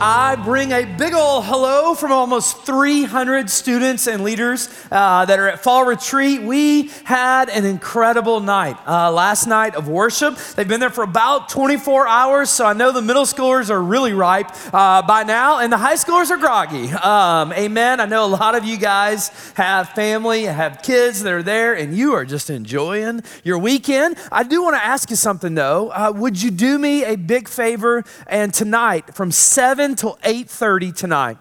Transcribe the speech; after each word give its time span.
I 0.00 0.36
bring 0.36 0.70
a 0.70 0.84
big 0.84 1.12
ol' 1.12 1.42
hello 1.42 1.92
from 1.92 2.12
almost 2.12 2.64
300 2.64 3.50
students 3.50 4.06
and 4.06 4.22
leaders 4.22 4.68
uh, 4.92 5.24
that 5.24 5.40
are 5.40 5.48
at 5.48 5.64
Fall 5.64 5.84
Retreat. 5.84 6.40
We 6.42 6.92
had 7.02 7.48
an 7.48 7.64
incredible 7.64 8.38
night 8.38 8.76
uh, 8.86 9.10
last 9.10 9.48
night 9.48 9.74
of 9.74 9.88
worship. 9.88 10.36
They've 10.54 10.68
been 10.68 10.78
there 10.78 10.88
for 10.88 11.02
about 11.02 11.48
24 11.48 12.06
hours, 12.06 12.48
so 12.48 12.64
I 12.64 12.74
know 12.74 12.92
the 12.92 13.02
middle 13.02 13.24
schoolers 13.24 13.70
are 13.70 13.82
really 13.82 14.12
ripe 14.12 14.52
uh, 14.72 15.02
by 15.02 15.24
now, 15.24 15.58
and 15.58 15.72
the 15.72 15.78
high 15.78 15.96
schoolers 15.96 16.30
are 16.30 16.36
groggy. 16.36 16.92
Um, 16.92 17.52
amen. 17.52 17.98
I 17.98 18.06
know 18.06 18.24
a 18.24 18.30
lot 18.30 18.54
of 18.54 18.62
you 18.62 18.76
guys 18.76 19.32
have 19.54 19.88
family, 19.88 20.44
have 20.44 20.80
kids 20.80 21.24
that 21.24 21.32
are 21.32 21.42
there, 21.42 21.74
and 21.74 21.92
you 21.92 22.12
are 22.12 22.24
just 22.24 22.50
enjoying 22.50 23.22
your 23.42 23.58
weekend. 23.58 24.16
I 24.30 24.44
do 24.44 24.62
want 24.62 24.76
to 24.76 24.84
ask 24.84 25.10
you 25.10 25.16
something 25.16 25.56
though. 25.56 25.88
Uh, 25.88 26.12
would 26.14 26.40
you 26.40 26.52
do 26.52 26.78
me 26.78 27.04
a 27.04 27.16
big 27.16 27.48
favor 27.48 28.04
and 28.28 28.54
tonight 28.54 29.12
from 29.12 29.32
7 29.32 29.87
until 29.88 30.18
8:30 30.22 30.92
tonight. 30.94 31.38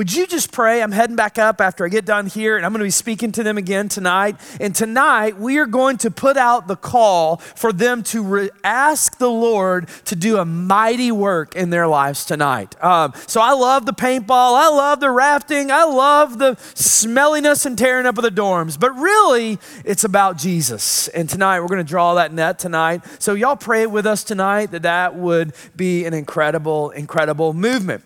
Would 0.00 0.14
you 0.14 0.26
just 0.26 0.50
pray? 0.50 0.82
I'm 0.82 0.92
heading 0.92 1.14
back 1.14 1.36
up 1.36 1.60
after 1.60 1.84
I 1.84 1.90
get 1.90 2.06
done 2.06 2.24
here, 2.24 2.56
and 2.56 2.64
I'm 2.64 2.72
going 2.72 2.78
to 2.78 2.86
be 2.86 2.90
speaking 2.90 3.32
to 3.32 3.42
them 3.42 3.58
again 3.58 3.90
tonight. 3.90 4.36
And 4.58 4.74
tonight, 4.74 5.38
we 5.38 5.58
are 5.58 5.66
going 5.66 5.98
to 5.98 6.10
put 6.10 6.38
out 6.38 6.68
the 6.68 6.74
call 6.74 7.36
for 7.36 7.70
them 7.70 8.02
to 8.04 8.22
re- 8.22 8.50
ask 8.64 9.18
the 9.18 9.28
Lord 9.28 9.90
to 10.06 10.16
do 10.16 10.38
a 10.38 10.46
mighty 10.46 11.12
work 11.12 11.54
in 11.54 11.68
their 11.68 11.86
lives 11.86 12.24
tonight. 12.24 12.82
Um, 12.82 13.12
so 13.26 13.42
I 13.42 13.52
love 13.52 13.84
the 13.84 13.92
paintball, 13.92 14.56
I 14.56 14.70
love 14.70 15.00
the 15.00 15.10
rafting, 15.10 15.70
I 15.70 15.84
love 15.84 16.38
the 16.38 16.56
smelliness 16.72 17.66
and 17.66 17.76
tearing 17.76 18.06
up 18.06 18.16
of 18.16 18.24
the 18.24 18.30
dorms, 18.30 18.80
but 18.80 18.92
really, 18.92 19.58
it's 19.84 20.04
about 20.04 20.38
Jesus. 20.38 21.08
And 21.08 21.28
tonight, 21.28 21.60
we're 21.60 21.68
going 21.68 21.84
to 21.84 21.84
draw 21.84 22.14
that 22.14 22.32
net 22.32 22.58
tonight. 22.58 23.02
So 23.18 23.34
y'all 23.34 23.54
pray 23.54 23.86
with 23.86 24.06
us 24.06 24.24
tonight 24.24 24.70
that 24.70 24.80
that 24.80 25.16
would 25.16 25.52
be 25.76 26.06
an 26.06 26.14
incredible, 26.14 26.88
incredible 26.88 27.52
movement. 27.52 28.02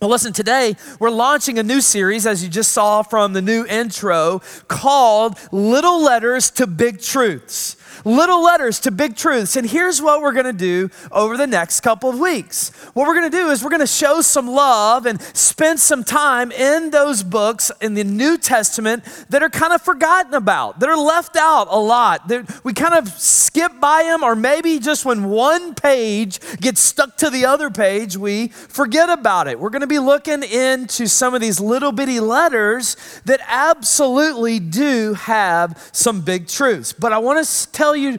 Well, 0.00 0.10
listen, 0.10 0.32
today 0.32 0.76
we're 1.00 1.10
launching 1.10 1.58
a 1.58 1.64
new 1.64 1.80
series, 1.80 2.24
as 2.24 2.40
you 2.44 2.48
just 2.48 2.70
saw 2.70 3.02
from 3.02 3.32
the 3.32 3.42
new 3.42 3.66
intro, 3.66 4.40
called 4.68 5.36
Little 5.50 6.00
Letters 6.00 6.52
to 6.52 6.68
Big 6.68 7.00
Truths 7.00 7.74
little 8.04 8.42
letters 8.42 8.80
to 8.80 8.90
big 8.90 9.16
truths. 9.16 9.56
And 9.56 9.68
here's 9.68 10.00
what 10.00 10.22
we're 10.22 10.32
going 10.32 10.46
to 10.46 10.52
do 10.52 10.90
over 11.10 11.36
the 11.36 11.46
next 11.46 11.80
couple 11.80 12.10
of 12.10 12.18
weeks. 12.18 12.70
What 12.94 13.06
we're 13.06 13.14
going 13.14 13.30
to 13.30 13.36
do 13.36 13.50
is 13.50 13.62
we're 13.62 13.70
going 13.70 13.80
to 13.80 13.86
show 13.86 14.20
some 14.20 14.48
love 14.48 15.06
and 15.06 15.20
spend 15.36 15.80
some 15.80 16.04
time 16.04 16.52
in 16.52 16.90
those 16.90 17.22
books 17.22 17.70
in 17.80 17.94
the 17.94 18.04
New 18.04 18.38
Testament 18.38 19.04
that 19.30 19.42
are 19.42 19.50
kind 19.50 19.72
of 19.72 19.82
forgotten 19.82 20.34
about, 20.34 20.80
that 20.80 20.88
are 20.88 20.96
left 20.96 21.36
out 21.36 21.68
a 21.70 21.78
lot. 21.78 22.28
That 22.28 22.64
we 22.64 22.72
kind 22.72 22.94
of 22.94 23.08
skip 23.08 23.80
by 23.80 24.02
them, 24.04 24.22
or 24.22 24.34
maybe 24.36 24.78
just 24.78 25.04
when 25.04 25.24
one 25.24 25.74
page 25.74 26.40
gets 26.60 26.80
stuck 26.80 27.16
to 27.18 27.30
the 27.30 27.44
other 27.44 27.70
page, 27.70 28.16
we 28.16 28.48
forget 28.48 29.08
about 29.08 29.48
it. 29.48 29.58
We're 29.58 29.70
going 29.70 29.80
to 29.80 29.86
be 29.86 29.98
looking 29.98 30.42
into 30.42 31.06
some 31.06 31.34
of 31.34 31.40
these 31.40 31.60
little 31.60 31.92
bitty 31.92 32.20
letters 32.20 32.96
that 33.24 33.40
absolutely 33.46 34.58
do 34.58 35.14
have 35.14 35.88
some 35.92 36.20
big 36.20 36.48
truths. 36.48 36.92
But 36.92 37.12
I 37.12 37.18
want 37.18 37.44
to 37.44 37.72
tell 37.72 37.87
you 37.96 38.18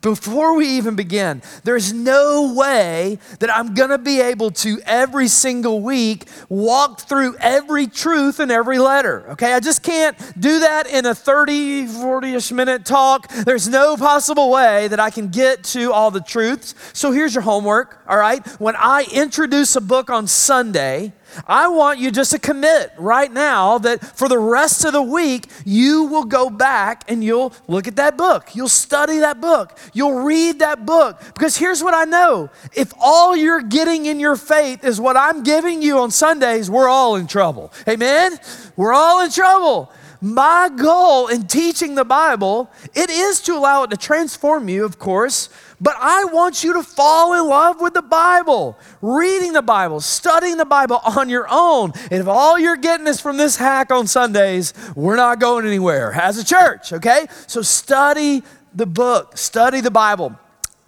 before 0.00 0.54
we 0.54 0.68
even 0.68 0.96
begin, 0.96 1.42
there's 1.64 1.92
no 1.92 2.52
way 2.54 3.18
that 3.40 3.54
I'm 3.54 3.74
going 3.74 3.90
to 3.90 3.98
be 3.98 4.20
able 4.20 4.50
to 4.50 4.80
every 4.84 5.28
single 5.28 5.80
week 5.80 6.28
walk 6.48 7.00
through 7.00 7.36
every 7.38 7.86
truth 7.86 8.40
in 8.40 8.50
every 8.50 8.78
letter. 8.78 9.30
Okay, 9.30 9.52
I 9.52 9.60
just 9.60 9.82
can't 9.82 10.16
do 10.40 10.60
that 10.60 10.86
in 10.86 11.06
a 11.06 11.14
30, 11.14 11.86
40 11.86 12.34
ish 12.34 12.52
minute 12.52 12.84
talk. 12.84 13.28
There's 13.28 13.68
no 13.68 13.96
possible 13.96 14.50
way 14.50 14.88
that 14.88 15.00
I 15.00 15.10
can 15.10 15.28
get 15.28 15.64
to 15.64 15.92
all 15.92 16.10
the 16.10 16.20
truths. 16.20 16.74
So 16.92 17.12
here's 17.12 17.34
your 17.34 17.42
homework, 17.42 18.02
all 18.08 18.18
right? 18.18 18.46
When 18.60 18.76
I 18.76 19.06
introduce 19.12 19.76
a 19.76 19.80
book 19.80 20.10
on 20.10 20.26
Sunday, 20.26 21.12
I 21.46 21.68
want 21.68 21.98
you 21.98 22.10
just 22.10 22.32
to 22.32 22.38
commit 22.38 22.92
right 22.98 23.32
now 23.32 23.78
that 23.78 24.04
for 24.16 24.28
the 24.28 24.38
rest 24.38 24.84
of 24.84 24.92
the 24.92 25.02
week, 25.02 25.48
you 25.64 26.04
will 26.04 26.24
go 26.24 26.50
back 26.50 27.04
and 27.08 27.22
you'll 27.22 27.52
look 27.66 27.86
at 27.86 27.96
that 27.96 28.16
book. 28.16 28.54
You'll 28.54 28.68
study 28.68 29.18
that 29.18 29.40
book. 29.40 29.78
You'll 29.92 30.20
read 30.22 30.58
that 30.60 30.86
book. 30.86 31.20
Because 31.34 31.56
here's 31.56 31.82
what 31.82 31.94
I 31.94 32.04
know 32.04 32.50
if 32.74 32.92
all 33.00 33.36
you're 33.36 33.62
getting 33.62 34.06
in 34.06 34.20
your 34.20 34.36
faith 34.36 34.84
is 34.84 35.00
what 35.00 35.16
I'm 35.16 35.42
giving 35.42 35.82
you 35.82 35.98
on 35.98 36.10
Sundays, 36.10 36.70
we're 36.70 36.88
all 36.88 37.16
in 37.16 37.26
trouble. 37.26 37.72
Amen? 37.88 38.38
We're 38.76 38.92
all 38.92 39.24
in 39.24 39.30
trouble. 39.30 39.92
My 40.20 40.68
goal 40.74 41.28
in 41.28 41.46
teaching 41.46 41.94
the 41.94 42.04
Bible, 42.04 42.70
it 42.94 43.08
is 43.08 43.40
to 43.42 43.52
allow 43.52 43.84
it 43.84 43.90
to 43.90 43.96
transform 43.96 44.68
you, 44.68 44.84
of 44.84 44.98
course, 44.98 45.48
but 45.80 45.94
I 45.98 46.24
want 46.24 46.64
you 46.64 46.72
to 46.74 46.82
fall 46.82 47.34
in 47.34 47.48
love 47.48 47.80
with 47.80 47.94
the 47.94 48.02
Bible, 48.02 48.78
reading 49.00 49.52
the 49.52 49.62
Bible, 49.62 50.00
studying 50.00 50.56
the 50.56 50.64
Bible 50.64 51.00
on 51.04 51.28
your 51.28 51.46
own. 51.50 51.92
And 52.10 52.20
if 52.20 52.26
all 52.26 52.58
you're 52.58 52.76
getting 52.76 53.06
is 53.06 53.20
from 53.20 53.36
this 53.36 53.56
hack 53.56 53.92
on 53.92 54.06
Sundays, 54.06 54.74
we're 54.96 55.16
not 55.16 55.40
going 55.40 55.66
anywhere 55.66 56.12
as 56.12 56.38
a 56.38 56.44
church, 56.44 56.92
okay? 56.92 57.26
So 57.46 57.62
study 57.62 58.42
the 58.74 58.86
book, 58.86 59.36
study 59.38 59.80
the 59.80 59.90
Bible. 59.90 60.36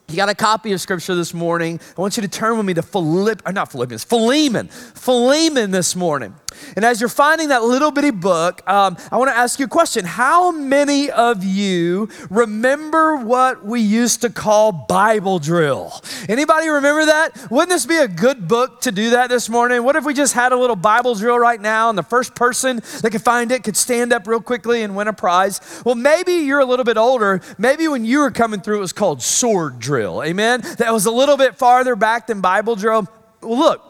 You 0.09 0.17
got 0.17 0.29
a 0.29 0.35
copy 0.35 0.73
of 0.73 0.81
scripture 0.81 1.15
this 1.15 1.33
morning. 1.33 1.79
I 1.97 2.01
want 2.01 2.17
you 2.17 2.23
to 2.23 2.29
turn 2.29 2.57
with 2.57 2.67
me 2.67 2.75
to 2.75 2.83
Philipp, 2.83 3.43
or 3.47 3.53
not 3.53 3.71
Philippians, 3.71 4.03
Philemon. 4.03 4.67
Philemon 4.67 5.71
this 5.71 5.95
morning. 5.95 6.35
And 6.77 6.85
as 6.85 7.01
you're 7.01 7.09
finding 7.09 7.49
that 7.49 7.63
little 7.63 7.91
bitty 7.91 8.11
book, 8.11 8.69
um, 8.69 8.97
I 9.11 9.17
want 9.17 9.31
to 9.31 9.37
ask 9.37 9.59
you 9.59 9.67
a 9.67 9.69
question. 9.69 10.05
How 10.05 10.51
many 10.51 11.11
of 11.11 11.45
you 11.45 12.09
remember 12.31 13.17
what 13.17 13.65
we 13.65 13.81
used 13.81 14.23
to 14.23 14.31
call 14.31 14.73
Bible 14.73 15.39
drill? 15.39 16.01
Anybody 16.29 16.69
remember 16.69 17.07
that? 17.07 17.51
Wouldn't 17.51 17.71
this 17.71 17.87
be 17.87 17.97
a 17.97 18.09
good 18.09 18.49
book 18.49 18.81
to 18.83 18.93
do 18.93 19.11
that 19.11 19.31
this 19.31 19.49
morning? 19.49 19.83
What 19.83 19.97
if 19.97 20.05
we 20.05 20.15
just 20.15 20.35
had 20.35 20.53
a 20.53 20.57
little 20.57 20.77
Bible 20.77 21.15
drill 21.15 21.39
right 21.39 21.61
now 21.61 21.89
and 21.89 21.99
the 21.99 22.03
first 22.03 22.35
person 22.35 22.81
that 23.03 23.11
could 23.11 23.23
find 23.23 23.51
it 23.53 23.65
could 23.65 23.77
stand 23.77 24.13
up 24.13 24.27
real 24.27 24.41
quickly 24.41 24.83
and 24.83 24.97
win 24.97 25.09
a 25.09 25.13
prize? 25.13 25.61
Well, 25.85 25.95
maybe 25.95 26.33
you're 26.33 26.61
a 26.61 26.65
little 26.65 26.85
bit 26.85 26.97
older. 26.97 27.41
Maybe 27.59 27.89
when 27.89 28.05
you 28.05 28.21
were 28.21 28.31
coming 28.31 28.61
through, 28.61 28.79
it 28.79 28.81
was 28.81 28.93
called 28.93 29.23
sword 29.23 29.79
drill. 29.79 30.23
Amen? 30.23 30.61
That 30.79 30.93
was 30.93 31.07
a 31.07 31.11
little 31.11 31.37
bit 31.37 31.57
farther 31.57 31.97
back 31.97 32.27
than 32.27 32.41
Bible 32.41 32.77
drill. 32.77 33.07
Well, 33.43 33.59
look, 33.59 33.90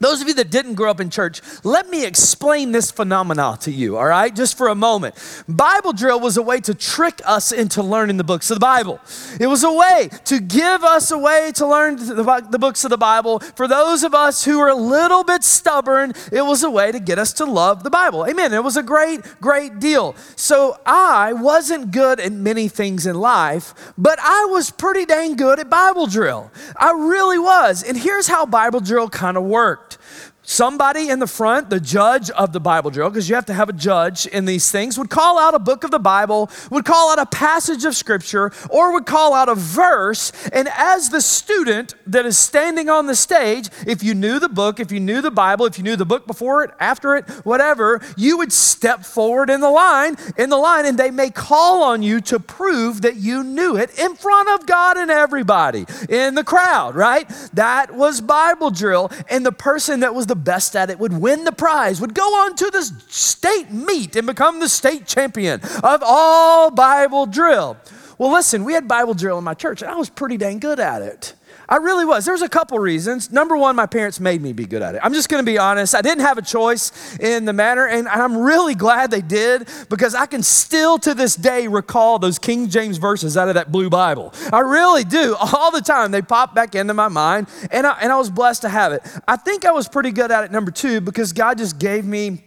those 0.00 0.20
of 0.20 0.28
you 0.28 0.34
that 0.34 0.50
didn't 0.50 0.74
grow 0.74 0.90
up 0.90 1.00
in 1.00 1.08
church, 1.08 1.40
let 1.62 1.88
me 1.88 2.04
explain 2.04 2.72
this 2.72 2.90
phenomenon 2.90 3.58
to 3.58 3.70
you, 3.70 3.96
all 3.96 4.06
right? 4.06 4.34
Just 4.34 4.58
for 4.58 4.68
a 4.68 4.74
moment. 4.74 5.14
Bible 5.48 5.92
drill 5.92 6.20
was 6.20 6.36
a 6.36 6.42
way 6.42 6.60
to 6.60 6.74
trick 6.74 7.20
us 7.24 7.52
into 7.52 7.82
learning 7.82 8.16
the 8.16 8.24
books 8.24 8.50
of 8.50 8.56
the 8.56 8.60
Bible. 8.60 9.00
It 9.38 9.46
was 9.46 9.62
a 9.62 9.72
way 9.72 10.10
to 10.24 10.40
give 10.40 10.82
us 10.82 11.10
a 11.10 11.16
way 11.16 11.52
to 11.54 11.66
learn 11.66 11.96
the, 11.96 12.46
the 12.50 12.58
books 12.58 12.84
of 12.84 12.90
the 12.90 12.98
Bible. 12.98 13.38
For 13.38 13.68
those 13.68 14.02
of 14.02 14.14
us 14.14 14.44
who 14.44 14.58
are 14.58 14.68
a 14.68 14.74
little 14.74 15.22
bit 15.22 15.44
stubborn, 15.44 16.12
it 16.32 16.42
was 16.42 16.64
a 16.64 16.70
way 16.70 16.90
to 16.90 16.98
get 16.98 17.18
us 17.18 17.32
to 17.34 17.44
love 17.44 17.84
the 17.84 17.90
Bible. 17.90 18.26
Amen. 18.26 18.52
It 18.52 18.64
was 18.64 18.76
a 18.76 18.82
great, 18.82 19.20
great 19.40 19.78
deal. 19.78 20.16
So 20.34 20.76
I 20.84 21.32
wasn't 21.32 21.92
good 21.92 22.18
at 22.18 22.32
many 22.32 22.68
things 22.68 23.06
in 23.06 23.14
life, 23.14 23.92
but 23.96 24.18
I 24.20 24.46
was 24.46 24.70
pretty 24.70 25.06
dang 25.06 25.36
good 25.36 25.60
at 25.60 25.70
Bible 25.70 26.08
drill. 26.08 26.50
I 26.76 26.90
really 26.90 27.38
was. 27.38 27.82
And 27.82 27.96
here's 27.96 28.26
how 28.26 28.44
Bible 28.44 28.80
drill 28.80 29.08
kind 29.08 29.36
of 29.36 29.44
worked 29.44 29.83
worked 29.84 29.98
somebody 30.44 31.08
in 31.08 31.18
the 31.18 31.26
front, 31.26 31.70
the 31.70 31.80
judge 31.80 32.30
of 32.30 32.52
the 32.52 32.60
Bible 32.60 32.90
drill, 32.90 33.10
because 33.10 33.28
you 33.28 33.34
have 33.34 33.46
to 33.46 33.54
have 33.54 33.68
a 33.68 33.72
judge 33.72 34.26
in 34.26 34.44
these 34.44 34.70
things, 34.70 34.98
would 34.98 35.10
call 35.10 35.38
out 35.38 35.54
a 35.54 35.58
book 35.58 35.84
of 35.84 35.90
the 35.90 35.98
Bible, 35.98 36.50
would 36.70 36.84
call 36.84 37.10
out 37.10 37.18
a 37.18 37.26
passage 37.26 37.84
of 37.84 37.96
scripture, 37.96 38.52
or 38.70 38.92
would 38.92 39.06
call 39.06 39.34
out 39.34 39.48
a 39.48 39.54
verse. 39.54 40.32
And 40.52 40.68
as 40.76 41.10
the 41.10 41.20
student 41.20 41.94
that 42.06 42.26
is 42.26 42.38
standing 42.38 42.88
on 42.88 43.06
the 43.06 43.14
stage, 43.14 43.70
if 43.86 44.02
you 44.02 44.14
knew 44.14 44.38
the 44.38 44.48
book, 44.48 44.78
if 44.78 44.92
you 44.92 45.00
knew 45.00 45.20
the 45.20 45.30
Bible, 45.30 45.66
if 45.66 45.78
you 45.78 45.84
knew 45.84 45.96
the 45.96 46.04
book 46.04 46.26
before 46.26 46.62
it, 46.62 46.70
after 46.78 47.16
it, 47.16 47.28
whatever, 47.44 48.00
you 48.16 48.38
would 48.38 48.52
step 48.52 49.04
forward 49.04 49.50
in 49.50 49.60
the 49.60 49.70
line, 49.70 50.16
in 50.36 50.50
the 50.50 50.56
line, 50.56 50.86
and 50.86 50.98
they 50.98 51.10
may 51.10 51.30
call 51.30 51.82
on 51.82 52.02
you 52.02 52.20
to 52.20 52.38
prove 52.38 53.02
that 53.02 53.16
you 53.16 53.42
knew 53.42 53.76
it 53.76 53.98
in 53.98 54.14
front 54.14 54.48
of 54.50 54.66
God 54.66 54.96
and 54.96 55.10
everybody 55.10 55.86
in 56.08 56.34
the 56.34 56.44
crowd, 56.44 56.94
right? 56.94 57.28
That 57.54 57.94
was 57.94 58.20
Bible 58.20 58.70
drill. 58.70 59.10
And 59.30 59.44
the 59.44 59.52
person 59.52 60.00
that 60.00 60.14
was 60.14 60.26
the 60.26 60.33
the 60.34 60.40
best 60.40 60.74
at 60.74 60.90
it 60.90 60.98
would 60.98 61.12
win 61.12 61.44
the 61.44 61.52
prize, 61.52 62.00
would 62.00 62.12
go 62.12 62.34
on 62.44 62.56
to 62.56 62.68
the 62.70 62.82
state 63.08 63.70
meet 63.70 64.16
and 64.16 64.26
become 64.26 64.58
the 64.58 64.68
state 64.68 65.06
champion 65.06 65.60
of 65.84 66.02
all 66.04 66.72
Bible 66.72 67.24
drill. 67.24 67.76
Well, 68.18 68.32
listen, 68.32 68.64
we 68.64 68.72
had 68.72 68.88
Bible 68.88 69.14
drill 69.14 69.38
in 69.38 69.44
my 69.44 69.54
church, 69.54 69.80
and 69.80 69.90
I 69.90 69.94
was 69.94 70.10
pretty 70.10 70.36
dang 70.36 70.58
good 70.58 70.80
at 70.80 71.02
it. 71.02 71.34
I 71.68 71.76
really 71.76 72.04
was. 72.04 72.24
There 72.24 72.34
was 72.34 72.42
a 72.42 72.48
couple 72.48 72.78
reasons. 72.78 73.32
Number 73.32 73.56
one, 73.56 73.76
my 73.76 73.86
parents 73.86 74.20
made 74.20 74.42
me 74.42 74.52
be 74.52 74.66
good 74.66 74.82
at 74.82 74.94
it. 74.94 75.00
I'm 75.02 75.14
just 75.14 75.28
going 75.28 75.44
to 75.44 75.50
be 75.50 75.58
honest. 75.58 75.94
I 75.94 76.02
didn't 76.02 76.22
have 76.22 76.38
a 76.38 76.42
choice 76.42 77.18
in 77.18 77.44
the 77.44 77.52
matter, 77.52 77.86
and 77.86 78.08
I'm 78.08 78.36
really 78.36 78.74
glad 78.74 79.10
they 79.10 79.20
did 79.20 79.68
because 79.88 80.14
I 80.14 80.26
can 80.26 80.42
still 80.42 80.98
to 80.98 81.14
this 81.14 81.36
day 81.36 81.68
recall 81.68 82.18
those 82.18 82.38
King 82.38 82.68
James 82.68 82.98
verses 82.98 83.36
out 83.36 83.48
of 83.48 83.54
that 83.54 83.72
blue 83.72 83.90
Bible. 83.90 84.32
I 84.52 84.60
really 84.60 85.04
do. 85.04 85.36
All 85.40 85.70
the 85.70 85.80
time, 85.80 86.10
they 86.10 86.22
pop 86.22 86.54
back 86.54 86.74
into 86.74 86.94
my 86.94 87.08
mind, 87.08 87.48
and 87.70 87.86
I, 87.86 87.98
and 88.00 88.12
I 88.12 88.16
was 88.16 88.30
blessed 88.30 88.62
to 88.62 88.68
have 88.68 88.92
it. 88.92 89.02
I 89.26 89.36
think 89.36 89.64
I 89.64 89.72
was 89.72 89.88
pretty 89.88 90.10
good 90.10 90.30
at 90.30 90.44
it, 90.44 90.52
number 90.52 90.70
two, 90.70 91.00
because 91.00 91.32
God 91.32 91.58
just 91.58 91.78
gave 91.78 92.04
me 92.04 92.42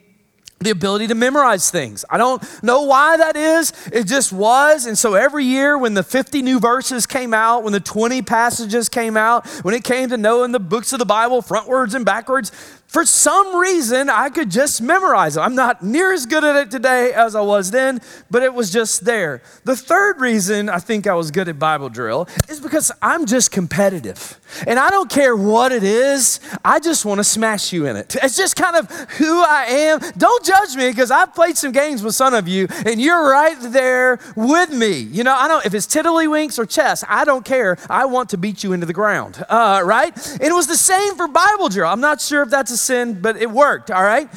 the 0.60 0.72
ability 0.72 1.08
to 1.08 1.16
memorize 1.16 1.70
things. 1.70 2.04
I 2.10 2.18
don't 2.18 2.42
know 2.64 2.84
why 2.84 3.18
that 3.18 3.36
is. 3.36 3.74
It 3.92 4.06
just 4.06 4.34
was. 4.34 4.86
And 4.86 4.98
so 4.98 5.14
every 5.14 5.46
year 5.46 5.78
when 5.78 5.94
the 5.94 6.04
50 6.04 6.42
new 6.42 6.60
verses 6.60 7.06
came 7.06 7.34
out, 7.34 7.64
when 7.64 7.74
the 7.74 7.80
20 7.80 8.24
passages 8.24 8.90
came 8.90 9.16
out, 9.16 9.48
when 9.64 9.76
it 9.76 9.84
came 9.84 10.10
to 10.10 10.18
knowing 10.18 10.52
the 10.52 10.60
books 10.60 10.94
of 10.94 11.00
the 11.00 11.06
Bible 11.06 11.42
frontwards 11.42 11.94
and 11.94 12.06
backwards, 12.06 12.52
for 12.88 13.06
some 13.06 13.58
reason, 13.58 14.10
I 14.10 14.30
could 14.30 14.50
just 14.50 14.82
memorize 14.82 15.36
it. 15.36 15.42
I'm 15.42 15.56
not 15.56 15.84
near 15.84 16.14
as 16.14 16.26
good 16.26 16.46
at 16.46 16.56
it 16.56 16.72
today 16.72 17.12
as 17.12 17.36
I 17.36 17.42
was 17.42 17.70
then, 17.70 18.00
but 18.32 18.44
it 18.44 18.54
was 18.54 18.72
just 18.72 19.04
there. 19.04 19.42
The 19.66 19.76
third 19.76 20.22
reason 20.22 20.70
I 20.70 20.80
think 20.80 21.06
I 21.06 21.14
was 21.14 21.30
good 21.30 21.50
at 21.50 21.60
Bible 21.60 21.90
drill 21.90 22.30
is 22.48 22.62
because 22.62 22.90
I'm 23.02 23.26
just 23.26 23.52
competitive. 23.52 24.40
And 24.66 24.80
I 24.80 24.90
don't 24.90 25.10
care 25.10 25.36
what 25.36 25.74
it 25.74 25.84
is, 25.84 26.40
I 26.64 26.80
just 26.80 27.04
want 27.04 27.20
to 27.20 27.26
smash 27.26 27.74
you 27.74 27.86
in 27.88 27.98
it. 27.98 28.16
It's 28.24 28.38
just 28.38 28.56
kind 28.56 28.78
of 28.78 28.90
who 29.12 29.42
I 29.42 29.66
am. 29.66 30.00
Don't 30.18 30.46
judge 30.46 30.78
me 30.78 30.90
because 30.90 31.12
I've 31.12 31.36
played 31.36 31.58
some 31.58 31.74
games 31.74 32.02
with 32.02 32.16
some 32.16 32.34
of 32.34 32.48
you 32.48 32.68
and 32.86 33.02
you're 33.02 33.30
right 33.30 33.58
there 33.60 34.18
with 34.38 34.72
me. 34.72 35.00
You 35.00 35.26
know, 35.26 35.36
I 35.36 35.50
don't, 35.50 35.66
if 35.66 35.74
it's 35.74 35.88
tiddlywinks 35.88 36.58
or 36.58 36.66
chess, 36.66 37.04
I 37.10 37.26
don't 37.26 37.44
care. 37.44 37.78
I 37.90 38.06
want 38.06 38.30
to 38.30 38.38
beat 38.38 38.64
you 38.64 38.72
into 38.72 38.86
the 38.86 38.94
ground, 38.94 39.44
uh, 39.50 39.82
right? 39.84 40.16
And 40.16 40.42
it 40.42 40.54
was 40.54 40.68
the 40.68 40.78
same 40.78 41.16
for 41.16 41.28
Bible 41.28 41.68
drill. 41.68 41.90
I'm 41.90 42.00
not 42.00 42.22
sure 42.22 42.44
if 42.44 42.50
that's 42.50 42.77
sin, 42.78 43.20
but 43.22 43.38
it 43.38 43.50
worked, 43.50 43.92
all 43.92 44.04
right? 44.04 44.30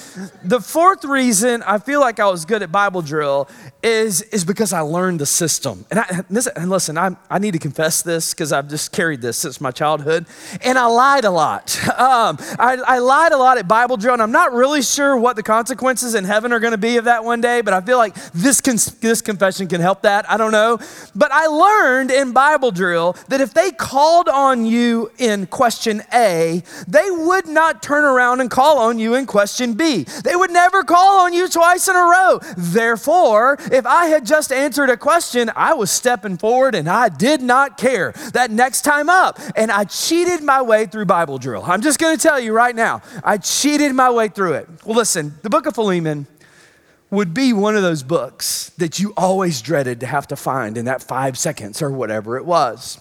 The 0.42 0.60
fourth 0.60 1.04
reason 1.04 1.62
I 1.62 1.78
feel 1.78 2.00
like 2.00 2.18
I 2.18 2.28
was 2.28 2.44
good 2.44 2.62
at 2.62 2.72
Bible 2.72 3.02
drill 3.02 3.48
is, 3.82 4.22
is 4.22 4.44
because 4.44 4.72
I 4.72 4.80
learned 4.80 5.20
the 5.20 5.26
system. 5.26 5.86
And, 5.90 6.00
I, 6.00 6.22
and 6.56 6.70
listen, 6.70 6.98
I, 6.98 7.16
I 7.28 7.38
need 7.38 7.52
to 7.52 7.58
confess 7.58 8.02
this 8.02 8.34
because 8.34 8.52
I've 8.52 8.68
just 8.68 8.92
carried 8.92 9.20
this 9.20 9.38
since 9.38 9.60
my 9.60 9.70
childhood. 9.70 10.26
And 10.62 10.78
I 10.78 10.86
lied 10.86 11.24
a 11.24 11.30
lot. 11.30 11.78
Um, 12.00 12.38
I, 12.58 12.78
I 12.86 12.98
lied 12.98 13.32
a 13.32 13.36
lot 13.36 13.58
at 13.58 13.68
Bible 13.68 13.98
drill, 13.98 14.14
and 14.14 14.22
I'm 14.22 14.32
not 14.32 14.54
really 14.54 14.80
sure 14.80 15.16
what 15.16 15.36
the 15.36 15.42
consequences 15.42 16.14
in 16.14 16.24
heaven 16.24 16.50
are 16.50 16.58
going 16.58 16.70
to 16.70 16.78
be 16.78 16.96
of 16.96 17.04
that 17.04 17.24
one 17.24 17.42
day, 17.42 17.60
but 17.60 17.74
I 17.74 17.82
feel 17.82 17.98
like 17.98 18.14
this, 18.32 18.60
this 18.60 19.20
confession 19.20 19.68
can 19.68 19.82
help 19.82 20.02
that. 20.02 20.28
I 20.30 20.38
don't 20.38 20.52
know. 20.52 20.78
But 21.14 21.30
I 21.30 21.46
learned 21.46 22.10
in 22.10 22.32
Bible 22.32 22.70
drill 22.70 23.16
that 23.28 23.40
if 23.40 23.52
they 23.52 23.70
called 23.70 24.28
on 24.28 24.64
you 24.64 25.10
in 25.18 25.46
question 25.46 26.02
A, 26.14 26.62
they 26.88 27.10
would 27.10 27.46
not 27.46 27.82
turn 27.82 28.04
around 28.04 28.29
and 28.38 28.50
call 28.50 28.78
on 28.78 28.98
you 28.98 29.14
in 29.14 29.24
question 29.24 29.72
B. 29.72 30.04
They 30.04 30.36
would 30.36 30.50
never 30.50 30.84
call 30.84 31.20
on 31.20 31.32
you 31.32 31.48
twice 31.48 31.88
in 31.88 31.96
a 31.96 31.98
row. 31.98 32.38
Therefore, 32.56 33.56
if 33.72 33.86
I 33.86 34.06
had 34.06 34.26
just 34.26 34.52
answered 34.52 34.90
a 34.90 34.96
question, 34.98 35.50
I 35.56 35.72
was 35.72 35.90
stepping 35.90 36.36
forward 36.36 36.74
and 36.74 36.86
I 36.86 37.08
did 37.08 37.40
not 37.40 37.78
care 37.78 38.12
that 38.34 38.50
next 38.50 38.82
time 38.82 39.08
up. 39.08 39.38
And 39.56 39.72
I 39.72 39.84
cheated 39.84 40.42
my 40.42 40.60
way 40.60 40.84
through 40.84 41.06
Bible 41.06 41.38
drill. 41.38 41.64
I'm 41.64 41.80
just 41.80 41.98
going 41.98 42.14
to 42.14 42.22
tell 42.22 42.38
you 42.38 42.52
right 42.52 42.76
now, 42.76 43.00
I 43.24 43.38
cheated 43.38 43.94
my 43.94 44.10
way 44.10 44.28
through 44.28 44.52
it. 44.52 44.68
Well, 44.84 44.96
listen, 44.96 45.34
the 45.42 45.50
book 45.50 45.64
of 45.64 45.74
Philemon 45.74 46.26
would 47.10 47.34
be 47.34 47.52
one 47.52 47.74
of 47.74 47.82
those 47.82 48.02
books 48.02 48.70
that 48.78 48.98
you 49.00 49.12
always 49.16 49.60
dreaded 49.62 50.00
to 50.00 50.06
have 50.06 50.28
to 50.28 50.36
find 50.36 50.78
in 50.78 50.84
that 50.84 51.02
five 51.02 51.36
seconds 51.36 51.82
or 51.82 51.90
whatever 51.90 52.36
it 52.36 52.44
was. 52.44 53.00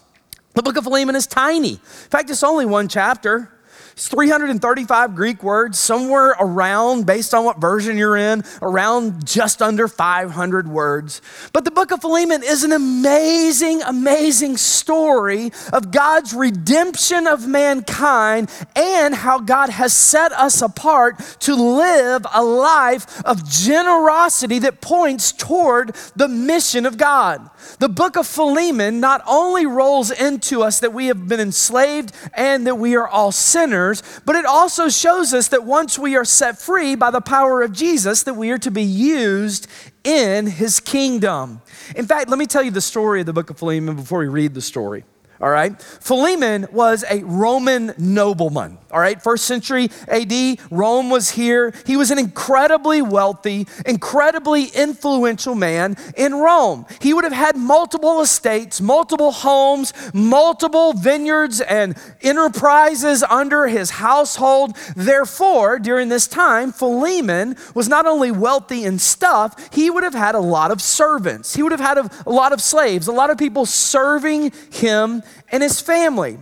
The 0.56 0.64
book 0.64 0.78
of 0.78 0.84
Philemon 0.84 1.16
is 1.16 1.28
tiny. 1.28 1.74
In 1.74 1.78
fact, 1.78 2.30
it's 2.30 2.44
only 2.44 2.66
one 2.66 2.88
chapter. 2.88 3.52
It's 4.00 4.08
335 4.08 5.14
Greek 5.14 5.44
words, 5.44 5.78
somewhere 5.78 6.34
around, 6.40 7.06
based 7.06 7.34
on 7.34 7.44
what 7.44 7.58
version 7.58 7.98
you're 7.98 8.16
in, 8.16 8.46
around 8.62 9.28
just 9.28 9.62
under 9.62 9.90
500 9.90 10.70
words. 10.70 11.22
But 11.52 11.66
the 11.66 11.72
book 11.72 11.92
of 11.92 12.00
Philemon 12.00 12.42
is 12.42 12.64
an 12.64 12.72
amazing, 12.72 13.82
amazing 13.82 14.56
story 14.56 15.52
of 15.74 15.92
God's 15.92 16.34
redemption 16.34 17.28
of 17.28 17.46
mankind 17.46 18.50
and 18.74 19.14
how 19.14 19.40
God 19.40 19.70
has 19.70 19.92
set 19.92 20.32
us 20.32 20.62
apart 20.62 21.20
to 21.42 21.54
live 21.56 22.26
a 22.34 22.42
life 22.42 23.22
of 23.26 23.46
generosity 23.50 24.60
that 24.60 24.80
points 24.80 25.34
toward 25.34 25.94
the 26.16 26.30
mission 26.30 26.86
of 26.86 26.98
God. 26.98 27.50
The 27.78 27.90
book 27.90 28.18
of 28.18 28.26
Philemon 28.26 29.00
not 29.00 29.22
only 29.28 29.66
rolls 29.66 30.12
into 30.12 30.64
us 30.64 30.80
that 30.80 30.94
we 30.94 31.08
have 31.08 31.28
been 31.28 31.40
enslaved 31.40 32.12
and 32.34 32.66
that 32.66 32.76
we 32.76 32.96
are 32.96 33.08
all 33.08 33.32
sinners, 33.32 34.02
but 34.26 34.36
it 34.36 34.46
also 34.46 34.90
shows 34.90 35.34
us 35.34 35.50
that 35.50 35.64
once 35.64 36.00
we 36.00 36.16
are 36.16 36.26
set 36.26 36.58
free 36.58 36.96
by 36.96 37.12
the 37.12 37.22
power 37.22 37.62
of 37.62 37.72
Jesus, 37.72 38.24
that 38.24 38.36
we 38.36 38.50
are 38.52 38.58
to 38.58 38.72
be 38.72 38.84
used 38.84 39.68
in 40.04 40.48
his 40.48 40.80
kingdom. 40.80 41.62
In 41.96 42.06
fact, 42.06 42.30
let 42.30 42.40
me 42.40 42.46
tell 42.46 42.64
you 42.64 42.72
the 42.72 42.82
story 42.82 43.20
of 43.20 43.26
the 43.26 43.34
book 43.34 43.50
of 43.50 43.60
Philemon 43.60 43.96
before 43.96 44.20
we 44.20 44.28
read 44.28 44.54
the 44.54 44.62
story 44.62 45.04
all 45.42 45.50
right? 45.50 45.82
Philemon 45.82 46.68
was 46.72 47.06
a 47.10 47.24
Roman 47.24 47.94
nobleman, 47.98 48.78
all 48.92 49.00
right? 49.00 49.22
First 49.22 49.46
century 49.46 49.90
AD, 50.10 50.60
Rome 50.70 51.10
was 51.10 51.30
here. 51.30 51.74
He 51.86 51.96
was 51.96 52.12
an 52.12 52.20
incredibly 52.20 53.02
wealthy, 53.02 53.66
incredibly 53.86 54.66
influential 54.66 55.56
man 55.56 55.96
in 56.18 56.36
Rome. 56.36 56.86
He 57.00 57.14
would 57.14 57.24
have 57.24 57.34
had 57.34 57.56
multiple 57.56 58.20
estates, 58.20 58.82
multiple 58.82 59.32
homes, 59.32 59.94
multiple 60.14 60.92
vineyards 60.94 61.62
and 61.62 61.96
enterprises 62.22 63.24
under 63.24 63.68
his 63.68 63.92
household. 63.92 64.76
Therefore, 64.96 65.80
during 65.80 66.10
this 66.10 66.28
time, 66.28 66.74
Philemon 66.74 67.56
was 67.74 67.88
not 67.88 68.06
only 68.06 68.32
wealthy 68.32 68.84
in 68.84 69.00
stuff, 69.00 69.74
he 69.74 69.90
would 69.90 70.04
have 70.04 70.14
had 70.14 70.36
a 70.36 70.40
lot 70.40 70.72
of 70.72 70.82
servants. 70.82 71.56
He 71.56 71.64
would 71.64 71.72
have 71.72 71.80
had 71.80 71.98
a, 71.98 72.10
a 72.26 72.32
lot 72.32 72.52
of 72.52 72.62
slaves, 72.62 73.08
a 73.08 73.14
lot 73.14 73.30
of 73.30 73.38
people 73.38 73.66
serving 73.66 74.52
him 74.72 75.24
and 75.52 75.64
his 75.64 75.82
family. 75.82 76.38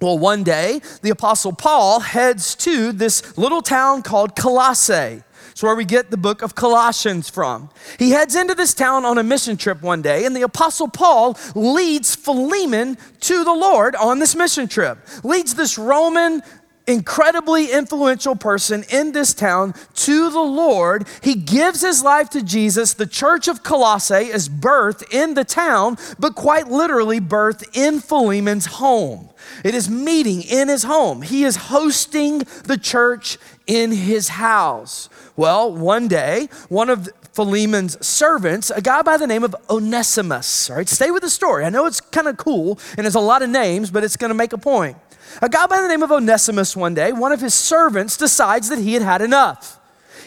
Well, 0.00 0.18
one 0.18 0.42
day, 0.42 0.80
the 1.02 1.10
Apostle 1.10 1.52
Paul 1.52 2.00
heads 2.00 2.54
to 2.56 2.92
this 2.92 3.38
little 3.38 3.62
town 3.62 4.02
called 4.02 4.36
Colossae. 4.36 5.22
It's 5.50 5.62
where 5.62 5.76
we 5.76 5.84
get 5.84 6.10
the 6.10 6.16
book 6.16 6.42
of 6.42 6.56
Colossians 6.56 7.30
from. 7.30 7.70
He 7.96 8.10
heads 8.10 8.34
into 8.34 8.56
this 8.56 8.74
town 8.74 9.04
on 9.04 9.18
a 9.18 9.22
mission 9.22 9.56
trip 9.56 9.82
one 9.82 10.02
day, 10.02 10.24
and 10.24 10.34
the 10.34 10.42
Apostle 10.42 10.88
Paul 10.88 11.38
leads 11.54 12.16
Philemon 12.16 12.98
to 13.20 13.44
the 13.44 13.52
Lord 13.52 13.94
on 13.94 14.18
this 14.18 14.34
mission 14.34 14.66
trip. 14.66 14.98
Leads 15.22 15.54
this 15.54 15.78
Roman 15.78 16.42
incredibly 16.86 17.72
influential 17.72 18.36
person 18.36 18.84
in 18.90 19.12
this 19.12 19.32
town 19.34 19.74
to 19.94 20.30
the 20.30 20.40
Lord. 20.40 21.06
He 21.22 21.34
gives 21.34 21.80
his 21.80 22.02
life 22.02 22.30
to 22.30 22.42
Jesus. 22.42 22.94
The 22.94 23.06
church 23.06 23.48
of 23.48 23.62
Colossae 23.62 24.14
is 24.26 24.48
birthed 24.48 25.12
in 25.12 25.34
the 25.34 25.44
town, 25.44 25.96
but 26.18 26.34
quite 26.34 26.68
literally 26.68 27.20
birthed 27.20 27.64
in 27.76 28.00
Philemon's 28.00 28.66
home. 28.66 29.30
It 29.62 29.74
is 29.74 29.88
meeting 29.90 30.42
in 30.42 30.68
his 30.68 30.84
home. 30.84 31.22
He 31.22 31.44
is 31.44 31.56
hosting 31.56 32.40
the 32.64 32.78
church 32.78 33.38
in 33.66 33.92
his 33.92 34.28
house. 34.28 35.08
Well, 35.36 35.72
one 35.72 36.08
day, 36.08 36.48
one 36.68 36.90
of 36.90 37.08
Philemon's 37.34 38.04
servants, 38.04 38.70
a 38.70 38.80
guy 38.80 39.02
by 39.02 39.16
the 39.16 39.26
name 39.26 39.42
of 39.42 39.56
Onesimus. 39.68 40.70
All 40.70 40.76
right, 40.76 40.88
stay 40.88 41.10
with 41.10 41.22
the 41.22 41.30
story. 41.30 41.64
I 41.64 41.70
know 41.70 41.86
it's 41.86 42.00
kind 42.00 42.28
of 42.28 42.36
cool 42.36 42.78
and 42.96 43.04
there's 43.04 43.16
a 43.16 43.20
lot 43.20 43.42
of 43.42 43.50
names, 43.50 43.90
but 43.90 44.04
it's 44.04 44.16
going 44.16 44.30
to 44.30 44.34
make 44.34 44.52
a 44.52 44.58
point. 44.58 44.96
A 45.42 45.48
guy 45.48 45.66
by 45.66 45.80
the 45.80 45.88
name 45.88 46.02
of 46.02 46.12
Onesimus 46.12 46.76
one 46.76 46.94
day, 46.94 47.12
one 47.12 47.32
of 47.32 47.40
his 47.40 47.54
servants 47.54 48.16
decides 48.16 48.68
that 48.68 48.78
he 48.78 48.94
had 48.94 49.02
had 49.02 49.22
enough. 49.22 49.80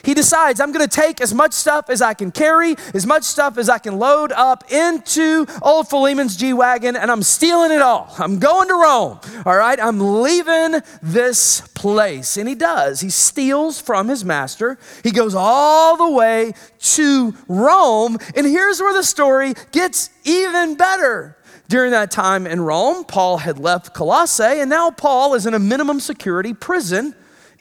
He 0.03 0.13
decides, 0.13 0.59
I'm 0.59 0.71
going 0.71 0.87
to 0.87 0.95
take 0.95 1.21
as 1.21 1.33
much 1.33 1.53
stuff 1.53 1.89
as 1.89 2.01
I 2.01 2.13
can 2.13 2.31
carry, 2.31 2.75
as 2.93 3.05
much 3.05 3.23
stuff 3.23 3.57
as 3.57 3.69
I 3.69 3.77
can 3.77 3.97
load 3.99 4.31
up 4.31 4.71
into 4.71 5.45
old 5.61 5.89
Philemon's 5.89 6.35
G 6.35 6.53
Wagon, 6.53 6.95
and 6.95 7.11
I'm 7.11 7.23
stealing 7.23 7.71
it 7.71 7.81
all. 7.81 8.13
I'm 8.17 8.39
going 8.39 8.67
to 8.67 8.75
Rome. 8.75 9.19
All 9.45 9.57
right, 9.57 9.79
I'm 9.79 10.21
leaving 10.21 10.81
this 11.01 11.61
place. 11.73 12.37
And 12.37 12.47
he 12.47 12.55
does. 12.55 13.01
He 13.01 13.09
steals 13.09 13.81
from 13.81 14.07
his 14.07 14.23
master. 14.23 14.77
He 15.03 15.11
goes 15.11 15.35
all 15.35 15.97
the 15.97 16.11
way 16.11 16.53
to 16.79 17.33
Rome. 17.47 18.17
And 18.35 18.45
here's 18.45 18.79
where 18.79 18.93
the 18.93 19.03
story 19.03 19.53
gets 19.71 20.09
even 20.23 20.75
better. 20.75 21.36
During 21.69 21.91
that 21.91 22.11
time 22.11 22.47
in 22.47 22.61
Rome, 22.61 23.03
Paul 23.03 23.37
had 23.37 23.59
left 23.59 23.93
Colossae, 23.93 24.61
and 24.61 24.69
now 24.69 24.89
Paul 24.89 25.33
is 25.33 25.45
in 25.45 25.53
a 25.53 25.59
minimum 25.59 25.99
security 25.99 26.53
prison 26.53 27.13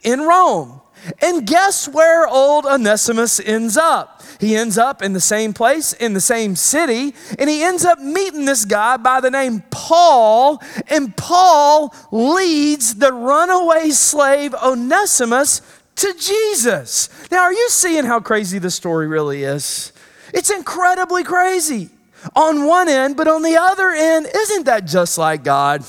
in 0.03 0.21
Rome. 0.21 0.81
And 1.21 1.45
guess 1.45 1.87
where 1.87 2.27
old 2.27 2.65
Onesimus 2.65 3.39
ends 3.39 3.75
up? 3.77 4.23
He 4.39 4.55
ends 4.55 4.77
up 4.77 5.01
in 5.01 5.13
the 5.13 5.19
same 5.19 5.53
place, 5.53 5.93
in 5.93 6.13
the 6.13 6.21
same 6.21 6.55
city, 6.55 7.13
and 7.37 7.49
he 7.49 7.63
ends 7.63 7.85
up 7.85 7.99
meeting 7.99 8.45
this 8.45 8.65
guy 8.65 8.97
by 8.97 9.19
the 9.19 9.29
name 9.29 9.63
Paul. 9.71 10.61
And 10.89 11.15
Paul 11.15 11.93
leads 12.11 12.95
the 12.95 13.11
runaway 13.11 13.89
slave 13.89 14.53
Onesimus 14.55 15.61
to 15.95 16.13
Jesus. 16.13 17.09
Now, 17.31 17.41
are 17.41 17.53
you 17.53 17.69
seeing 17.69 18.05
how 18.05 18.19
crazy 18.19 18.59
this 18.59 18.75
story 18.75 19.07
really 19.07 19.43
is? 19.43 19.91
It's 20.33 20.49
incredibly 20.49 21.23
crazy 21.23 21.89
on 22.35 22.65
one 22.65 22.89
end, 22.89 23.17
but 23.17 23.27
on 23.27 23.41
the 23.41 23.57
other 23.57 23.89
end, 23.89 24.27
isn't 24.33 24.65
that 24.65 24.85
just 24.85 25.17
like 25.17 25.43
God? 25.43 25.81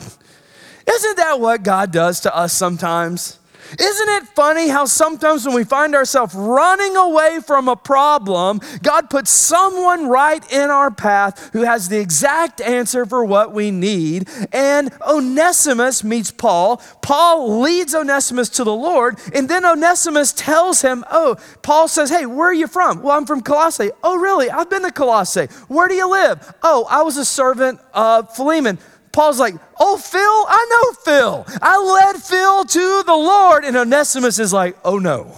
Isn't 0.88 1.16
that 1.16 1.40
what 1.40 1.62
God 1.62 1.92
does 1.92 2.20
to 2.20 2.34
us 2.34 2.52
sometimes? 2.52 3.38
Isn't 3.78 4.08
it 4.08 4.28
funny 4.28 4.68
how 4.68 4.86
sometimes 4.86 5.44
when 5.44 5.54
we 5.54 5.64
find 5.64 5.94
ourselves 5.94 6.34
running 6.34 6.96
away 6.96 7.40
from 7.46 7.68
a 7.68 7.76
problem, 7.76 8.60
God 8.82 9.10
puts 9.10 9.30
someone 9.30 10.08
right 10.08 10.42
in 10.52 10.70
our 10.70 10.90
path 10.90 11.50
who 11.52 11.62
has 11.62 11.88
the 11.88 11.98
exact 11.98 12.60
answer 12.60 13.04
for 13.04 13.24
what 13.24 13.52
we 13.52 13.70
need? 13.70 14.28
And 14.52 14.90
Onesimus 15.06 16.02
meets 16.02 16.30
Paul. 16.30 16.78
Paul 17.02 17.60
leads 17.60 17.94
Onesimus 17.94 18.48
to 18.50 18.64
the 18.64 18.74
Lord, 18.74 19.18
and 19.34 19.48
then 19.48 19.64
Onesimus 19.64 20.32
tells 20.32 20.82
him, 20.82 21.04
Oh, 21.10 21.36
Paul 21.62 21.88
says, 21.88 22.10
Hey, 22.10 22.26
where 22.26 22.48
are 22.48 22.54
you 22.54 22.66
from? 22.66 23.02
Well, 23.02 23.16
I'm 23.16 23.26
from 23.26 23.42
Colossae. 23.42 23.90
Oh, 24.02 24.16
really? 24.16 24.50
I've 24.50 24.70
been 24.70 24.82
to 24.82 24.92
Colossae. 24.92 25.46
Where 25.68 25.88
do 25.88 25.94
you 25.94 26.10
live? 26.10 26.54
Oh, 26.62 26.86
I 26.88 27.02
was 27.02 27.16
a 27.16 27.24
servant 27.24 27.80
of 27.92 28.34
Philemon. 28.34 28.78
Paul's 29.18 29.40
like, 29.40 29.56
Oh, 29.80 29.96
Phil, 29.96 30.20
I 30.20 30.66
know 30.70 30.92
Phil. 30.92 31.58
I 31.60 31.76
led 31.76 32.22
Phil 32.22 32.64
to 32.64 33.02
the 33.02 33.16
Lord. 33.16 33.64
And 33.64 33.76
Onesimus 33.76 34.38
is 34.38 34.52
like, 34.52 34.76
Oh, 34.84 35.00
no. 35.00 35.34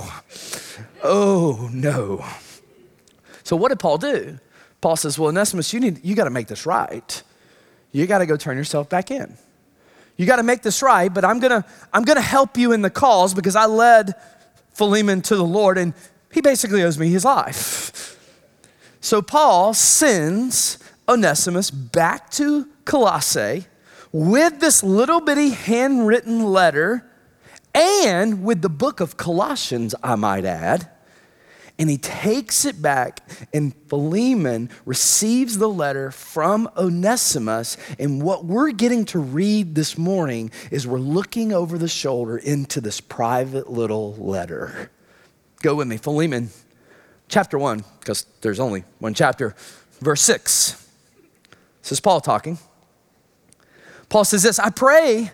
Oh, 1.02 1.70
no. 1.72 2.22
So, 3.42 3.56
what 3.56 3.70
did 3.70 3.80
Paul 3.80 3.96
do? 3.96 4.38
Paul 4.82 4.96
says, 4.96 5.18
Well, 5.18 5.30
Onesimus, 5.30 5.72
you, 5.72 5.80
need, 5.80 6.04
you 6.04 6.14
got 6.14 6.24
to 6.24 6.30
make 6.30 6.46
this 6.46 6.66
right. 6.66 7.22
You 7.90 8.06
got 8.06 8.18
to 8.18 8.26
go 8.26 8.36
turn 8.36 8.58
yourself 8.58 8.90
back 8.90 9.10
in. 9.10 9.38
You 10.18 10.26
got 10.26 10.36
to 10.36 10.42
make 10.42 10.60
this 10.60 10.82
right, 10.82 11.08
but 11.08 11.24
I'm 11.24 11.40
going 11.40 11.62
to 11.62 11.66
I'm 11.90 12.02
going 12.02 12.18
to 12.18 12.22
help 12.22 12.58
you 12.58 12.72
in 12.72 12.82
the 12.82 12.90
cause 12.90 13.32
because 13.32 13.56
I 13.56 13.64
led 13.64 14.12
Philemon 14.74 15.22
to 15.22 15.36
the 15.36 15.42
Lord 15.42 15.78
and 15.78 15.94
he 16.30 16.42
basically 16.42 16.82
owes 16.82 16.98
me 16.98 17.08
his 17.08 17.24
life. 17.24 18.18
So 19.00 19.22
Paul 19.22 19.72
sends 19.72 20.78
Onesimus 21.08 21.70
back 21.70 22.30
to 22.32 22.68
Colossae 22.84 23.64
with 24.12 24.60
this 24.60 24.82
little 24.82 25.20
bitty 25.20 25.50
handwritten 25.50 26.44
letter 26.44 27.10
and 27.74 28.44
with 28.44 28.62
the 28.62 28.68
book 28.68 29.00
of 29.00 29.16
Colossians, 29.16 29.94
I 30.02 30.16
might 30.16 30.44
add. 30.44 30.88
And 31.78 31.88
he 31.88 31.96
takes 31.96 32.66
it 32.66 32.82
back, 32.82 33.26
and 33.54 33.74
Philemon 33.88 34.68
receives 34.84 35.56
the 35.56 35.68
letter 35.68 36.10
from 36.10 36.68
Onesimus. 36.76 37.78
And 37.98 38.22
what 38.22 38.44
we're 38.44 38.72
getting 38.72 39.06
to 39.06 39.18
read 39.18 39.74
this 39.74 39.96
morning 39.96 40.50
is 40.70 40.86
we're 40.86 40.98
looking 40.98 41.54
over 41.54 41.78
the 41.78 41.88
shoulder 41.88 42.36
into 42.36 42.82
this 42.82 43.00
private 43.00 43.70
little 43.70 44.14
letter. 44.16 44.90
Go 45.62 45.74
with 45.76 45.88
me, 45.88 45.96
Philemon, 45.96 46.50
chapter 47.28 47.58
1, 47.58 47.82
because 48.00 48.26
there's 48.42 48.60
only 48.60 48.84
one 48.98 49.14
chapter, 49.14 49.54
verse 50.00 50.20
6. 50.20 50.86
This 51.80 51.92
is 51.92 52.00
Paul 52.00 52.20
talking. 52.20 52.58
Paul 54.10 54.24
says 54.24 54.42
this 54.42 54.58
I 54.58 54.68
pray, 54.68 55.30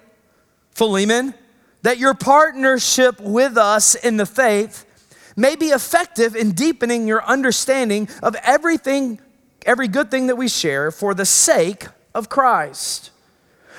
Philemon, 0.71 1.35
that 1.83 1.99
your 1.99 2.15
partnership 2.15 3.21
with 3.21 3.57
us 3.57 3.97
in 3.97 4.17
the 4.19 4.27
faith 4.27 4.85
may 5.35 5.57
be 5.57 5.67
effective 5.67 6.37
in 6.37 6.53
deepening 6.53 7.09
your 7.09 7.25
understanding 7.25 8.09
of 8.23 8.37
everything, 8.45 9.21
every 9.65 9.89
good 9.89 10.11
thing 10.11 10.29
that 10.29 10.37
we 10.37 10.49
share 10.49 10.91
for 10.91 11.15
the 11.15 11.27
sake 11.27 11.87
of 12.15 12.29
Christ. 12.29 13.11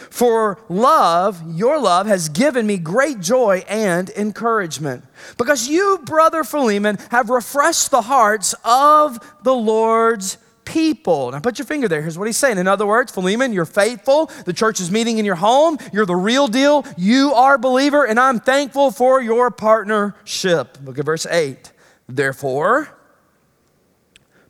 For 0.09 0.59
love, 0.69 1.41
your 1.55 1.79
love, 1.79 2.07
has 2.07 2.29
given 2.29 2.65
me 2.65 2.77
great 2.77 3.19
joy 3.19 3.65
and 3.67 4.09
encouragement. 4.11 5.03
Because 5.37 5.67
you, 5.67 5.99
brother 6.05 6.43
Philemon, 6.43 6.97
have 7.11 7.29
refreshed 7.29 7.91
the 7.91 8.03
hearts 8.03 8.55
of 8.63 9.19
the 9.43 9.55
Lord's 9.55 10.37
people. 10.67 11.31
Now 11.31 11.39
put 11.39 11.57
your 11.57 11.65
finger 11.65 11.87
there. 11.87 12.01
Here's 12.01 12.17
what 12.17 12.27
he's 12.27 12.37
saying. 12.37 12.57
In 12.57 12.67
other 12.67 12.85
words, 12.85 13.11
Philemon, 13.11 13.53
you're 13.53 13.65
faithful. 13.65 14.29
The 14.45 14.51
church 14.51 14.81
is 14.81 14.91
meeting 14.91 15.17
in 15.17 15.23
your 15.23 15.35
home. 15.35 15.77
You're 15.93 16.05
the 16.05 16.15
real 16.15 16.47
deal. 16.47 16.85
You 16.97 17.33
are 17.33 17.55
a 17.55 17.59
believer, 17.59 18.05
and 18.05 18.19
I'm 18.19 18.41
thankful 18.41 18.91
for 18.91 19.21
your 19.21 19.49
partnership. 19.49 20.77
Look 20.83 20.99
at 20.99 21.05
verse 21.05 21.25
8. 21.25 21.71
Therefore, 22.09 22.89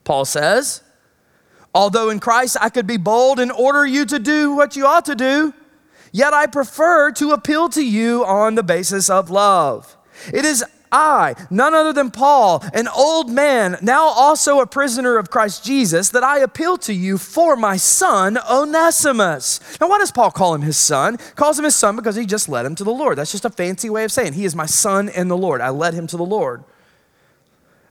Paul 0.02 0.24
says, 0.24 0.82
although 1.72 2.10
in 2.10 2.18
Christ 2.18 2.56
I 2.60 2.68
could 2.68 2.86
be 2.86 2.96
bold 2.96 3.38
and 3.38 3.52
order 3.52 3.86
you 3.86 4.04
to 4.06 4.18
do 4.18 4.52
what 4.52 4.74
you 4.74 4.86
ought 4.86 5.04
to 5.04 5.14
do, 5.14 5.54
yet 6.12 6.34
I 6.34 6.46
prefer 6.46 7.12
to 7.12 7.30
appeal 7.30 7.68
to 7.70 7.84
you 7.84 8.24
on 8.24 8.56
the 8.56 8.62
basis 8.64 9.08
of 9.08 9.30
love. 9.30 9.96
It 10.32 10.44
is 10.44 10.64
I, 10.90 11.34
none 11.50 11.74
other 11.74 11.92
than 11.92 12.10
Paul, 12.10 12.64
an 12.72 12.88
old 12.88 13.30
man, 13.30 13.76
now 13.82 14.04
also 14.04 14.60
a 14.60 14.66
prisoner 14.66 15.18
of 15.18 15.30
Christ 15.30 15.64
Jesus, 15.64 16.10
that 16.10 16.24
I 16.24 16.38
appeal 16.38 16.76
to 16.78 16.92
you 16.92 17.18
for 17.18 17.56
my 17.56 17.76
son 17.76 18.38
Onesimus. 18.50 19.60
Now, 19.80 19.88
why 19.88 19.98
does 19.98 20.12
Paul 20.12 20.30
call 20.30 20.54
him 20.54 20.62
his 20.62 20.76
son? 20.76 21.14
He 21.18 21.34
calls 21.34 21.58
him 21.58 21.64
his 21.64 21.76
son 21.76 21.96
because 21.96 22.16
he 22.16 22.26
just 22.26 22.48
led 22.48 22.66
him 22.66 22.74
to 22.76 22.84
the 22.84 22.92
Lord. 22.92 23.18
That's 23.18 23.32
just 23.32 23.44
a 23.44 23.50
fancy 23.50 23.90
way 23.90 24.04
of 24.04 24.12
saying 24.12 24.32
he 24.32 24.44
is 24.44 24.54
my 24.54 24.66
son 24.66 25.08
in 25.08 25.28
the 25.28 25.36
Lord. 25.36 25.60
I 25.60 25.70
led 25.70 25.94
him 25.94 26.06
to 26.08 26.16
the 26.16 26.24
Lord. 26.24 26.64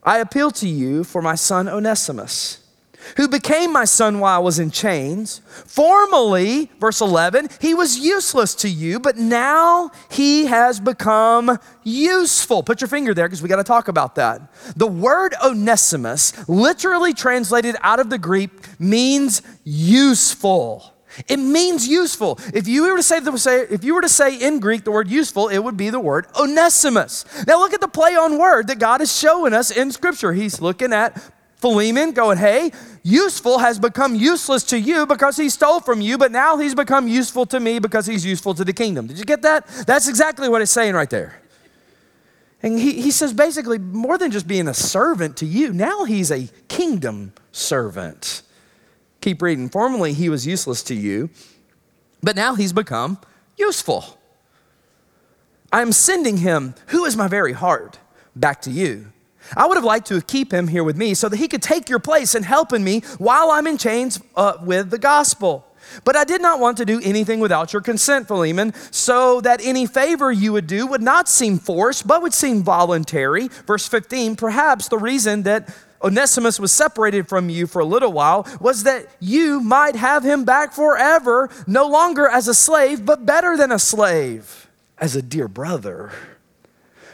I 0.03 0.19
appeal 0.19 0.51
to 0.51 0.67
you 0.67 1.03
for 1.03 1.21
my 1.21 1.35
son 1.35 1.67
Onesimus 1.67 2.66
who 3.15 3.27
became 3.27 3.71
my 3.71 3.85
son 3.85 4.19
while 4.19 4.35
I 4.35 4.43
was 4.43 4.59
in 4.59 4.71
chains. 4.71 5.41
Formerly, 5.65 6.69
verse 6.79 7.01
11, 7.01 7.49
he 7.61 7.73
was 7.73 7.97
useless 7.97 8.53
to 8.55 8.69
you, 8.69 8.99
but 8.99 9.17
now 9.17 9.91
he 10.09 10.45
has 10.45 10.79
become 10.79 11.57
useful. 11.83 12.63
Put 12.63 12.81
your 12.81 12.87
finger 12.87 13.13
there 13.13 13.27
because 13.27 13.41
we 13.41 13.49
got 13.49 13.57
to 13.57 13.63
talk 13.63 13.87
about 13.87 14.15
that. 14.15 14.41
The 14.75 14.87
word 14.87 15.33
Onesimus, 15.43 16.47
literally 16.49 17.13
translated 17.13 17.75
out 17.81 17.99
of 17.99 18.09
the 18.09 18.17
Greek, 18.17 18.51
means 18.79 19.41
useful. 19.63 20.93
It 21.27 21.37
means 21.37 21.87
useful. 21.87 22.39
If 22.53 22.67
you 22.67 22.83
were 22.83 22.97
to 22.97 23.03
say, 23.03 23.17
if 23.61 23.83
you 23.83 23.95
were 23.95 24.01
to 24.01 24.09
say 24.09 24.35
in 24.35 24.59
Greek 24.59 24.83
the 24.83 24.91
word 24.91 25.09
useful, 25.09 25.47
it 25.47 25.57
would 25.59 25.77
be 25.77 25.89
the 25.89 25.99
word 25.99 26.27
onesimus. 26.39 27.25
Now 27.47 27.59
look 27.59 27.73
at 27.73 27.81
the 27.81 27.87
play 27.87 28.15
on 28.15 28.37
word 28.37 28.67
that 28.67 28.79
God 28.79 29.01
is 29.01 29.15
showing 29.15 29.53
us 29.53 29.71
in 29.71 29.91
Scripture. 29.91 30.33
He's 30.33 30.61
looking 30.61 30.93
at 30.93 31.19
Philemon 31.57 32.11
going, 32.11 32.37
hey, 32.37 32.71
useful 33.03 33.57
has 33.57 33.79
become 33.79 34.15
useless 34.15 34.63
to 34.65 34.79
you 34.79 35.07
because 35.07 35.37
he 35.37 35.49
stole 35.49 35.79
from 35.79 36.01
you, 36.01 36.17
but 36.17 36.31
now 36.31 36.57
he's 36.57 36.75
become 36.75 37.07
useful 37.07 37.45
to 37.47 37.59
me 37.59 37.79
because 37.79 38.05
he's 38.05 38.25
useful 38.25 38.53
to 38.53 38.63
the 38.63 38.73
kingdom. 38.73 39.07
Did 39.07 39.17
you 39.17 39.25
get 39.25 39.41
that? 39.41 39.65
That's 39.87 40.07
exactly 40.07 40.49
what 40.49 40.61
it's 40.61 40.71
saying 40.71 40.93
right 40.93 41.09
there. 41.09 41.41
And 42.61 42.77
he, 42.77 43.01
he 43.01 43.11
says 43.11 43.33
basically, 43.33 43.79
more 43.79 44.17
than 44.17 44.31
just 44.31 44.47
being 44.47 44.67
a 44.67 44.73
servant 44.73 45.37
to 45.37 45.45
you, 45.45 45.73
now 45.73 46.03
he's 46.03 46.31
a 46.31 46.47
kingdom 46.67 47.33
servant. 47.51 48.43
Keep 49.21 49.41
reading. 49.41 49.69
Formerly 49.69 50.13
he 50.13 50.29
was 50.29 50.45
useless 50.45 50.83
to 50.83 50.95
you, 50.95 51.29
but 52.21 52.35
now 52.35 52.55
he's 52.55 52.73
become 52.73 53.19
useful. 53.57 54.19
I 55.71 55.81
am 55.81 55.91
sending 55.91 56.37
him, 56.37 56.75
who 56.87 57.05
is 57.05 57.17
my 57.17 57.27
very 57.27 57.53
heart, 57.53 57.99
back 58.35 58.61
to 58.61 58.71
you 58.71 59.11
I 59.55 59.65
would 59.67 59.77
have 59.77 59.83
liked 59.83 60.07
to 60.07 60.21
keep 60.21 60.51
him 60.51 60.67
here 60.67 60.83
with 60.83 60.97
me 60.97 61.13
so 61.13 61.29
that 61.29 61.37
he 61.37 61.47
could 61.47 61.61
take 61.61 61.89
your 61.89 61.99
place 61.99 62.35
and 62.35 62.43
helping 62.43 62.83
me 62.83 63.01
while 63.17 63.51
I'm 63.51 63.67
in 63.67 63.77
chains 63.77 64.19
uh, 64.35 64.57
with 64.61 64.89
the 64.89 64.97
gospel. 64.97 65.65
But 66.03 66.15
I 66.15 66.23
did 66.23 66.41
not 66.41 66.59
want 66.59 66.77
to 66.77 66.85
do 66.85 66.99
anything 67.03 67.39
without 67.39 67.73
your 67.73 67.81
consent, 67.81 68.27
Philemon, 68.27 68.73
so 68.91 69.41
that 69.41 69.61
any 69.63 69.85
favor 69.85 70.31
you 70.31 70.53
would 70.53 70.67
do 70.67 70.85
would 70.87 71.01
not 71.01 71.29
seem 71.29 71.59
forced, 71.59 72.07
but 72.07 72.21
would 72.21 72.33
seem 72.33 72.63
voluntary. 72.63 73.47
Verse 73.65 73.87
15, 73.87 74.35
perhaps 74.35 74.89
the 74.89 74.97
reason 74.97 75.43
that 75.43 75.73
Onesimus 76.01 76.59
was 76.59 76.71
separated 76.71 77.27
from 77.27 77.49
you 77.49 77.65
for 77.65 77.79
a 77.79 77.85
little 77.85 78.11
while 78.11 78.47
was 78.59 78.83
that 78.83 79.07
you 79.19 79.59
might 79.61 79.95
have 79.95 80.23
him 80.23 80.45
back 80.45 80.73
forever, 80.73 81.49
no 81.65 81.87
longer 81.87 82.27
as 82.27 82.47
a 82.47 82.53
slave, 82.53 83.05
but 83.05 83.25
better 83.25 83.57
than 83.57 83.71
a 83.71 83.79
slave, 83.79 84.69
as 84.97 85.15
a 85.15 85.21
dear 85.21 85.47
brother. 85.47 86.11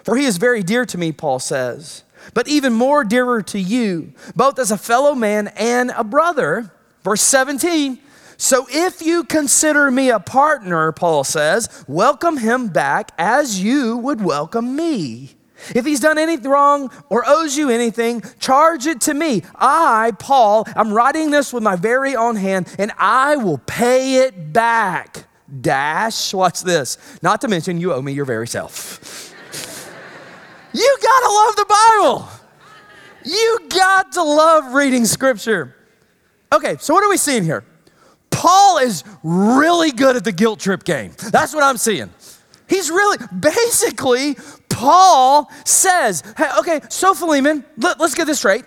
For 0.03 0.17
he 0.17 0.25
is 0.25 0.37
very 0.37 0.63
dear 0.63 0.85
to 0.85 0.97
me, 0.97 1.11
Paul 1.11 1.39
says 1.39 2.02
but 2.33 2.47
even 2.47 2.73
more 2.73 3.03
dearer 3.03 3.41
to 3.43 3.59
you, 3.59 4.13
both 4.35 4.59
as 4.59 4.71
a 4.71 4.77
fellow 4.77 5.15
man 5.15 5.49
and 5.55 5.91
a 5.95 6.03
brother. 6.03 6.71
Verse 7.03 7.21
17. 7.21 7.99
So 8.37 8.65
if 8.69 9.01
you 9.01 9.23
consider 9.23 9.91
me 9.91 10.09
a 10.09 10.19
partner, 10.19 10.91
Paul 10.91 11.23
says, 11.23 11.85
welcome 11.87 12.37
him 12.37 12.67
back 12.67 13.11
as 13.17 13.61
you 13.61 13.97
would 13.97 14.21
welcome 14.21 14.75
me. 14.75 15.35
If 15.73 15.85
he's 15.85 15.99
done 15.99 16.17
anything 16.17 16.49
wrong 16.49 16.91
or 17.09 17.23
owes 17.25 17.55
you 17.55 17.69
anything, 17.69 18.21
charge 18.39 18.85
it 18.85 19.01
to 19.01 19.13
me. 19.13 19.43
I, 19.55 20.11
Paul, 20.19 20.67
I'm 20.75 20.91
writing 20.91 21.31
this 21.31 21.53
with 21.53 21.63
my 21.63 21.75
very 21.75 22.15
own 22.15 22.35
hand, 22.35 22.73
and 22.77 22.91
I 22.97 23.37
will 23.37 23.59
pay 23.59 24.25
it 24.25 24.51
back. 24.51 25.25
Dash, 25.61 26.33
watch 26.33 26.61
this. 26.61 26.97
Not 27.21 27.41
to 27.41 27.47
mention, 27.47 27.79
you 27.79 27.93
owe 27.93 28.01
me 28.01 28.11
your 28.11 28.25
very 28.25 28.47
self. 28.47 29.32
You 30.73 30.97
gotta 31.01 31.33
love 31.33 31.55
the 31.55 31.65
Bible. 31.65 32.29
You 33.25 33.59
got 33.69 34.11
to 34.13 34.23
love 34.23 34.73
reading 34.73 35.05
scripture. 35.05 35.75
Okay, 36.51 36.75
so 36.79 36.93
what 36.93 37.03
are 37.03 37.09
we 37.09 37.17
seeing 37.17 37.43
here? 37.43 37.63
Paul 38.29 38.79
is 38.79 39.03
really 39.23 39.91
good 39.91 40.15
at 40.15 40.23
the 40.23 40.31
guilt 40.31 40.59
trip 40.59 40.83
game. 40.83 41.13
That's 41.31 41.53
what 41.53 41.63
I'm 41.63 41.77
seeing. 41.77 42.09
He's 42.67 42.89
really, 42.89 43.17
basically, 43.39 44.35
Paul 44.69 45.49
says, 45.65 46.23
hey, 46.37 46.49
okay, 46.59 46.81
so 46.89 47.13
Philemon, 47.13 47.63
let, 47.77 48.01
us 48.01 48.15
get 48.15 48.25
this 48.25 48.39
straight. 48.39 48.65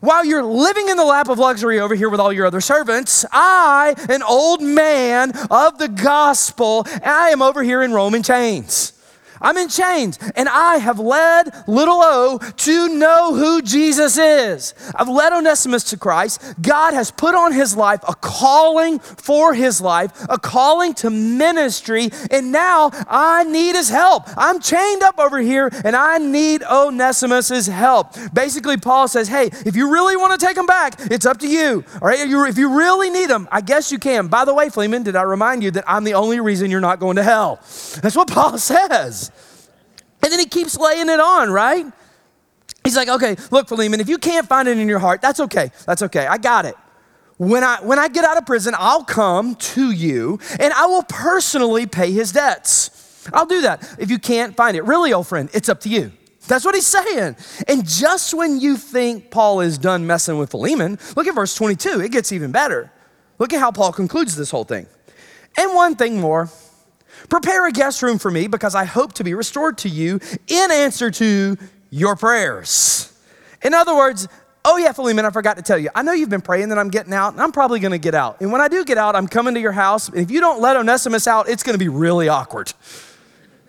while 0.00 0.24
you're 0.24 0.42
living 0.42 0.88
in 0.88 0.96
the 0.96 1.04
lap 1.04 1.28
of 1.28 1.38
luxury 1.38 1.78
over 1.78 1.94
here 1.94 2.08
with 2.08 2.20
all 2.20 2.32
your 2.32 2.46
other 2.46 2.60
servants, 2.60 3.24
I, 3.30 3.94
an 4.08 4.22
old 4.22 4.62
man 4.62 5.32
of 5.50 5.78
the 5.78 5.88
gospel, 5.88 6.86
I 7.04 7.28
am 7.28 7.42
over 7.42 7.62
here 7.62 7.82
in 7.82 7.92
Roman 7.92 8.22
chains. 8.22 8.94
I'm 9.42 9.56
in 9.56 9.68
chains, 9.68 10.18
and 10.36 10.48
I 10.48 10.76
have 10.76 10.98
led 10.98 11.50
little 11.66 12.00
O 12.00 12.38
to 12.38 12.88
know 12.88 13.34
who 13.34 13.60
Jesus 13.60 14.16
is. 14.16 14.74
I've 14.94 15.08
led 15.08 15.32
Onesimus 15.32 15.84
to 15.90 15.96
Christ. 15.96 16.40
God 16.62 16.94
has 16.94 17.10
put 17.10 17.34
on 17.34 17.52
his 17.52 17.76
life 17.76 18.00
a 18.08 18.14
calling 18.14 19.00
for 19.00 19.52
his 19.52 19.80
life, 19.80 20.12
a 20.28 20.38
calling 20.38 20.94
to 20.94 21.10
ministry, 21.10 22.10
and 22.30 22.52
now 22.52 22.90
I 23.08 23.44
need 23.44 23.74
his 23.74 23.88
help. 23.88 24.24
I'm 24.36 24.60
chained 24.60 25.02
up 25.02 25.18
over 25.18 25.40
here, 25.40 25.70
and 25.84 25.96
I 25.96 26.18
need 26.18 26.62
Onesimus's 26.62 27.66
help. 27.66 28.14
Basically, 28.32 28.76
Paul 28.76 29.08
says, 29.08 29.28
Hey, 29.28 29.46
if 29.66 29.74
you 29.74 29.92
really 29.92 30.16
want 30.16 30.38
to 30.38 30.46
take 30.46 30.56
him 30.56 30.66
back, 30.66 30.94
it's 31.10 31.26
up 31.26 31.38
to 31.38 31.48
you. 31.48 31.84
All 32.00 32.08
right, 32.08 32.20
if 32.20 32.58
you 32.58 32.78
really 32.78 33.10
need 33.10 33.28
him, 33.28 33.48
I 33.50 33.60
guess 33.60 33.90
you 33.90 33.98
can. 33.98 34.28
By 34.28 34.44
the 34.44 34.54
way, 34.54 34.68
Philemon, 34.68 35.02
did 35.02 35.16
I 35.16 35.22
remind 35.22 35.62
you 35.62 35.72
that 35.72 35.84
I'm 35.86 36.04
the 36.04 36.14
only 36.14 36.38
reason 36.38 36.70
you're 36.70 36.80
not 36.80 37.00
going 37.00 37.16
to 37.16 37.24
hell? 37.24 37.56
That's 38.02 38.14
what 38.14 38.28
Paul 38.28 38.58
says. 38.62 39.31
And 40.22 40.32
then 40.32 40.38
he 40.38 40.46
keeps 40.46 40.78
laying 40.78 41.08
it 41.08 41.20
on, 41.20 41.50
right? 41.50 41.86
He's 42.84 42.96
like, 42.96 43.08
okay, 43.08 43.36
look, 43.50 43.68
Philemon, 43.68 44.00
if 44.00 44.08
you 44.08 44.18
can't 44.18 44.46
find 44.46 44.68
it 44.68 44.78
in 44.78 44.88
your 44.88 44.98
heart, 44.98 45.22
that's 45.22 45.40
okay. 45.40 45.70
That's 45.86 46.02
okay. 46.02 46.26
I 46.26 46.38
got 46.38 46.64
it. 46.64 46.74
When 47.38 47.64
I, 47.64 47.80
when 47.82 47.98
I 47.98 48.08
get 48.08 48.24
out 48.24 48.36
of 48.36 48.46
prison, 48.46 48.74
I'll 48.76 49.04
come 49.04 49.54
to 49.56 49.90
you 49.90 50.38
and 50.60 50.72
I 50.72 50.86
will 50.86 51.02
personally 51.02 51.86
pay 51.86 52.12
his 52.12 52.32
debts. 52.32 53.28
I'll 53.32 53.46
do 53.46 53.62
that. 53.62 53.96
If 53.98 54.10
you 54.10 54.18
can't 54.18 54.56
find 54.56 54.76
it, 54.76 54.84
really, 54.84 55.12
old 55.12 55.26
friend, 55.26 55.48
it's 55.52 55.68
up 55.68 55.80
to 55.80 55.88
you. 55.88 56.12
That's 56.48 56.64
what 56.64 56.74
he's 56.74 56.86
saying. 56.86 57.36
And 57.68 57.86
just 57.86 58.34
when 58.34 58.60
you 58.60 58.76
think 58.76 59.30
Paul 59.30 59.60
is 59.60 59.78
done 59.78 60.06
messing 60.06 60.38
with 60.38 60.50
Philemon, 60.50 60.98
look 61.16 61.26
at 61.26 61.34
verse 61.34 61.54
22. 61.54 62.00
It 62.00 62.10
gets 62.10 62.32
even 62.32 62.50
better. 62.50 62.92
Look 63.38 63.52
at 63.52 63.60
how 63.60 63.70
Paul 63.70 63.92
concludes 63.92 64.36
this 64.36 64.50
whole 64.50 64.64
thing. 64.64 64.86
And 65.56 65.74
one 65.74 65.94
thing 65.94 66.20
more 66.20 66.50
Prepare 67.28 67.66
a 67.66 67.72
guest 67.72 68.02
room 68.02 68.18
for 68.18 68.30
me 68.30 68.46
because 68.46 68.74
I 68.74 68.84
hope 68.84 69.12
to 69.14 69.24
be 69.24 69.34
restored 69.34 69.78
to 69.78 69.88
you 69.88 70.20
in 70.48 70.70
answer 70.70 71.10
to 71.10 71.56
your 71.90 72.16
prayers. 72.16 73.12
In 73.62 73.74
other 73.74 73.94
words, 73.94 74.28
oh 74.64 74.76
yeah, 74.76 74.92
Philemon, 74.92 75.24
I 75.24 75.30
forgot 75.30 75.56
to 75.56 75.62
tell 75.62 75.78
you. 75.78 75.90
I 75.94 76.02
know 76.02 76.12
you've 76.12 76.30
been 76.30 76.40
praying 76.40 76.70
that 76.70 76.78
I'm 76.78 76.90
getting 76.90 77.12
out, 77.12 77.32
and 77.32 77.42
I'm 77.42 77.52
probably 77.52 77.80
gonna 77.80 77.98
get 77.98 78.14
out. 78.14 78.40
And 78.40 78.52
when 78.52 78.60
I 78.60 78.68
do 78.68 78.84
get 78.84 78.98
out, 78.98 79.16
I'm 79.16 79.28
coming 79.28 79.54
to 79.54 79.60
your 79.60 79.72
house. 79.72 80.08
And 80.08 80.18
if 80.18 80.30
you 80.30 80.40
don't 80.40 80.60
let 80.60 80.76
Onesimus 80.76 81.26
out, 81.26 81.48
it's 81.48 81.62
gonna 81.62 81.78
be 81.78 81.88
really 81.88 82.28
awkward. 82.28 82.72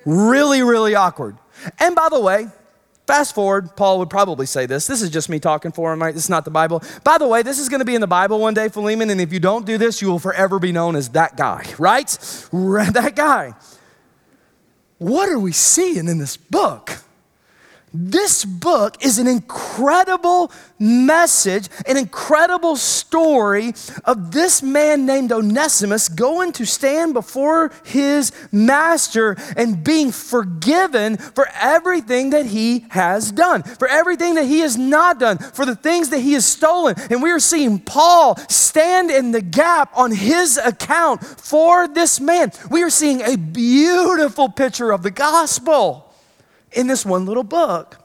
Really, 0.06 0.64
really 0.64 0.96
awkward. 0.96 1.38
And 1.80 1.96
by 1.96 2.10
the 2.10 2.20
way, 2.20 2.48
Fast 3.06 3.36
forward, 3.36 3.76
Paul 3.76 4.00
would 4.00 4.10
probably 4.10 4.46
say 4.46 4.66
this. 4.66 4.88
This 4.88 5.02
is 5.02 5.10
just 5.10 5.28
me 5.28 5.40
talking 5.40 5.74
for 5.74 5.92
him, 5.92 6.02
right? 6.02 6.14
This 6.14 6.24
is 6.24 6.30
not 6.30 6.46
the 6.46 6.52
Bible. 6.52 6.82
By 7.04 7.18
the 7.18 7.28
way, 7.28 7.42
this 7.42 7.60
is 7.60 7.68
going 7.68 7.80
to 7.80 7.86
be 7.86 7.96
in 7.96 8.02
the 8.02 8.08
Bible 8.08 8.40
one 8.40 8.54
day, 8.54 8.70
Philemon, 8.70 9.10
and 9.10 9.20
if 9.20 9.34
you 9.34 9.42
don't 9.42 9.66
do 9.66 9.78
this, 9.78 10.02
you 10.02 10.08
will 10.08 10.20
forever 10.20 10.58
be 10.58 10.72
known 10.72 10.96
as 10.96 11.10
that 11.10 11.36
guy, 11.36 11.66
right? 11.78 12.10
That 12.94 13.16
guy. 13.16 13.54
What 15.00 15.28
are 15.28 15.40
we 15.40 15.52
seeing 15.52 16.08
in 16.08 16.18
this 16.18 16.38
book? 16.38 17.03
This 17.96 18.44
book 18.44 19.06
is 19.06 19.20
an 19.20 19.28
incredible 19.28 20.52
message, 20.80 21.70
an 21.86 21.96
incredible 21.96 22.76
story 22.76 23.76
of 24.04 24.32
this 24.32 24.64
man 24.64 25.06
named 25.06 25.32
Onesimus 25.32 26.10
going 26.10 26.54
to 26.54 26.66
stand 26.66 27.14
before 27.14 27.72
his 27.86 28.32
master 28.52 29.36
and 29.56 29.84
being 29.84 30.12
forgiven 30.12 31.18
for 31.18 31.48
everything 31.54 32.32
that 32.32 32.48
he 32.48 32.88
has 32.90 33.32
done, 33.32 33.62
for 33.62 33.88
everything 33.88 34.34
that 34.36 34.46
he 34.46 34.62
has 34.62 34.76
not 34.76 35.20
done, 35.20 35.38
for 35.38 35.64
the 35.64 35.76
things 35.76 36.10
that 36.10 36.20
he 36.20 36.34
has 36.34 36.48
stolen. 36.48 36.96
And 37.12 37.22
we 37.22 37.30
are 37.30 37.40
seeing 37.40 37.78
Paul 37.78 38.38
stand 38.50 39.12
in 39.12 39.34
the 39.34 39.42
gap 39.42 39.96
on 39.96 40.12
his 40.12 40.58
account 40.58 41.24
for 41.24 41.88
this 41.88 42.20
man. 42.20 42.52
We 42.72 42.82
are 42.82 42.90
seeing 42.90 43.22
a 43.22 43.38
beautiful 43.38 44.50
picture 44.50 44.92
of 44.92 45.04
the 45.04 45.12
gospel 45.12 46.03
in 46.76 46.88
this 46.88 47.06
one 47.06 47.26
little 47.26 47.44
book. 47.44 48.04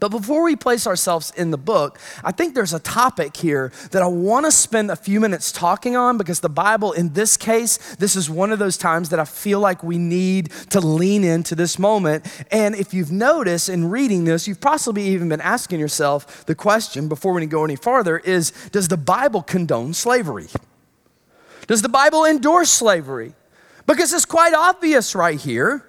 But 0.00 0.10
before 0.10 0.44
we 0.44 0.54
place 0.54 0.86
ourselves 0.86 1.32
in 1.36 1.50
the 1.50 1.58
book, 1.58 1.98
I 2.22 2.30
think 2.30 2.54
there's 2.54 2.72
a 2.72 2.78
topic 2.78 3.36
here 3.36 3.72
that 3.90 4.00
I 4.00 4.06
want 4.06 4.46
to 4.46 4.52
spend 4.52 4.92
a 4.92 4.96
few 4.96 5.18
minutes 5.18 5.50
talking 5.50 5.96
on 5.96 6.18
because 6.18 6.38
the 6.38 6.48
Bible, 6.48 6.92
in 6.92 7.14
this 7.14 7.36
case, 7.36 7.96
this 7.96 8.14
is 8.14 8.30
one 8.30 8.52
of 8.52 8.60
those 8.60 8.76
times 8.76 9.08
that 9.08 9.18
I 9.18 9.24
feel 9.24 9.58
like 9.58 9.82
we 9.82 9.98
need 9.98 10.50
to 10.70 10.80
lean 10.80 11.24
into 11.24 11.56
this 11.56 11.80
moment. 11.80 12.26
And 12.52 12.76
if 12.76 12.94
you've 12.94 13.10
noticed 13.10 13.68
in 13.68 13.90
reading 13.90 14.24
this, 14.24 14.46
you've 14.46 14.60
possibly 14.60 15.02
even 15.08 15.28
been 15.28 15.40
asking 15.40 15.80
yourself 15.80 16.46
the 16.46 16.54
question 16.54 17.08
before 17.08 17.32
we 17.32 17.44
go 17.46 17.64
any 17.64 17.76
farther 17.76 18.18
is 18.18 18.52
Does 18.70 18.86
the 18.86 18.96
Bible 18.96 19.42
condone 19.42 19.94
slavery? 19.94 20.46
Does 21.66 21.82
the 21.82 21.88
Bible 21.88 22.24
endorse 22.24 22.70
slavery? 22.70 23.34
Because 23.84 24.12
it's 24.12 24.24
quite 24.24 24.54
obvious 24.54 25.14
right 25.14 25.40
here 25.40 25.87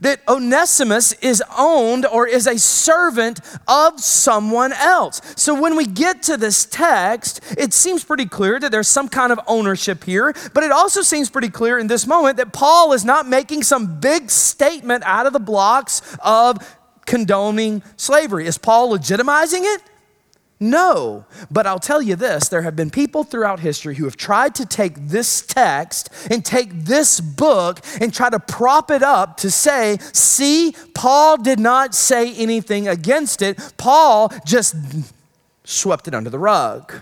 that 0.00 0.20
Onesimus 0.28 1.12
is 1.14 1.42
owned 1.56 2.06
or 2.06 2.26
is 2.26 2.46
a 2.46 2.58
servant 2.58 3.40
of 3.68 4.00
someone 4.00 4.72
else. 4.72 5.20
So 5.36 5.60
when 5.60 5.76
we 5.76 5.86
get 5.86 6.22
to 6.24 6.36
this 6.36 6.64
text, 6.64 7.40
it 7.56 7.72
seems 7.72 8.04
pretty 8.04 8.26
clear 8.26 8.58
that 8.58 8.72
there's 8.72 8.88
some 8.88 9.08
kind 9.08 9.32
of 9.32 9.40
ownership 9.46 10.04
here, 10.04 10.34
but 10.54 10.64
it 10.64 10.72
also 10.72 11.02
seems 11.02 11.30
pretty 11.30 11.50
clear 11.50 11.78
in 11.78 11.86
this 11.86 12.06
moment 12.06 12.38
that 12.38 12.52
Paul 12.52 12.92
is 12.92 13.04
not 13.04 13.28
making 13.28 13.62
some 13.62 14.00
big 14.00 14.30
statement 14.30 15.04
out 15.04 15.26
of 15.26 15.32
the 15.32 15.40
blocks 15.40 16.02
of 16.22 16.76
condoning 17.06 17.82
slavery. 17.96 18.46
Is 18.46 18.58
Paul 18.58 18.96
legitimizing 18.96 19.62
it? 19.62 19.82
No, 20.62 21.24
but 21.50 21.66
I'll 21.66 21.78
tell 21.78 22.02
you 22.02 22.16
this 22.16 22.48
there 22.48 22.60
have 22.60 22.76
been 22.76 22.90
people 22.90 23.24
throughout 23.24 23.60
history 23.60 23.94
who 23.94 24.04
have 24.04 24.18
tried 24.18 24.54
to 24.56 24.66
take 24.66 24.92
this 24.94 25.40
text 25.40 26.10
and 26.30 26.44
take 26.44 26.84
this 26.84 27.18
book 27.18 27.80
and 27.98 28.12
try 28.12 28.28
to 28.28 28.38
prop 28.38 28.90
it 28.90 29.02
up 29.02 29.38
to 29.38 29.50
say, 29.50 29.96
see, 30.12 30.74
Paul 30.94 31.38
did 31.38 31.58
not 31.58 31.94
say 31.94 32.34
anything 32.34 32.86
against 32.88 33.40
it. 33.40 33.72
Paul 33.78 34.30
just 34.44 34.76
swept 35.64 36.06
it 36.08 36.14
under 36.14 36.28
the 36.28 36.38
rug. 36.38 36.92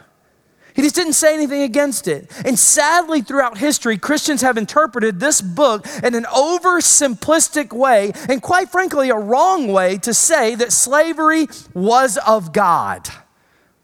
He 0.75 0.83
just 0.83 0.94
didn't 0.94 1.14
say 1.14 1.35
anything 1.35 1.62
against 1.62 2.07
it. 2.07 2.31
And 2.44 2.57
sadly, 2.57 3.23
throughout 3.23 3.59
history, 3.59 3.99
Christians 3.99 4.42
have 4.42 4.57
interpreted 4.57 5.18
this 5.18 5.40
book 5.40 5.85
in 6.05 6.14
an 6.14 6.23
oversimplistic 6.27 7.73
way, 7.73 8.12
and 8.29 8.40
quite 8.40 8.71
frankly, 8.71 9.11
a 9.11 9.16
wrong 9.16 9.73
way 9.73 9.99
to 9.99 10.14
say 10.14 10.55
that 10.55 10.71
slavery 10.71 11.49
was 11.75 12.18
of 12.18 12.53
God 12.53 13.11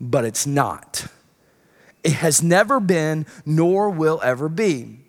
but 0.00 0.24
it's 0.24 0.46
not. 0.46 1.06
It 2.02 2.12
has 2.12 2.42
never 2.42 2.80
been, 2.80 3.26
nor 3.46 3.90
will 3.90 4.20
ever 4.22 4.48
be. 4.48 5.00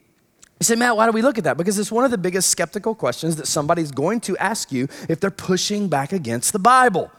You 0.60 0.64
say, 0.64 0.76
Matt, 0.76 0.96
why 0.96 1.06
do 1.06 1.12
we 1.12 1.22
look 1.22 1.38
at 1.38 1.44
that? 1.44 1.58
Because 1.58 1.78
it's 1.78 1.92
one 1.92 2.06
of 2.06 2.12
the 2.12 2.18
biggest 2.18 2.50
skeptical 2.50 2.96
questions 2.96 3.36
that 3.36 3.48
somebody's 3.48 3.92
going 3.92 4.22
to 4.22 4.38
ask 4.38 4.72
you 4.72 4.88
if 5.10 5.20
they're 5.20 5.30
pushing 5.30 5.90
back 5.90 6.14
against 6.14 6.54
the 6.54 6.60
Bible. 6.60 7.12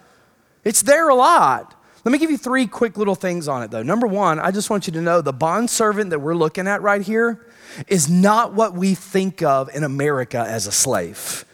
It's 0.65 0.81
there 0.81 1.11
a 1.11 1.15
lot. 1.15 1.75
Let 2.05 2.13
me 2.13 2.19
give 2.19 2.31
you 2.31 2.39
three 2.39 2.67
quick 2.67 2.97
little 2.97 3.15
things 3.15 3.49
on 3.49 3.63
it, 3.63 3.71
though. 3.71 3.83
Number 3.83 4.07
one, 4.07 4.39
I 4.39 4.53
just 4.53 4.71
want 4.71 4.87
you 4.87 4.93
to 4.95 5.03
know 5.03 5.21
the 5.21 5.33
bondservant 5.33 6.11
that 6.11 6.21
we're 6.21 6.37
looking 6.37 6.67
at 6.67 6.81
right 6.81 7.03
here 7.03 7.47
is 7.89 8.09
not 8.09 8.55
what 8.55 8.75
we 8.75 8.95
think 8.95 9.43
of 9.43 9.69
in 9.75 9.85
America 9.85 10.39
as 10.39 10.67
a 10.67 10.73
slave. 10.73 11.45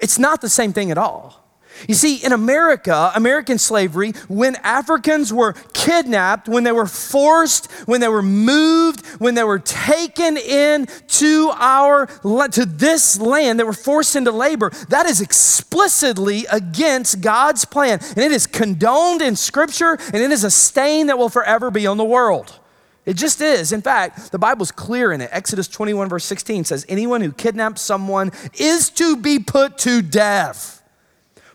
It's 0.00 0.18
not 0.18 0.40
the 0.40 0.48
same 0.48 0.72
thing 0.72 0.90
at 0.90 0.98
all. 0.98 1.43
You 1.88 1.94
see, 1.94 2.16
in 2.16 2.32
America, 2.32 3.12
American 3.14 3.58
slavery, 3.58 4.12
when 4.28 4.56
Africans 4.56 5.32
were 5.32 5.54
kidnapped, 5.72 6.48
when 6.48 6.64
they 6.64 6.72
were 6.72 6.86
forced, 6.86 7.70
when 7.86 8.00
they 8.00 8.08
were 8.08 8.22
moved, 8.22 9.04
when 9.20 9.34
they 9.34 9.44
were 9.44 9.58
taken 9.58 10.36
in 10.36 10.86
to 11.08 11.52
our 11.54 12.06
to 12.52 12.64
this 12.64 13.20
land, 13.20 13.58
they 13.58 13.64
were 13.64 13.72
forced 13.72 14.16
into 14.16 14.30
labor. 14.30 14.70
That 14.88 15.06
is 15.06 15.20
explicitly 15.20 16.46
against 16.50 17.20
God's 17.20 17.64
plan, 17.64 17.98
and 18.00 18.18
it 18.18 18.32
is 18.32 18.46
condoned 18.46 19.22
in 19.22 19.36
Scripture, 19.36 19.98
and 20.12 20.16
it 20.16 20.30
is 20.30 20.44
a 20.44 20.50
stain 20.50 21.08
that 21.08 21.18
will 21.18 21.28
forever 21.28 21.70
be 21.70 21.86
on 21.86 21.96
the 21.96 22.04
world. 22.04 22.60
It 23.04 23.16
just 23.16 23.42
is. 23.42 23.72
In 23.72 23.82
fact, 23.82 24.32
the 24.32 24.38
Bible's 24.38 24.72
clear 24.72 25.12
in 25.12 25.20
it. 25.20 25.28
Exodus 25.30 25.68
21, 25.68 26.08
verse 26.08 26.24
16 26.24 26.64
says, 26.64 26.86
Anyone 26.88 27.20
who 27.20 27.32
kidnaps 27.32 27.82
someone 27.82 28.32
is 28.54 28.88
to 28.90 29.16
be 29.16 29.38
put 29.38 29.76
to 29.78 30.00
death 30.00 30.83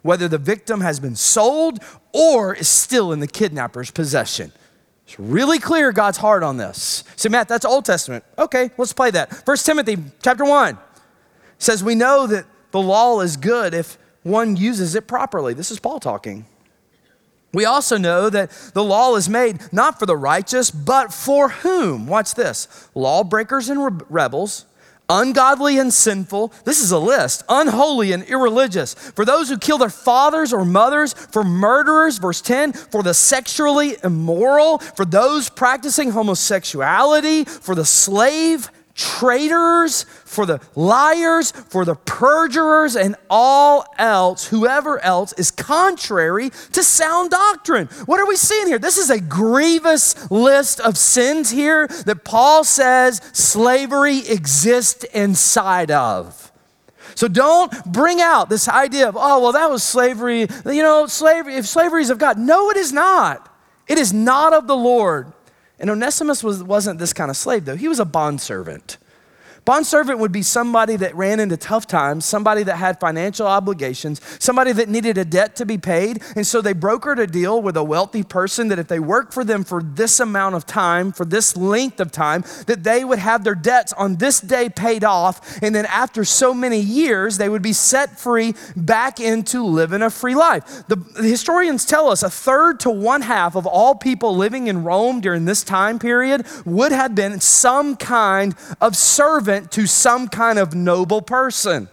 whether 0.01 0.27
the 0.27 0.38
victim 0.38 0.81
has 0.81 0.99
been 0.99 1.15
sold 1.15 1.79
or 2.13 2.55
is 2.55 2.67
still 2.67 3.12
in 3.12 3.19
the 3.19 3.27
kidnapper's 3.27 3.91
possession. 3.91 4.51
It's 5.05 5.19
really 5.19 5.59
clear 5.59 5.91
God's 5.91 6.19
heart 6.19 6.43
on 6.43 6.57
this. 6.57 7.03
So, 7.15 7.29
Matt, 7.29 7.47
that's 7.47 7.65
Old 7.65 7.85
Testament. 7.85 8.23
Okay, 8.38 8.69
let's 8.77 8.93
play 8.93 9.12
that. 9.12 9.45
First 9.45 9.65
Timothy 9.65 9.97
chapter 10.21 10.45
1 10.45 10.77
says, 11.57 11.83
We 11.83 11.95
know 11.95 12.27
that 12.27 12.45
the 12.71 12.81
law 12.81 13.19
is 13.21 13.35
good 13.35 13.73
if 13.73 13.97
one 14.23 14.55
uses 14.55 14.95
it 14.95 15.07
properly. 15.07 15.53
This 15.53 15.71
is 15.71 15.79
Paul 15.79 15.99
talking. 15.99 16.45
We 17.51 17.65
also 17.65 17.97
know 17.97 18.29
that 18.29 18.51
the 18.73 18.83
law 18.83 19.15
is 19.15 19.27
made 19.27 19.59
not 19.73 19.97
for 19.97 20.05
the 20.05 20.15
righteous, 20.15 20.69
but 20.69 21.12
for 21.12 21.49
whom? 21.49 22.05
Watch 22.05 22.35
this 22.35 22.89
lawbreakers 22.93 23.69
and 23.69 24.03
rebels, 24.09 24.65
ungodly 25.09 25.79
and 25.79 25.93
sinful. 25.93 26.53
This 26.63 26.81
is 26.81 26.91
a 26.91 26.99
list. 26.99 27.43
Unholy 27.49 28.11
and 28.11 28.23
irreligious. 28.23 28.93
For 28.93 29.25
those 29.25 29.49
who 29.49 29.57
kill 29.57 29.77
their 29.77 29.89
fathers 29.89 30.53
or 30.53 30.63
mothers, 30.63 31.13
for 31.13 31.43
murderers, 31.43 32.17
verse 32.17 32.41
10, 32.41 32.73
for 32.73 33.03
the 33.03 33.13
sexually 33.13 33.97
immoral, 34.03 34.77
for 34.77 35.05
those 35.05 35.49
practicing 35.49 36.11
homosexuality, 36.11 37.43
for 37.43 37.75
the 37.75 37.85
slave 37.85 38.69
traders, 38.99 40.03
for 40.25 40.45
the 40.45 40.59
liars, 40.75 41.51
for 41.51 41.85
the 41.85 41.95
perjurers, 41.95 42.97
and 42.97 43.15
all 43.29 43.85
else, 43.97 44.47
whoever 44.47 44.99
else 44.99 45.31
is 45.33 45.51
contrary 45.51 46.49
to 46.73 46.83
sound 46.83 47.31
doctrine. 47.31 47.88
What 48.05 48.19
are 48.19 48.27
we 48.27 48.35
seeing 48.35 48.67
here? 48.67 48.77
This 48.77 48.97
is 48.97 49.09
a 49.09 49.21
grievous 49.21 50.29
list 50.29 50.81
of 50.81 50.97
sins 50.97 51.49
here 51.49 51.88
that 51.88 52.25
Paul 52.25 52.65
says 52.65 53.21
slavery 53.31 54.19
exists 54.27 55.05
inside 55.05 55.91
of. 55.91 56.51
So 57.15 57.27
don't 57.27 57.73
bring 57.85 58.21
out 58.21 58.49
this 58.49 58.67
idea 58.67 59.07
of, 59.07 59.15
oh, 59.17 59.41
well, 59.41 59.51
that 59.53 59.69
was 59.69 59.81
slavery. 59.81 60.41
You 60.65 60.83
know, 60.83 61.07
slavery, 61.07 61.55
if 61.55 61.65
slavery 61.65 62.01
is 62.01 62.09
of 62.09 62.17
God. 62.17 62.38
No, 62.38 62.69
it 62.69 62.77
is 62.77 62.91
not. 62.91 63.45
It 63.88 63.97
is 63.97 64.13
not 64.13 64.53
of 64.53 64.67
the 64.67 64.77
Lord. 64.77 65.31
And 65.79 65.89
Onesimus 65.89 66.43
was, 66.43 66.61
wasn't 66.61 66.99
this 66.99 67.13
kind 67.13 67.31
of 67.31 67.37
slave, 67.37 67.65
though. 67.65 67.77
He 67.77 67.87
was 67.87 67.99
a 67.99 68.05
bondservant. 68.05 68.97
Bondservant 69.65 70.19
would 70.19 70.31
be 70.31 70.41
somebody 70.41 70.95
that 70.95 71.15
ran 71.15 71.39
into 71.39 71.57
tough 71.57 71.85
times, 71.85 72.25
somebody 72.25 72.63
that 72.63 72.77
had 72.77 72.99
financial 72.99 73.45
obligations, 73.45 74.21
somebody 74.39 74.71
that 74.71 74.89
needed 74.89 75.17
a 75.17 75.25
debt 75.25 75.55
to 75.57 75.65
be 75.65 75.77
paid. 75.77 76.21
And 76.35 76.45
so 76.45 76.61
they 76.61 76.73
brokered 76.73 77.19
a 77.19 77.27
deal 77.27 77.61
with 77.61 77.77
a 77.77 77.83
wealthy 77.83 78.23
person 78.23 78.69
that 78.69 78.79
if 78.79 78.87
they 78.87 78.99
worked 78.99 79.33
for 79.33 79.43
them 79.43 79.63
for 79.63 79.83
this 79.83 80.19
amount 80.19 80.55
of 80.55 80.65
time, 80.65 81.11
for 81.11 81.25
this 81.25 81.57
length 81.57 81.99
of 81.99 82.11
time, 82.11 82.43
that 82.67 82.83
they 82.83 83.03
would 83.03 83.19
have 83.19 83.43
their 83.43 83.55
debts 83.55 83.93
on 83.93 84.15
this 84.15 84.39
day 84.39 84.69
paid 84.69 85.03
off. 85.03 85.61
And 85.61 85.75
then 85.75 85.85
after 85.85 86.23
so 86.23 86.53
many 86.53 86.79
years, 86.79 87.37
they 87.37 87.49
would 87.49 87.61
be 87.61 87.73
set 87.73 88.19
free 88.19 88.55
back 88.75 89.19
into 89.19 89.65
living 89.65 90.01
a 90.01 90.09
free 90.09 90.35
life. 90.35 90.87
The, 90.87 90.95
the 90.95 91.23
historians 91.27 91.85
tell 91.85 92.09
us 92.09 92.23
a 92.23 92.29
third 92.29 92.79
to 92.81 92.89
one 92.89 93.21
half 93.21 93.55
of 93.55 93.65
all 93.65 93.95
people 93.95 94.35
living 94.35 94.67
in 94.67 94.83
Rome 94.83 95.21
during 95.21 95.45
this 95.45 95.63
time 95.63 95.99
period 95.99 96.45
would 96.65 96.91
have 96.91 97.15
been 97.15 97.39
some 97.39 97.95
kind 97.95 98.55
of 98.81 98.95
servant 98.95 99.48
servant 99.49 99.71
to 99.71 99.88
some 99.88 100.27
kind 100.27 100.59
of 100.59 100.75
noble 100.75 101.21
person. 101.21 101.89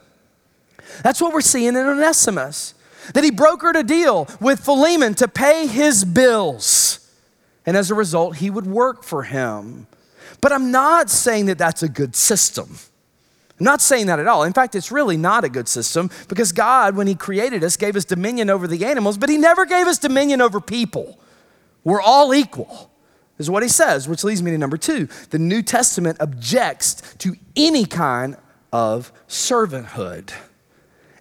That's 1.02 1.20
what 1.20 1.32
we're 1.32 1.40
seeing 1.40 1.68
in 1.68 1.76
Onesimus. 1.76 2.74
That 3.14 3.24
he 3.24 3.30
brokered 3.30 3.76
a 3.76 3.82
deal 3.82 4.28
with 4.40 4.60
Philemon 4.60 5.14
to 5.14 5.28
pay 5.28 5.66
his 5.66 6.04
bills. 6.04 7.00
And 7.64 7.76
as 7.76 7.90
a 7.90 7.94
result, 7.94 8.36
he 8.36 8.50
would 8.50 8.66
work 8.66 9.04
for 9.04 9.22
him. 9.22 9.86
But 10.40 10.52
I'm 10.52 10.70
not 10.70 11.08
saying 11.08 11.46
that 11.46 11.56
that's 11.56 11.82
a 11.82 11.88
good 11.88 12.14
system. 12.14 12.76
I'm 13.58 13.64
not 13.64 13.80
saying 13.80 14.06
that 14.06 14.18
at 14.18 14.26
all. 14.26 14.42
In 14.42 14.52
fact, 14.52 14.74
it's 14.74 14.92
really 14.92 15.16
not 15.16 15.44
a 15.44 15.48
good 15.48 15.66
system 15.66 16.10
because 16.28 16.52
God, 16.52 16.94
when 16.94 17.06
He 17.06 17.14
created 17.14 17.64
us, 17.64 17.78
gave 17.78 17.96
us 17.96 18.04
dominion 18.04 18.50
over 18.50 18.66
the 18.66 18.84
animals, 18.84 19.16
but 19.16 19.30
He 19.30 19.38
never 19.38 19.64
gave 19.64 19.86
us 19.86 19.98
dominion 19.98 20.42
over 20.42 20.60
people. 20.60 21.18
We're 21.82 22.02
all 22.02 22.34
equal 22.34 22.90
is 23.38 23.50
what 23.50 23.62
he 23.62 23.68
says, 23.68 24.08
which 24.08 24.24
leads 24.24 24.42
me 24.42 24.50
to 24.50 24.58
number 24.58 24.76
two. 24.76 25.08
The 25.30 25.38
New 25.38 25.62
Testament 25.62 26.18
objects 26.20 27.14
to 27.18 27.36
any 27.54 27.84
kind 27.84 28.36
of 28.72 29.12
servanthood. 29.28 30.32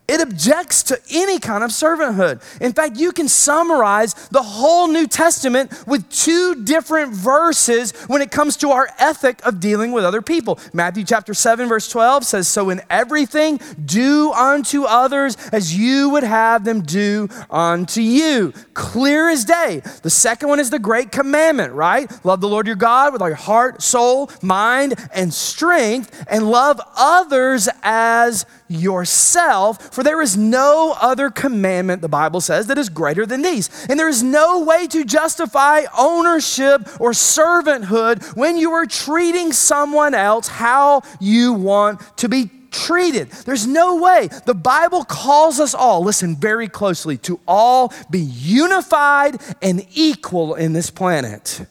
It 0.08 0.22
objects 0.22 0.84
to 0.84 1.00
any 1.12 1.39
kind 1.39 1.63
of 1.63 1.72
servanthood. 1.72 2.41
In 2.62 2.74
fact, 2.74 2.98
you 2.98 3.12
can 3.12 3.28
summarize 3.28 4.13
the 4.30 4.44
whole 4.44 4.88
New 4.88 5.08
Testament 5.08 5.72
with 5.88 6.08
two 6.12 6.63
different 6.63 7.12
verses 7.12 7.91
when 8.08 8.22
it 8.22 8.30
comes 8.30 8.56
to 8.58 8.70
our 8.70 8.88
ethic 9.00 9.44
of 9.44 9.60
dealing 9.60 9.91
with 9.91 10.06
other 10.06 10.22
people. 10.22 10.60
Matthew 10.74 11.04
chapter 11.04 11.34
7 11.34 11.68
verse 11.68 11.88
12 11.88 12.24
says, 12.24 12.48
"So 12.48 12.70
in 12.70 12.82
everything 12.89 13.60
do 13.84 14.32
unto 14.34 14.84
others 14.84 15.38
as 15.52 15.76
you 15.76 16.10
would 16.10 16.24
have 16.24 16.65
them 16.65 16.82
do 16.82 17.28
unto 17.50 18.02
you." 18.02 18.54
Clear 18.76 19.30
as 19.30 19.44
day. 19.44 19.82
The 20.04 20.12
second 20.12 20.50
one 20.50 20.60
is 20.60 20.70
the 20.70 20.78
great 20.80 21.12
commandment, 21.12 21.74
right? 21.74 22.12
Love 22.24 22.41
the 22.41 22.48
Lord 22.48 22.68
your 22.68 22.76
God 22.76 23.12
with 23.12 23.24
all 23.24 23.30
your 23.30 23.36
heart, 23.38 23.82
soul, 23.82 24.30
mind, 24.44 24.94
and 25.12 25.34
strength, 25.34 26.12
and 26.28 26.50
love 26.50 26.80
others 26.96 27.68
as 27.82 28.46
yourself, 28.67 29.93
for 29.93 30.04
there 30.04 30.21
is 30.21 30.36
no 30.38 30.95
other 30.99 31.30
commandment, 31.30 32.01
the 32.01 32.10
Bible 32.10 32.41
says, 32.41 32.67
that 32.67 32.78
is 32.78 32.89
greater 32.89 33.25
than 33.25 33.41
these. 33.41 33.69
And 33.89 33.99
there 33.99 34.10
is 34.10 34.23
no 34.23 34.62
way 34.63 34.88
to 34.88 35.04
justify 35.04 35.84
ownership 35.97 36.82
or 36.99 37.12
servanthood 37.12 38.36
when 38.36 38.58
you 38.58 38.71
are 38.71 38.86
treating 38.86 39.51
someone 39.54 40.13
else 40.13 40.47
how 40.47 41.01
you 41.19 41.54
want 41.54 42.01
to 42.17 42.30
be 42.30 42.49
treated. 42.71 43.30
There's 43.32 43.65
no 43.65 43.95
way. 43.95 44.30
The 44.45 44.54
Bible 44.54 45.06
calls 45.06 45.60
us 45.60 45.73
all, 45.73 46.04
listen 46.04 46.36
very 46.36 46.67
closely, 46.67 47.17
to 47.19 47.39
all 47.47 47.93
be 48.10 48.19
unified 48.19 49.41
and 49.62 49.86
equal 49.93 50.56
in 50.56 50.73
this 50.73 50.89
planet. 50.89 51.65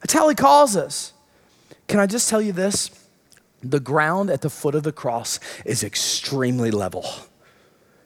That's 0.00 0.12
how 0.12 0.28
He 0.28 0.34
calls 0.34 0.76
us. 0.76 1.12
Can 1.86 2.00
I 2.00 2.06
just 2.06 2.28
tell 2.28 2.42
you 2.42 2.52
this? 2.52 2.90
The 3.62 3.80
ground 3.80 4.30
at 4.30 4.40
the 4.40 4.50
foot 4.50 4.74
of 4.74 4.82
the 4.82 4.92
cross 4.92 5.38
is 5.64 5.82
extremely 5.84 6.70
level. 6.70 7.06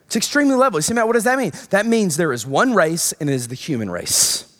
It's 0.05 0.15
extremely 0.15 0.55
level. 0.55 0.77
You 0.77 0.83
see, 0.83 0.93
Matt, 0.93 1.07
what 1.07 1.13
does 1.13 1.25
that 1.25 1.37
mean? 1.37 1.51
That 1.69 1.85
means 1.85 2.15
there 2.15 2.31
is 2.31 2.45
one 2.45 2.73
race, 2.73 3.13
and 3.13 3.29
it 3.29 3.33
is 3.33 3.49
the 3.49 3.55
human 3.55 3.89
race. 3.89 4.56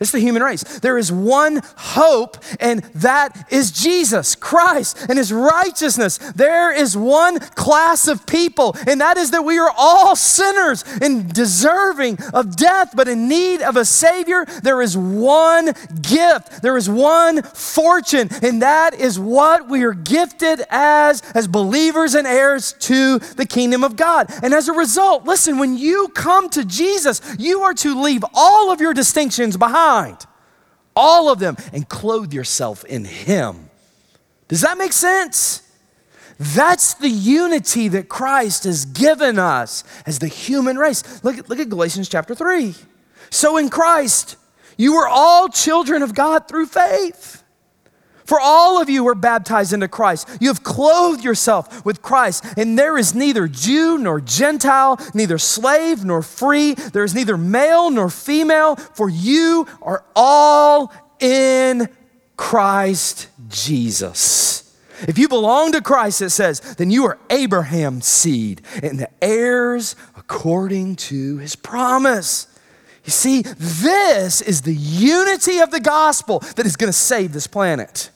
It's 0.00 0.10
the 0.10 0.18
human 0.18 0.42
race. 0.42 0.64
There 0.80 0.98
is 0.98 1.12
one 1.12 1.60
hope, 1.76 2.38
and 2.58 2.82
that 2.96 3.46
is 3.52 3.70
Jesus 3.70 4.34
Christ 4.34 5.06
and 5.08 5.18
his 5.18 5.32
righteousness. 5.32 6.18
There 6.18 6.74
is 6.74 6.96
one 6.96 7.38
class 7.38 8.08
of 8.08 8.26
people, 8.26 8.74
and 8.88 9.00
that 9.00 9.16
is 9.16 9.30
that 9.30 9.44
we 9.44 9.56
are 9.56 9.72
all 9.78 10.16
sinners 10.16 10.84
and 11.00 11.32
deserving 11.32 12.18
of 12.32 12.56
death, 12.56 12.90
but 12.96 13.06
in 13.06 13.28
need 13.28 13.62
of 13.62 13.76
a 13.76 13.84
Savior. 13.84 14.44
There 14.64 14.82
is 14.82 14.96
one 14.96 15.66
gift, 16.02 16.60
there 16.60 16.76
is 16.76 16.90
one 16.90 17.42
fortune, 17.42 18.28
and 18.42 18.62
that 18.62 18.94
is 18.94 19.16
what 19.20 19.68
we 19.70 19.84
are 19.84 19.94
gifted 19.94 20.62
as, 20.70 21.22
as 21.36 21.46
believers 21.46 22.16
and 22.16 22.26
heirs 22.26 22.72
to 22.80 23.20
the 23.20 23.46
kingdom 23.46 23.84
of 23.84 23.94
God. 23.94 24.26
And 24.42 24.54
as 24.54 24.66
a 24.66 24.72
result, 24.72 25.24
listen, 25.24 25.58
when 25.58 25.78
you 25.78 26.08
come 26.08 26.50
to 26.50 26.64
Jesus, 26.64 27.20
you 27.38 27.60
are 27.60 27.74
to 27.74 28.02
leave 28.02 28.24
all 28.34 28.72
of 28.72 28.80
your 28.80 28.92
distinctions 28.92 29.56
behind 29.56 29.83
mind, 29.84 30.26
all 30.96 31.28
of 31.30 31.38
them, 31.38 31.56
and 31.72 31.88
clothe 31.88 32.32
yourself 32.32 32.84
in 32.84 33.04
Him. 33.04 33.70
Does 34.48 34.60
that 34.62 34.78
make 34.78 34.92
sense? 34.92 35.62
That's 36.38 36.94
the 36.94 37.08
unity 37.08 37.88
that 37.88 38.08
Christ 38.08 38.64
has 38.64 38.84
given 38.86 39.38
us 39.38 39.84
as 40.04 40.18
the 40.18 40.28
human 40.28 40.76
race. 40.76 41.22
Look, 41.22 41.48
look 41.48 41.60
at 41.60 41.68
Galatians 41.68 42.08
chapter 42.08 42.34
3. 42.34 42.74
So 43.30 43.56
in 43.56 43.68
Christ, 43.68 44.36
you 44.76 44.94
were 44.94 45.08
all 45.08 45.48
children 45.48 46.02
of 46.02 46.14
God 46.14 46.48
through 46.48 46.66
faith. 46.66 47.43
For 48.24 48.40
all 48.40 48.80
of 48.80 48.88
you 48.88 49.04
were 49.04 49.14
baptized 49.14 49.72
into 49.72 49.88
Christ. 49.88 50.28
You 50.40 50.48
have 50.48 50.62
clothed 50.62 51.22
yourself 51.22 51.84
with 51.84 52.02
Christ, 52.02 52.44
and 52.56 52.78
there 52.78 52.96
is 52.96 53.14
neither 53.14 53.48
Jew 53.48 53.98
nor 53.98 54.20
Gentile, 54.20 54.98
neither 55.12 55.38
slave 55.38 56.04
nor 56.04 56.22
free. 56.22 56.74
There 56.74 57.04
is 57.04 57.14
neither 57.14 57.36
male 57.36 57.90
nor 57.90 58.08
female, 58.08 58.76
for 58.76 59.10
you 59.10 59.66
are 59.82 60.04
all 60.16 60.92
in 61.20 61.88
Christ 62.36 63.28
Jesus. 63.48 64.74
If 65.06 65.18
you 65.18 65.28
belong 65.28 65.72
to 65.72 65.82
Christ, 65.82 66.22
it 66.22 66.30
says, 66.30 66.60
then 66.76 66.90
you 66.90 67.04
are 67.04 67.18
Abraham's 67.28 68.06
seed 68.06 68.62
and 68.82 68.98
the 68.98 69.10
heirs 69.22 69.96
according 70.16 70.96
to 70.96 71.38
his 71.38 71.56
promise. 71.56 72.46
You 73.04 73.10
see, 73.10 73.42
this 73.42 74.40
is 74.40 74.62
the 74.62 74.74
unity 74.74 75.58
of 75.58 75.70
the 75.70 75.80
gospel 75.80 76.38
that 76.56 76.64
is 76.64 76.76
going 76.76 76.88
to 76.88 76.98
save 76.98 77.32
this 77.32 77.46
planet. 77.46 78.10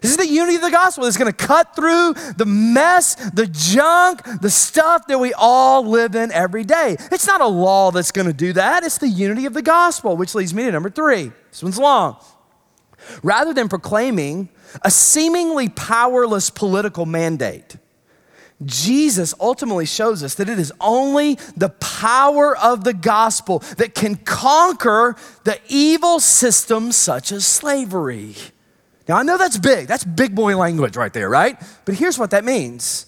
This 0.00 0.12
is 0.12 0.16
the 0.16 0.26
unity 0.26 0.56
of 0.56 0.62
the 0.62 0.70
gospel 0.70 1.04
that's 1.04 1.16
going 1.16 1.32
to 1.32 1.46
cut 1.46 1.76
through 1.76 2.14
the 2.36 2.46
mess, 2.46 3.16
the 3.30 3.46
junk, 3.46 4.22
the 4.40 4.50
stuff 4.50 5.06
that 5.08 5.18
we 5.18 5.32
all 5.34 5.86
live 5.86 6.14
in 6.14 6.32
every 6.32 6.64
day. 6.64 6.96
It's 7.12 7.26
not 7.26 7.40
a 7.40 7.46
law 7.46 7.90
that's 7.90 8.12
going 8.12 8.26
to 8.26 8.32
do 8.32 8.52
that. 8.54 8.82
It's 8.82 8.98
the 8.98 9.08
unity 9.08 9.46
of 9.46 9.54
the 9.54 9.62
gospel, 9.62 10.16
which 10.16 10.34
leads 10.34 10.54
me 10.54 10.64
to 10.64 10.72
number 10.72 10.90
three. 10.90 11.32
This 11.50 11.62
one's 11.62 11.78
long. 11.78 12.16
Rather 13.22 13.52
than 13.52 13.68
proclaiming 13.68 14.48
a 14.82 14.90
seemingly 14.90 15.68
powerless 15.68 16.50
political 16.50 17.06
mandate, 17.06 17.76
Jesus 18.64 19.32
ultimately 19.40 19.86
shows 19.86 20.22
us 20.22 20.34
that 20.34 20.48
it 20.48 20.58
is 20.58 20.72
only 20.80 21.38
the 21.56 21.70
power 21.70 22.56
of 22.56 22.84
the 22.84 22.92
gospel 22.92 23.60
that 23.78 23.94
can 23.94 24.16
conquer 24.16 25.16
the 25.44 25.58
evil 25.68 26.20
systems 26.20 26.96
such 26.96 27.32
as 27.32 27.46
slavery. 27.46 28.34
Now, 29.10 29.16
I 29.16 29.24
know 29.24 29.36
that's 29.36 29.58
big. 29.58 29.88
That's 29.88 30.04
big 30.04 30.36
boy 30.36 30.56
language 30.56 30.96
right 30.96 31.12
there, 31.12 31.28
right? 31.28 31.60
But 31.84 31.96
here's 31.96 32.16
what 32.16 32.30
that 32.30 32.44
means 32.44 33.06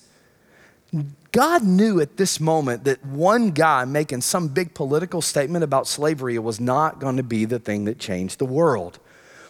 God 1.31 1.63
knew 1.63 2.01
at 2.01 2.17
this 2.17 2.41
moment 2.41 2.83
that 2.83 3.07
one 3.07 3.53
guy 3.53 3.85
making 3.85 4.23
some 4.23 4.49
big 4.49 4.75
political 4.75 5.23
statement 5.23 5.63
about 5.63 5.87
slavery 5.87 6.37
was 6.41 6.59
not 6.59 6.99
going 6.99 7.19
to 7.19 7.23
be 7.23 7.45
the 7.45 7.61
thing 7.61 7.85
that 7.85 8.01
changed 8.01 8.41
the 8.41 8.45
world. 8.45 8.99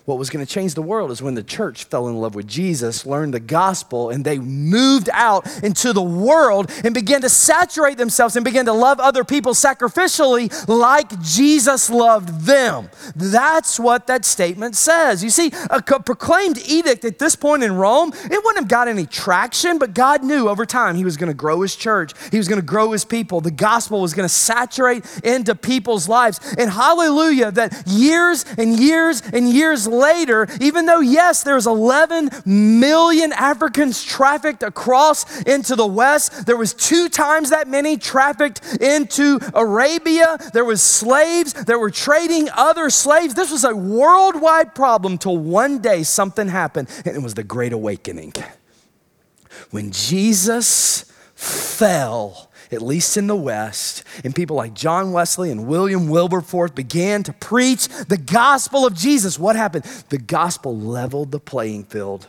What 0.05 0.19
was 0.19 0.31
going 0.31 0.45
to 0.45 0.51
change 0.51 0.75
the 0.75 0.83
world 0.83 1.11
is 1.11 1.23
when 1.23 1.35
the 1.35 1.43
church 1.43 1.85
fell 1.85 2.09
in 2.09 2.17
love 2.17 2.35
with 2.35 2.47
Jesus, 2.47 3.07
learned 3.07 3.33
the 3.33 3.41
gospel, 3.41 4.11
and 4.11 4.25
they 4.25 4.39
moved 4.39 5.09
out 5.13 5.47
into 5.63 5.93
the 5.93 6.03
world 6.03 6.71
and 6.83 6.93
began 6.93 7.21
to 7.21 7.29
saturate 7.29 7.99
themselves 7.99 8.35
and 8.35 8.45
began 8.45 8.65
to 8.65 8.73
love 8.73 8.99
other 8.99 9.23
people 9.23 9.55
sacrificially 9.55 10.51
like 10.69 11.21
Jesus 11.21 11.89
loved 11.89 12.47
them. 12.47 12.89
That's 13.15 13.79
what 13.79 14.09
that 14.09 14.25
statement 14.25 14.75
says. 14.75 15.23
You 15.23 15.31
see, 15.31 15.53
a 15.71 15.81
proclaimed 15.81 16.59
edict 16.67 17.05
at 17.05 17.19
this 17.21 17.37
point 17.37 17.63
in 17.63 17.77
Rome, 17.77 18.13
it 18.13 18.45
wouldn't 18.45 18.59
have 18.59 18.69
got 18.69 18.89
any 18.89 19.07
traction, 19.07 19.79
but 19.79 19.95
God 19.95 20.25
knew 20.25 20.49
over 20.49 20.67
time 20.67 20.97
He 20.97 21.05
was 21.05 21.17
going 21.17 21.31
to 21.31 21.35
grow 21.35 21.61
His 21.61 21.77
church, 21.77 22.13
He 22.31 22.39
was 22.39 22.49
going 22.49 22.61
to 22.61 22.67
grow 22.67 22.91
His 22.91 23.05
people. 23.05 23.41
The 23.41 23.51
gospel 23.53 24.01
was 24.01 24.15
going 24.15 24.29
to 24.29 24.35
saturate 24.35 25.05
into 25.23 25.55
people's 25.55 26.09
lives. 26.09 26.41
And 26.59 26.71
hallelujah, 26.71 27.53
that 27.53 27.85
years 27.87 28.45
and 28.59 28.79
years 28.79 29.23
and 29.33 29.49
years 29.49 29.87
later, 29.93 30.49
even 30.61 30.87
though, 30.87 31.01
yes, 31.01 31.43
there's 31.43 31.67
11 31.67 32.31
million 32.45 33.33
Africans 33.33 34.03
trafficked 34.03 34.63
across 34.63 35.43
into 35.43 35.77
the 35.77 35.87
West, 35.87 36.47
there 36.47 36.57
was 36.57 36.75
two 36.75 37.09
times 37.09 37.51
that 37.51 37.69
many 37.69 37.97
trafficked 37.97 38.81
into 38.81 39.39
Arabia. 39.55 40.39
There 40.53 40.65
was 40.65 40.83
slaves 40.83 41.53
that 41.53 41.79
were 41.79 41.91
trading 41.91 42.49
other 42.55 42.91
slaves. 42.91 43.35
This 43.35 43.53
was 43.53 43.65
a 43.65 43.75
worldwide 43.75 44.75
problem 44.75 45.19
till 45.19 45.37
one 45.37 45.79
day 45.81 46.03
something 46.03 46.49
happened, 46.49 46.89
and 47.05 47.17
it 47.17 47.23
was 47.23 47.35
the 47.35 47.45
Great 47.45 47.73
Awakening. 47.73 48.33
When 49.71 49.91
Jesus 49.91 51.05
fell, 51.35 52.51
at 52.73 52.83
least 52.83 53.17
in 53.17 53.27
the 53.27 53.37
West, 53.37 54.05
and 54.25 54.35
people 54.35 54.57
like 54.57 54.75
John 54.75 55.13
Wesley 55.13 55.51
and 55.51 55.67
William 55.67 56.09
Wilberforce 56.09 56.71
began 56.71 57.23
to 57.25 57.33
preach 57.33 57.89
the 57.89 58.17
gospel 58.17 58.87
of 58.87 58.95
Jesus, 58.95 59.39
what 59.39 59.57
happened? 59.57 59.85
The 60.09 60.19
gospel 60.19 60.77
leveled 60.77 61.31
the 61.31 61.41
playing 61.41 61.85
field 61.85 62.29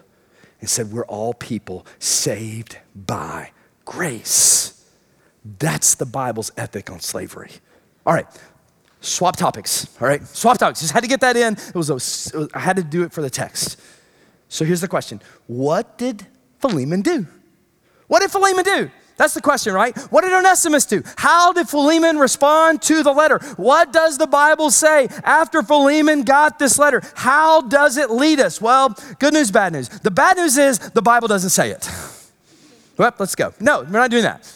and 0.60 0.69
said, 0.69 0.91
We're 0.91 1.06
all 1.06 1.34
people 1.34 1.86
saved 1.99 2.77
by 2.95 3.51
grace. 3.86 4.86
That's 5.60 5.95
the 5.95 6.06
Bible's 6.06 6.51
ethic 6.58 6.89
on 6.89 6.99
slavery. 6.99 7.51
All 8.06 8.13
right, 8.13 8.27
swap 9.01 9.36
topics. 9.36 9.88
All 10.01 10.08
right, 10.08 10.25
swap 10.27 10.58
topics. 10.58 10.82
Just 10.82 10.93
had 10.93 11.03
to 11.03 11.10
get 11.10 11.21
that 11.21 11.36
in. 11.36 11.53
It 11.53 11.75
was, 11.75 11.89
a, 11.89 11.93
it 11.93 11.95
was 11.95 12.49
I 12.53 12.60
had 12.60 12.77
to 12.77 12.84
do 12.84 13.03
it 13.03 13.12
for 13.12 13.21
the 13.21 13.29
text. 13.29 13.79
So 14.47 14.65
here's 14.65 14.82
the 14.82 14.88
question: 14.88 15.21
What 15.47 15.97
did 15.97 16.25
Philemon 16.60 17.01
do? 17.01 17.27
What 18.08 18.21
did 18.21 18.32
Philemon 18.32 18.63
do? 18.63 18.91
That's 19.23 19.36
the 19.36 19.41
question, 19.41 19.73
right? 19.73 19.97
What 20.12 20.25
did 20.25 20.33
Onesimus 20.33 20.86
do? 20.86 21.01
How 21.15 21.53
did 21.53 21.69
Philemon 21.69 22.17
respond 22.17 22.81
to 22.81 23.03
the 23.03 23.13
letter? 23.13 23.39
What 23.55 23.93
does 23.93 24.17
the 24.17 24.27
Bible 24.27 24.69
say 24.69 25.07
after 25.23 25.63
Philemon 25.63 26.23
got 26.23 26.59
this 26.59 26.77
letter? 26.77 27.01
How 27.15 27.62
does 27.62 27.95
it 27.95 28.12
lead 28.12 28.41
us? 28.41 28.59
Well, 28.59 28.93
good 29.19 29.33
news, 29.33 29.49
bad 29.49 29.71
news. 29.71 29.88
The 29.88 30.12
bad 30.12 30.36
news 30.36 30.57
is 30.57 30.77
the 30.77 31.01
Bible 31.01 31.29
doesn't 31.29 31.51
say 31.51 31.71
it. 31.71 31.89
Well, 32.95 33.12
let's 33.17 33.33
go. 33.33 33.53
No, 33.59 33.81
we're 33.81 33.91
not 33.91 34.12
doing 34.12 34.21
that. 34.21 34.55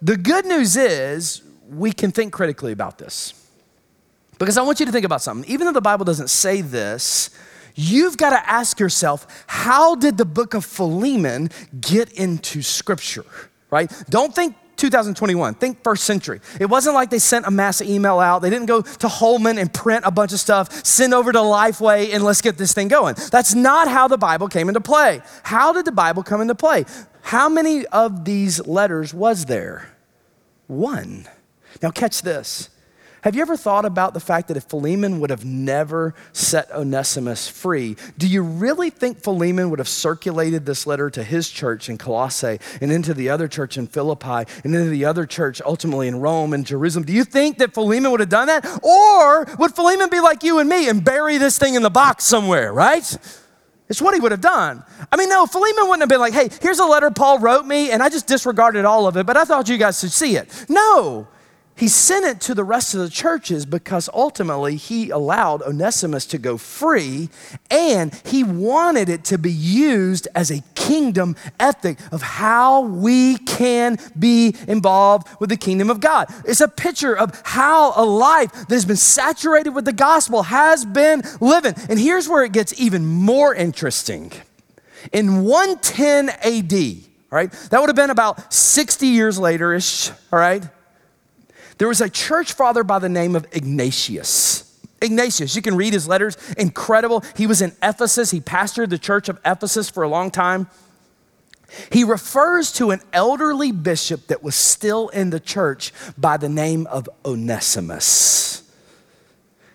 The 0.00 0.16
good 0.16 0.44
news 0.44 0.76
is 0.76 1.42
we 1.68 1.90
can 1.90 2.12
think 2.12 2.32
critically 2.32 2.70
about 2.70 2.98
this. 2.98 3.34
Because 4.38 4.56
I 4.56 4.62
want 4.62 4.78
you 4.78 4.86
to 4.86 4.92
think 4.92 5.04
about 5.04 5.22
something. 5.22 5.50
Even 5.50 5.66
though 5.66 5.72
the 5.72 5.80
Bible 5.80 6.04
doesn't 6.04 6.30
say 6.30 6.60
this, 6.60 7.30
you've 7.74 8.16
got 8.16 8.30
to 8.30 8.48
ask 8.48 8.78
yourself 8.78 9.44
how 9.48 9.96
did 9.96 10.18
the 10.18 10.24
book 10.24 10.54
of 10.54 10.64
Philemon 10.64 11.50
get 11.80 12.12
into 12.12 12.62
Scripture? 12.62 13.24
Right? 13.72 13.90
Don't 14.08 14.32
think 14.32 14.54
2021. 14.76 15.54
Think 15.54 15.82
first 15.82 16.04
century. 16.04 16.40
It 16.60 16.66
wasn't 16.66 16.94
like 16.94 17.10
they 17.10 17.18
sent 17.18 17.46
a 17.46 17.50
mass 17.50 17.80
email 17.80 18.20
out. 18.20 18.42
They 18.42 18.50
didn't 18.50 18.66
go 18.66 18.82
to 18.82 19.08
Holman 19.08 19.58
and 19.58 19.72
print 19.72 20.04
a 20.04 20.10
bunch 20.10 20.32
of 20.32 20.40
stuff, 20.40 20.84
send 20.84 21.14
over 21.14 21.32
to 21.32 21.38
Lifeway, 21.38 22.12
and 22.14 22.22
let's 22.24 22.40
get 22.40 22.58
this 22.58 22.74
thing 22.74 22.88
going. 22.88 23.16
That's 23.30 23.54
not 23.54 23.88
how 23.88 24.08
the 24.08 24.18
Bible 24.18 24.48
came 24.48 24.68
into 24.68 24.80
play. 24.80 25.22
How 25.42 25.72
did 25.72 25.84
the 25.84 25.92
Bible 25.92 26.22
come 26.22 26.40
into 26.40 26.54
play? 26.54 26.84
How 27.22 27.48
many 27.48 27.86
of 27.86 28.24
these 28.24 28.64
letters 28.66 29.14
was 29.14 29.46
there? 29.46 29.88
One. 30.66 31.26
Now, 31.80 31.90
catch 31.90 32.22
this. 32.22 32.68
Have 33.22 33.36
you 33.36 33.42
ever 33.42 33.56
thought 33.56 33.84
about 33.84 34.14
the 34.14 34.20
fact 34.20 34.48
that 34.48 34.56
if 34.56 34.64
Philemon 34.64 35.20
would 35.20 35.30
have 35.30 35.44
never 35.44 36.12
set 36.32 36.72
Onesimus 36.72 37.46
free, 37.46 37.96
do 38.18 38.26
you 38.26 38.42
really 38.42 38.90
think 38.90 39.22
Philemon 39.22 39.70
would 39.70 39.78
have 39.78 39.88
circulated 39.88 40.66
this 40.66 40.88
letter 40.88 41.08
to 41.10 41.22
his 41.22 41.48
church 41.48 41.88
in 41.88 41.98
Colossae 41.98 42.58
and 42.80 42.90
into 42.90 43.14
the 43.14 43.30
other 43.30 43.46
church 43.46 43.78
in 43.78 43.86
Philippi 43.86 44.50
and 44.64 44.74
into 44.74 44.90
the 44.90 45.04
other 45.04 45.24
church 45.24 45.62
ultimately 45.64 46.08
in 46.08 46.16
Rome 46.16 46.52
and 46.52 46.66
Jerusalem? 46.66 47.04
Do 47.04 47.12
you 47.12 47.22
think 47.22 47.58
that 47.58 47.74
Philemon 47.74 48.10
would 48.10 48.18
have 48.18 48.28
done 48.28 48.48
that? 48.48 48.66
Or 48.82 49.46
would 49.56 49.76
Philemon 49.76 50.10
be 50.10 50.18
like 50.18 50.42
you 50.42 50.58
and 50.58 50.68
me 50.68 50.88
and 50.88 51.04
bury 51.04 51.38
this 51.38 51.56
thing 51.58 51.74
in 51.74 51.82
the 51.82 51.90
box 51.90 52.24
somewhere, 52.24 52.72
right? 52.72 53.16
It's 53.88 54.02
what 54.02 54.14
he 54.14 54.20
would 54.20 54.32
have 54.32 54.40
done. 54.40 54.82
I 55.12 55.16
mean, 55.16 55.28
no, 55.28 55.46
Philemon 55.46 55.84
wouldn't 55.84 56.00
have 56.00 56.08
been 56.08 56.18
like, 56.18 56.32
hey, 56.32 56.48
here's 56.60 56.80
a 56.80 56.86
letter 56.86 57.10
Paul 57.12 57.38
wrote 57.38 57.66
me, 57.66 57.92
and 57.92 58.02
I 58.02 58.08
just 58.08 58.26
disregarded 58.26 58.84
all 58.84 59.06
of 59.06 59.16
it, 59.16 59.26
but 59.26 59.36
I 59.36 59.44
thought 59.44 59.68
you 59.68 59.78
guys 59.78 60.00
should 60.00 60.10
see 60.10 60.36
it. 60.36 60.66
No, 60.68 61.28
he 61.74 61.88
sent 61.88 62.24
it 62.26 62.40
to 62.42 62.54
the 62.54 62.64
rest 62.64 62.94
of 62.94 63.00
the 63.00 63.08
churches 63.08 63.64
because 63.64 64.08
ultimately 64.12 64.76
he 64.76 65.10
allowed 65.10 65.62
Onesimus 65.62 66.26
to 66.26 66.38
go 66.38 66.56
free 66.58 67.30
and 67.70 68.14
he 68.26 68.44
wanted 68.44 69.08
it 69.08 69.24
to 69.24 69.38
be 69.38 69.50
used 69.50 70.28
as 70.34 70.50
a 70.50 70.62
kingdom 70.74 71.34
ethic 71.58 71.98
of 72.12 72.22
how 72.22 72.82
we 72.82 73.38
can 73.38 73.96
be 74.18 74.54
involved 74.68 75.28
with 75.40 75.48
the 75.48 75.56
kingdom 75.56 75.90
of 75.90 76.00
God. 76.00 76.28
It's 76.44 76.60
a 76.60 76.68
picture 76.68 77.16
of 77.16 77.40
how 77.44 77.94
a 77.96 78.04
life 78.04 78.52
that 78.52 78.70
has 78.70 78.84
been 78.84 78.96
saturated 78.96 79.70
with 79.70 79.86
the 79.86 79.92
gospel 79.92 80.42
has 80.44 80.84
been 80.84 81.22
living. 81.40 81.74
And 81.88 81.98
here's 81.98 82.28
where 82.28 82.44
it 82.44 82.52
gets 82.52 82.78
even 82.78 83.06
more 83.06 83.54
interesting. 83.54 84.30
In 85.10 85.42
110 85.44 86.28
AD, 86.28 87.04
right, 87.30 87.50
that 87.50 87.80
would 87.80 87.88
have 87.88 87.96
been 87.96 88.10
about 88.10 88.52
60 88.52 89.06
years 89.06 89.38
later 89.38 89.72
ish, 89.72 90.10
all 90.10 90.38
right? 90.38 90.62
There 91.78 91.88
was 91.88 92.00
a 92.00 92.08
church 92.08 92.52
father 92.52 92.84
by 92.84 92.98
the 92.98 93.08
name 93.08 93.34
of 93.36 93.46
Ignatius. 93.52 94.68
Ignatius, 95.00 95.56
you 95.56 95.62
can 95.62 95.76
read 95.76 95.92
his 95.92 96.06
letters, 96.06 96.36
incredible. 96.56 97.24
He 97.36 97.46
was 97.46 97.60
in 97.60 97.72
Ephesus, 97.82 98.30
he 98.30 98.40
pastored 98.40 98.90
the 98.90 98.98
church 98.98 99.28
of 99.28 99.38
Ephesus 99.44 99.90
for 99.90 100.02
a 100.02 100.08
long 100.08 100.30
time. 100.30 100.68
He 101.90 102.04
refers 102.04 102.70
to 102.72 102.90
an 102.90 103.00
elderly 103.12 103.72
bishop 103.72 104.26
that 104.28 104.42
was 104.42 104.54
still 104.54 105.08
in 105.08 105.30
the 105.30 105.40
church 105.40 105.92
by 106.18 106.36
the 106.36 106.48
name 106.48 106.86
of 106.86 107.08
Onesimus 107.24 108.61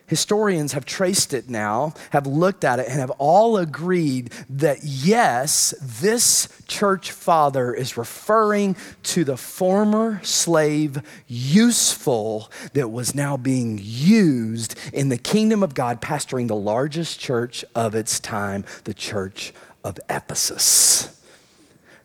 historians 0.08 0.72
have 0.72 0.86
traced 0.86 1.34
it 1.34 1.50
now, 1.50 1.94
have 2.12 2.26
looked 2.26 2.64
at 2.64 2.80
it, 2.80 2.88
and 2.88 3.00
have 3.00 3.12
all 3.12 3.58
agreed 3.58 4.32
that 4.50 4.80
yes, 4.84 5.74
this 5.82 6.48
church 6.68 7.12
father 7.12 7.74
is 7.74 7.98
referring 7.98 8.76
to 9.04 9.24
the 9.24 9.38
former 9.38 10.22
slave 10.24 11.02
useful 11.28 12.50
that 12.74 12.90
was 12.90 13.14
now 13.14 13.38
being 13.38 13.80
used 13.82 14.76
in 14.94 15.10
the 15.10 15.18
kingdom 15.18 15.62
of 15.62 15.76
God, 15.76 16.02
pastoring 16.02 16.48
the 16.48 16.56
largest 16.56 17.20
church 17.20 17.64
of 17.76 17.94
its 17.94 18.20
time, 18.20 18.64
the 18.86 18.94
church 18.94 19.54
of 19.84 20.00
Ephesus. 20.10 21.22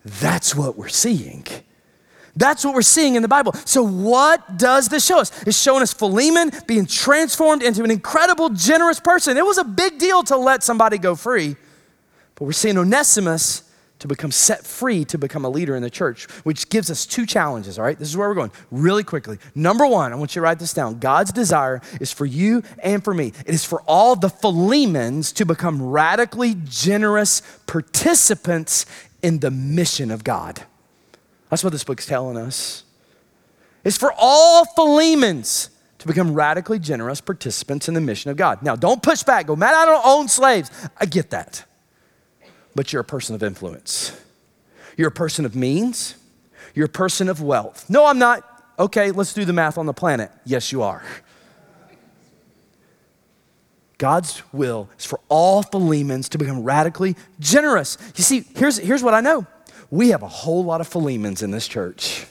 That's 0.05 0.55
what 0.55 0.77
we're 0.77 0.89
seeing. 0.89 1.47
That's 2.35 2.65
what 2.65 2.75
we're 2.75 2.83
seeing 2.83 3.15
in 3.15 3.23
the 3.23 3.29
Bible. 3.29 3.53
So, 3.65 3.83
what 3.83 4.57
does 4.57 4.89
this 4.89 5.05
show 5.05 5.21
us? 5.21 5.31
It's 5.47 5.61
showing 5.61 5.83
us 5.83 5.93
Philemon 5.93 6.51
being 6.67 6.87
transformed 6.87 7.63
into 7.63 7.85
an 7.85 7.91
incredible, 7.91 8.49
generous 8.49 9.01
person. 9.01 9.37
It 9.37 9.45
was 9.45 9.59
a 9.59 9.65
big 9.65 9.99
deal 9.99 10.23
to 10.25 10.37
let 10.37 10.63
somebody 10.63 10.99
go 10.99 11.15
free, 11.15 11.57
but 12.35 12.45
we're 12.45 12.53
seeing 12.53 12.79
Onesimus 12.79 13.71
to 14.03 14.09
become 14.09 14.33
set 14.33 14.67
free 14.67 15.05
to 15.05 15.17
become 15.17 15.45
a 15.45 15.49
leader 15.49 15.77
in 15.77 15.83
the 15.83 15.91
church, 15.91 16.25
which 16.43 16.69
gives 16.69 16.91
us 16.91 17.07
two 17.07 17.25
challenges, 17.25 17.79
all 17.79 17.85
right? 17.85 17.97
This 17.97 18.09
is 18.09 18.17
where 18.17 18.29
we're 18.29 18.35
going 18.35 18.51
really 18.73 19.05
quickly. 19.05 19.39
Number 19.55 19.87
one, 19.87 20.13
I 20.13 20.17
want 20.17 20.35
you 20.35 20.41
to 20.41 20.45
write 20.45 20.59
this 20.59 20.75
down. 20.75 20.99
God's 20.99 21.31
desire 21.31 21.81
is 22.01 22.11
for 22.11 22.27
you 22.27 22.65
and 22.83 23.05
for 23.05 23.15
me, 23.15 23.33
it 23.47 23.55
is 23.55 23.65
for 23.65 23.81
all 23.83 24.17
the 24.17 24.29
Philemons 24.29 25.31
to 25.33 25.47
become 25.47 25.81
radically 25.81 26.57
generous 26.65 27.43
participants 27.69 28.87
in 29.23 29.39
the 29.39 29.53
mission 29.53 30.11
of 30.11 30.25
God. 30.25 30.65
That's 31.53 31.63
what 31.63 31.71
this 31.71 31.85
book's 31.85 32.07
telling 32.07 32.39
us. 32.39 32.83
It's 33.85 33.99
for 33.99 34.11
all 34.17 34.65
Philemons 34.65 35.69
to 35.99 36.07
become 36.07 36.33
radically 36.33 36.79
generous 36.79 37.21
participants 37.21 37.89
in 37.89 37.95
the 37.95 38.01
mission 38.01 38.31
of 38.31 38.39
God. 38.39 38.63
Now, 38.63 38.75
don't 38.75 39.03
push 39.03 39.23
back. 39.23 39.49
Go, 39.49 39.55
man, 39.55 39.75
I 39.75 39.85
don't 39.85 40.01
own 40.03 40.29
slaves. 40.29 40.71
I 40.97 41.05
get 41.05 41.29
that. 41.29 41.67
But 42.75 42.91
you're 42.91 43.03
a 43.03 43.05
person 43.05 43.35
of 43.35 43.43
influence. 43.43 44.19
You're 44.97 45.09
a 45.09 45.13
person 45.13 45.45
of 45.45 45.55
means. 45.55 46.15
You're 46.75 46.87
a 46.87 46.89
person 46.89 47.29
of 47.29 47.43
wealth. 47.43 47.85
No, 47.91 48.07
I'm 48.07 48.19
not. 48.19 48.49
Okay, 48.79 49.11
let's 49.11 49.35
do 49.35 49.45
the 49.45 49.53
math 49.53 49.77
on 49.77 49.85
the 49.85 49.93
planet. 49.93 50.31
Yes, 50.47 50.73
you 50.73 50.81
are. 50.81 51.03
God's 53.99 54.43
will 54.55 54.89
is 54.99 55.05
for 55.05 55.21
all 55.29 55.63
Philemons 55.63 56.31
to 56.31 56.39
become 56.39 56.63
radically 56.63 57.15
generous. 57.41 57.99
You 58.17 58.25
see, 58.25 58.47
here's, 58.57 58.79
here's 58.79 59.03
what 59.03 59.13
I 59.13 59.21
know 59.21 59.47
we 59.93 60.09
have 60.09 60.23
a 60.23 60.29
whole 60.29 60.65
lot 60.65 60.81
of 60.81 60.89
Philemons 60.89 61.43
in 61.43 61.51
this 61.51 61.69
church. 61.69 62.25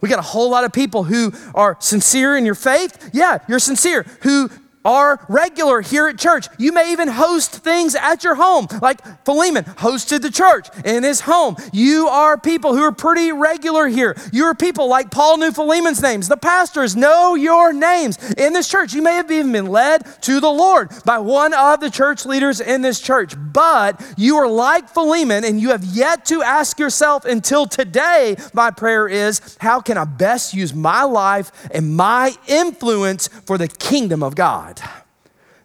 We 0.00 0.08
got 0.08 0.18
a 0.18 0.22
whole 0.22 0.50
lot 0.50 0.64
of 0.64 0.72
people 0.72 1.04
who 1.04 1.32
are 1.54 1.76
sincere 1.78 2.36
in 2.36 2.44
your 2.44 2.56
faith. 2.56 3.10
Yeah, 3.12 3.38
you're 3.48 3.60
sincere. 3.60 4.04
Who 4.22 4.50
are 4.86 5.18
regular 5.28 5.80
here 5.80 6.06
at 6.06 6.18
church. 6.18 6.46
You 6.58 6.72
may 6.72 6.92
even 6.92 7.08
host 7.08 7.50
things 7.52 7.96
at 7.96 8.22
your 8.22 8.36
home, 8.36 8.68
like 8.80 9.04
Philemon 9.24 9.64
hosted 9.64 10.22
the 10.22 10.30
church 10.30 10.68
in 10.84 11.02
his 11.02 11.20
home. 11.20 11.56
You 11.72 12.06
are 12.08 12.38
people 12.38 12.74
who 12.74 12.82
are 12.82 12.92
pretty 12.92 13.32
regular 13.32 13.88
here. 13.88 14.16
You 14.32 14.44
are 14.44 14.54
people 14.54 14.88
like 14.88 15.10
Paul 15.10 15.38
knew 15.38 15.50
Philemon's 15.50 16.00
names. 16.00 16.28
The 16.28 16.36
pastors 16.36 16.94
know 16.94 17.34
your 17.34 17.72
names 17.72 18.32
in 18.34 18.52
this 18.52 18.68
church. 18.68 18.94
You 18.94 19.02
may 19.02 19.14
have 19.14 19.30
even 19.30 19.50
been 19.50 19.66
led 19.66 20.06
to 20.22 20.38
the 20.38 20.48
Lord 20.48 20.90
by 21.04 21.18
one 21.18 21.52
of 21.52 21.80
the 21.80 21.90
church 21.90 22.24
leaders 22.24 22.60
in 22.60 22.82
this 22.82 23.00
church, 23.00 23.34
but 23.36 24.00
you 24.16 24.36
are 24.36 24.48
like 24.48 24.88
Philemon 24.88 25.44
and 25.44 25.60
you 25.60 25.70
have 25.70 25.84
yet 25.84 26.24
to 26.26 26.42
ask 26.42 26.78
yourself 26.78 27.24
until 27.24 27.66
today. 27.66 28.36
My 28.52 28.70
prayer 28.70 29.08
is, 29.08 29.56
how 29.60 29.80
can 29.80 29.98
I 29.98 30.04
best 30.04 30.54
use 30.54 30.72
my 30.72 31.02
life 31.02 31.50
and 31.72 31.96
my 31.96 32.34
influence 32.46 33.26
for 33.46 33.58
the 33.58 33.66
kingdom 33.66 34.22
of 34.22 34.36
God? 34.36 34.75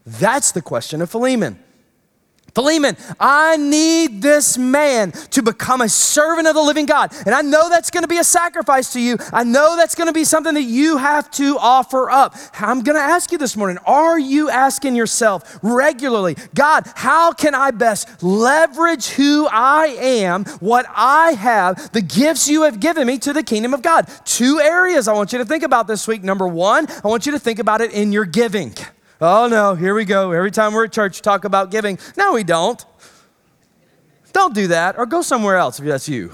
That's 0.05 0.51
the 0.51 0.61
question 0.61 1.01
of 1.01 1.09
Philemon. 1.09 1.59
Philemon, 2.53 2.97
I 3.19 3.57
need 3.57 4.21
this 4.21 4.57
man 4.57 5.11
to 5.31 5.41
become 5.41 5.81
a 5.81 5.87
servant 5.87 6.47
of 6.47 6.55
the 6.55 6.61
living 6.61 6.85
God. 6.85 7.13
And 7.25 7.33
I 7.33 7.41
know 7.41 7.69
that's 7.69 7.89
going 7.89 8.03
to 8.03 8.09
be 8.09 8.17
a 8.17 8.23
sacrifice 8.23 8.91
to 8.93 8.99
you. 8.99 9.17
I 9.31 9.43
know 9.43 9.77
that's 9.77 9.95
going 9.95 10.07
to 10.07 10.13
be 10.13 10.25
something 10.25 10.53
that 10.55 10.63
you 10.63 10.97
have 10.97 11.31
to 11.31 11.57
offer 11.57 12.09
up. 12.09 12.35
I'm 12.59 12.81
going 12.81 12.97
to 12.97 13.01
ask 13.01 13.31
you 13.31 13.37
this 13.37 13.55
morning 13.55 13.77
are 13.85 14.19
you 14.19 14.49
asking 14.49 14.95
yourself 14.95 15.59
regularly, 15.61 16.35
God, 16.53 16.91
how 16.95 17.31
can 17.31 17.55
I 17.55 17.71
best 17.71 18.21
leverage 18.21 19.07
who 19.09 19.47
I 19.49 19.95
am, 19.99 20.43
what 20.59 20.85
I 20.89 21.31
have, 21.33 21.91
the 21.93 22.01
gifts 22.01 22.49
you 22.49 22.63
have 22.63 22.79
given 22.79 23.07
me 23.07 23.17
to 23.19 23.33
the 23.33 23.43
kingdom 23.43 23.73
of 23.73 23.81
God? 23.81 24.09
Two 24.25 24.59
areas 24.59 25.07
I 25.07 25.13
want 25.13 25.31
you 25.31 25.39
to 25.39 25.45
think 25.45 25.63
about 25.63 25.87
this 25.87 26.07
week. 26.07 26.23
Number 26.23 26.47
one, 26.47 26.87
I 27.03 27.07
want 27.07 27.25
you 27.25 27.31
to 27.31 27.39
think 27.39 27.59
about 27.59 27.79
it 27.79 27.93
in 27.93 28.11
your 28.11 28.25
giving. 28.25 28.75
Oh 29.21 29.47
no, 29.47 29.75
here 29.75 29.93
we 29.93 30.03
go. 30.03 30.31
Every 30.31 30.49
time 30.49 30.73
we're 30.73 30.85
at 30.85 30.91
church, 30.91 31.21
talk 31.21 31.45
about 31.45 31.69
giving. 31.69 31.99
No, 32.17 32.33
we 32.33 32.43
don't. 32.43 32.83
Don't 34.33 34.55
do 34.55 34.67
that, 34.67 34.97
or 34.97 35.05
go 35.05 35.21
somewhere 35.21 35.57
else 35.57 35.79
if 35.79 35.85
that's 35.85 36.09
you. 36.09 36.33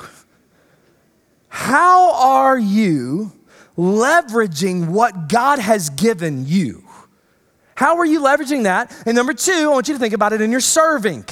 How 1.49 2.13
are 2.13 2.57
you 2.57 3.33
leveraging 3.77 4.87
what 4.87 5.27
God 5.27 5.59
has 5.59 5.89
given 5.89 6.45
you? 6.47 6.83
How 7.75 7.97
are 7.97 8.05
you 8.05 8.21
leveraging 8.21 8.63
that? 8.63 8.95
And 9.05 9.15
number 9.15 9.33
two, 9.33 9.51
I 9.51 9.67
want 9.67 9.87
you 9.87 9.93
to 9.93 9.99
think 9.99 10.13
about 10.13 10.31
it 10.31 10.39
in 10.39 10.49
your 10.49 10.61
serving. 10.61 11.25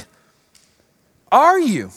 Are 1.31 1.59
you? 1.59 1.91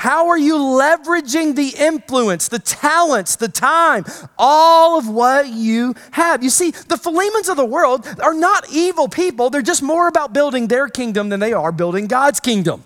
How 0.00 0.28
are 0.28 0.38
you 0.38 0.56
leveraging 0.56 1.56
the 1.56 1.74
influence, 1.78 2.48
the 2.48 2.58
talents, 2.58 3.36
the 3.36 3.48
time, 3.48 4.06
all 4.38 4.98
of 4.98 5.06
what 5.06 5.48
you 5.48 5.94
have? 6.12 6.42
You 6.42 6.48
see, 6.48 6.70
the 6.70 6.96
Philemons 6.96 7.50
of 7.50 7.58
the 7.58 7.66
world 7.66 8.08
are 8.22 8.32
not 8.32 8.72
evil 8.72 9.08
people. 9.08 9.50
They're 9.50 9.60
just 9.60 9.82
more 9.82 10.08
about 10.08 10.32
building 10.32 10.68
their 10.68 10.88
kingdom 10.88 11.28
than 11.28 11.38
they 11.38 11.52
are 11.52 11.70
building 11.70 12.06
God's 12.06 12.40
kingdom. 12.40 12.82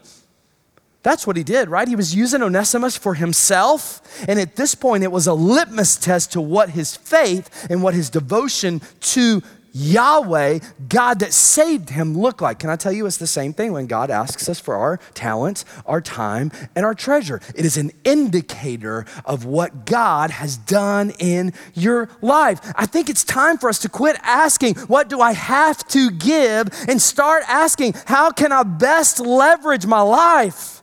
That's 1.05 1.25
what 1.25 1.37
he 1.37 1.45
did, 1.45 1.69
right? 1.69 1.87
He 1.87 1.95
was 1.95 2.17
using 2.17 2.43
Onesimus 2.43 2.97
for 2.97 3.15
himself. 3.15 4.03
And 4.27 4.41
at 4.41 4.57
this 4.57 4.75
point, 4.75 5.05
it 5.05 5.13
was 5.13 5.29
a 5.29 5.35
litmus 5.35 5.95
test 5.95 6.33
to 6.33 6.41
what 6.41 6.71
his 6.71 6.97
faith 6.97 7.69
and 7.71 7.81
what 7.81 7.95
his 7.95 8.11
devotion 8.11 8.83
to 9.03 9.41
Yahweh, 9.77 10.61
God 10.89 11.19
that 11.19 11.33
saved 11.33 11.91
him, 11.91 12.17
look 12.17 12.41
like? 12.41 12.61
Can 12.61 12.71
I 12.71 12.77
tell 12.77 12.93
you 12.93 13.07
it's 13.07 13.17
the 13.17 13.27
same 13.27 13.53
thing 13.53 13.73
when 13.73 13.87
God 13.87 14.09
asks 14.09 14.49
us 14.49 14.61
for 14.61 14.77
our 14.77 14.99
talents, 15.15 15.65
our 15.85 16.01
time, 16.01 16.53
and 16.77 16.87
our 16.87 16.95
treasure? 16.95 17.41
It 17.57 17.65
is 17.65 17.77
an 17.77 17.91
indicator 18.05 19.05
of 19.25 19.45
what 19.45 19.85
God 19.85 20.31
has 20.31 20.57
done 20.57 21.11
in 21.19 21.53
your 21.75 22.09
life. 22.23 22.61
I 22.77 22.87
think 22.87 23.11
it's 23.11 23.25
time 23.25 23.59
for 23.59 23.69
us 23.69 23.81
to 23.81 23.89
quit 23.89 24.17
asking, 24.23 24.77
What 24.77 25.09
do 25.09 25.21
I 25.21 25.33
have 25.33 25.87
to 25.89 26.11
give? 26.11 26.69
and 26.89 27.03
start 27.03 27.43
asking, 27.49 27.95
How 28.07 28.31
can 28.31 28.53
I 28.53 28.63
best 28.63 29.19
leverage 29.19 29.87
my 29.87 30.03
life? 30.03 30.74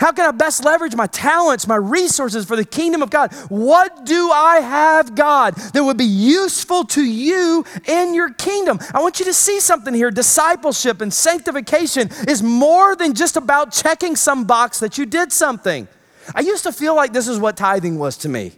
How 0.00 0.12
can 0.12 0.26
I 0.26 0.32
best 0.32 0.64
leverage 0.64 0.94
my 0.94 1.06
talents, 1.06 1.66
my 1.66 1.76
resources 1.76 2.44
for 2.44 2.56
the 2.56 2.64
kingdom 2.64 3.02
of 3.02 3.10
God? 3.10 3.32
What 3.48 4.04
do 4.04 4.30
I 4.30 4.60
have, 4.60 5.14
God, 5.14 5.54
that 5.54 5.82
would 5.82 5.96
be 5.96 6.04
useful 6.04 6.84
to 6.84 7.04
you 7.04 7.64
in 7.86 8.14
your 8.14 8.32
kingdom? 8.32 8.78
I 8.92 9.00
want 9.00 9.18
you 9.20 9.24
to 9.26 9.34
see 9.34 9.60
something 9.60 9.94
here. 9.94 10.10
Discipleship 10.10 11.00
and 11.00 11.12
sanctification 11.12 12.10
is 12.28 12.42
more 12.42 12.96
than 12.96 13.14
just 13.14 13.36
about 13.36 13.72
checking 13.72 14.16
some 14.16 14.44
box 14.44 14.80
that 14.80 14.98
you 14.98 15.06
did 15.06 15.32
something. 15.32 15.88
I 16.34 16.40
used 16.40 16.64
to 16.64 16.72
feel 16.72 16.96
like 16.96 17.12
this 17.12 17.28
is 17.28 17.38
what 17.38 17.56
tithing 17.56 17.98
was 17.98 18.16
to 18.18 18.28
me 18.28 18.52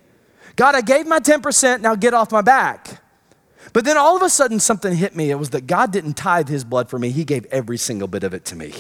God, 0.57 0.75
I 0.75 0.81
gave 0.81 1.07
my 1.07 1.21
10%, 1.21 1.83
now 1.83 1.95
get 1.95 2.15
off 2.15 2.33
my 2.33 2.43
back. 2.43 3.01
But 3.73 3.85
then 3.85 3.97
all 3.97 4.17
of 4.17 4.23
a 4.23 4.31
sudden, 4.31 4.59
something 4.61 4.97
hit 4.97 5.15
me. 5.15 5.31
It 5.31 5.37
was 5.37 5.51
that 5.51 5.67
God 5.67 5.93
didn't 5.93 6.15
tithe 6.15 6.49
his 6.49 6.65
blood 6.65 6.89
for 6.89 6.99
me, 6.99 7.11
He 7.11 7.25
gave 7.25 7.45
every 7.47 7.77
single 7.77 8.09
bit 8.09 8.25
of 8.25 8.35
it 8.35 8.45
to 8.47 8.57
me. 8.57 8.73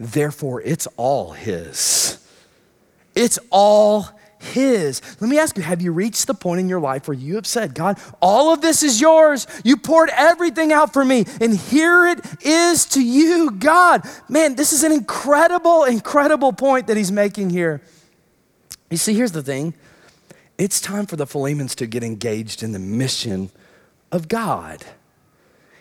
Therefore, 0.00 0.60
it's 0.62 0.88
all 0.96 1.30
His. 1.30 2.18
It's 3.14 3.38
all 3.50 4.08
his. 4.40 5.02
Let 5.20 5.28
me 5.28 5.38
ask 5.38 5.56
you, 5.56 5.62
have 5.62 5.82
you 5.82 5.92
reached 5.92 6.26
the 6.26 6.34
point 6.34 6.60
in 6.60 6.68
your 6.68 6.80
life 6.80 7.06
where 7.06 7.16
you 7.16 7.34
have 7.34 7.46
said, 7.46 7.74
God, 7.74 7.98
all 8.22 8.52
of 8.52 8.62
this 8.62 8.82
is 8.82 9.00
yours. 9.00 9.46
You 9.64 9.76
poured 9.76 10.10
everything 10.14 10.72
out 10.72 10.92
for 10.92 11.04
me, 11.04 11.26
and 11.40 11.54
here 11.54 12.06
it 12.06 12.20
is 12.42 12.86
to 12.86 13.04
you, 13.04 13.50
God. 13.50 14.02
Man, 14.28 14.56
this 14.56 14.72
is 14.72 14.82
an 14.82 14.92
incredible, 14.92 15.84
incredible 15.84 16.52
point 16.52 16.86
that 16.86 16.96
he's 16.96 17.12
making 17.12 17.50
here. 17.50 17.82
You 18.90 18.96
see, 18.96 19.14
here's 19.14 19.32
the 19.32 19.42
thing 19.42 19.74
it's 20.56 20.80
time 20.80 21.06
for 21.06 21.16
the 21.16 21.26
Philemons 21.26 21.74
to 21.76 21.86
get 21.86 22.02
engaged 22.02 22.62
in 22.62 22.72
the 22.72 22.78
mission 22.78 23.50
of 24.10 24.26
God. 24.28 24.84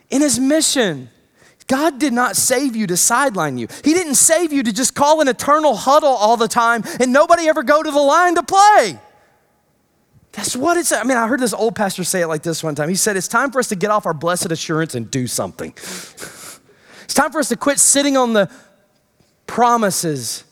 In 0.10 0.22
his 0.22 0.40
mission, 0.40 1.10
God 1.70 2.00
did 2.00 2.14
not 2.14 2.36
save 2.36 2.76
you 2.76 2.88
to 2.88 2.98
sideline 2.98 3.58
you. 3.58 3.68
He 3.84 3.94
didn't 3.94 4.16
save 4.16 4.52
you 4.52 4.64
to 4.64 4.74
just 4.74 4.96
call 4.96 5.22
an 5.22 5.28
eternal 5.28 5.76
huddle 5.76 6.10
all 6.10 6.36
the 6.36 6.48
time 6.48 6.84
and 7.00 7.14
nobody 7.14 7.48
ever 7.48 7.62
go 7.64 7.82
to 7.82 7.92
the 7.92 8.00
line 8.00 8.36
to 8.36 8.44
play. 8.44 9.00
That's 10.32 10.56
what 10.56 10.78
it's. 10.78 10.92
I 10.92 11.04
mean, 11.04 11.18
I 11.18 11.28
heard 11.28 11.40
this 11.40 11.54
old 11.54 11.76
pastor 11.76 12.04
say 12.04 12.22
it 12.22 12.28
like 12.28 12.44
this 12.44 12.64
one 12.64 12.76
time. 12.76 12.90
He 12.90 12.96
said, 12.96 13.18
It's 13.18 13.28
time 13.28 13.52
for 13.52 13.60
us 13.60 13.70
to 13.70 13.76
get 13.76 13.92
off 13.92 14.06
our 14.06 14.14
blessed 14.14 14.52
assurance 14.52 14.96
and 14.96 15.10
do 15.10 15.28
something. 15.28 15.72
it's 15.76 17.14
time 17.14 17.32
for 17.32 17.40
us 17.40 17.50
to 17.50 17.56
quit 17.56 17.80
sitting 17.80 18.18
on 18.18 18.34
the 18.34 18.52
promises 19.48 20.44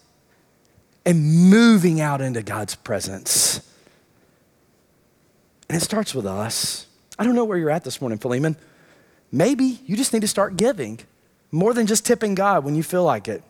and 1.06 1.50
moving 1.50 2.02
out 2.02 2.22
into 2.22 2.44
God's 2.44 2.76
presence. 2.76 3.62
And 5.70 5.78
it 5.78 5.82
starts 5.82 6.14
with 6.14 6.26
us. 6.26 6.86
I 7.18 7.24
don't 7.24 7.36
know 7.36 7.46
where 7.46 7.58
you're 7.58 7.70
at 7.70 7.84
this 7.84 8.02
morning, 8.02 8.20
Philemon. 8.20 8.56
Maybe 9.32 9.80
you 9.86 9.96
just 9.96 10.14
need 10.14 10.22
to 10.22 10.28
start 10.28 10.58
giving 10.58 11.00
more 11.52 11.74
than 11.74 11.88
just 11.88 12.06
tipping 12.06 12.36
God 12.36 12.64
when 12.64 12.76
you 12.76 12.84
feel 12.84 13.04
like 13.04 13.28
it. 13.28 13.44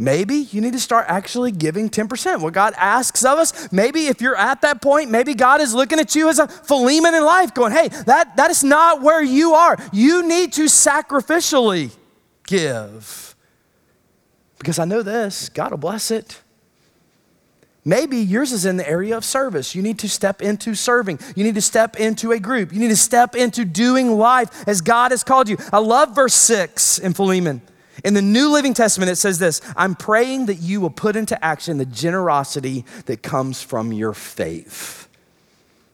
Maybe 0.00 0.36
you 0.36 0.62
need 0.62 0.72
to 0.72 0.80
start 0.80 1.04
actually 1.08 1.52
giving 1.52 1.90
10%. 1.90 2.40
What 2.40 2.54
God 2.54 2.72
asks 2.78 3.22
of 3.22 3.38
us, 3.38 3.70
maybe 3.70 4.06
if 4.06 4.22
you're 4.22 4.34
at 4.36 4.62
that 4.62 4.80
point, 4.80 5.10
maybe 5.10 5.34
God 5.34 5.60
is 5.60 5.74
looking 5.74 5.98
at 5.98 6.14
you 6.14 6.30
as 6.30 6.38
a 6.38 6.48
Philemon 6.48 7.14
in 7.14 7.22
life, 7.22 7.52
going, 7.52 7.72
hey, 7.72 7.88
that, 8.06 8.34
that 8.36 8.50
is 8.50 8.64
not 8.64 9.02
where 9.02 9.22
you 9.22 9.52
are. 9.52 9.76
You 9.92 10.26
need 10.26 10.54
to 10.54 10.64
sacrificially 10.64 11.94
give. 12.46 13.36
Because 14.58 14.78
I 14.78 14.86
know 14.86 15.02
this, 15.02 15.50
God 15.50 15.70
will 15.70 15.78
bless 15.78 16.10
it. 16.10 16.40
Maybe 17.84 18.18
yours 18.18 18.52
is 18.52 18.66
in 18.66 18.76
the 18.76 18.88
area 18.88 19.16
of 19.16 19.24
service. 19.24 19.74
You 19.74 19.82
need 19.82 19.98
to 20.00 20.08
step 20.08 20.42
into 20.42 20.74
serving. 20.74 21.18
You 21.34 21.44
need 21.44 21.54
to 21.54 21.62
step 21.62 21.98
into 21.98 22.32
a 22.32 22.38
group. 22.38 22.72
You 22.72 22.78
need 22.78 22.88
to 22.88 22.96
step 22.96 23.34
into 23.34 23.64
doing 23.64 24.10
life 24.10 24.68
as 24.68 24.82
God 24.82 25.12
has 25.12 25.24
called 25.24 25.48
you. 25.48 25.56
I 25.72 25.78
love 25.78 26.14
verse 26.14 26.34
6 26.34 26.98
in 26.98 27.14
Philemon. 27.14 27.62
In 28.04 28.14
the 28.14 28.22
New 28.22 28.50
Living 28.50 28.74
Testament, 28.74 29.10
it 29.10 29.16
says 29.16 29.38
this 29.38 29.60
I'm 29.76 29.94
praying 29.94 30.46
that 30.46 30.56
you 30.56 30.80
will 30.80 30.90
put 30.90 31.16
into 31.16 31.42
action 31.42 31.78
the 31.78 31.86
generosity 31.86 32.84
that 33.06 33.22
comes 33.22 33.62
from 33.62 33.92
your 33.92 34.12
faith. 34.12 35.08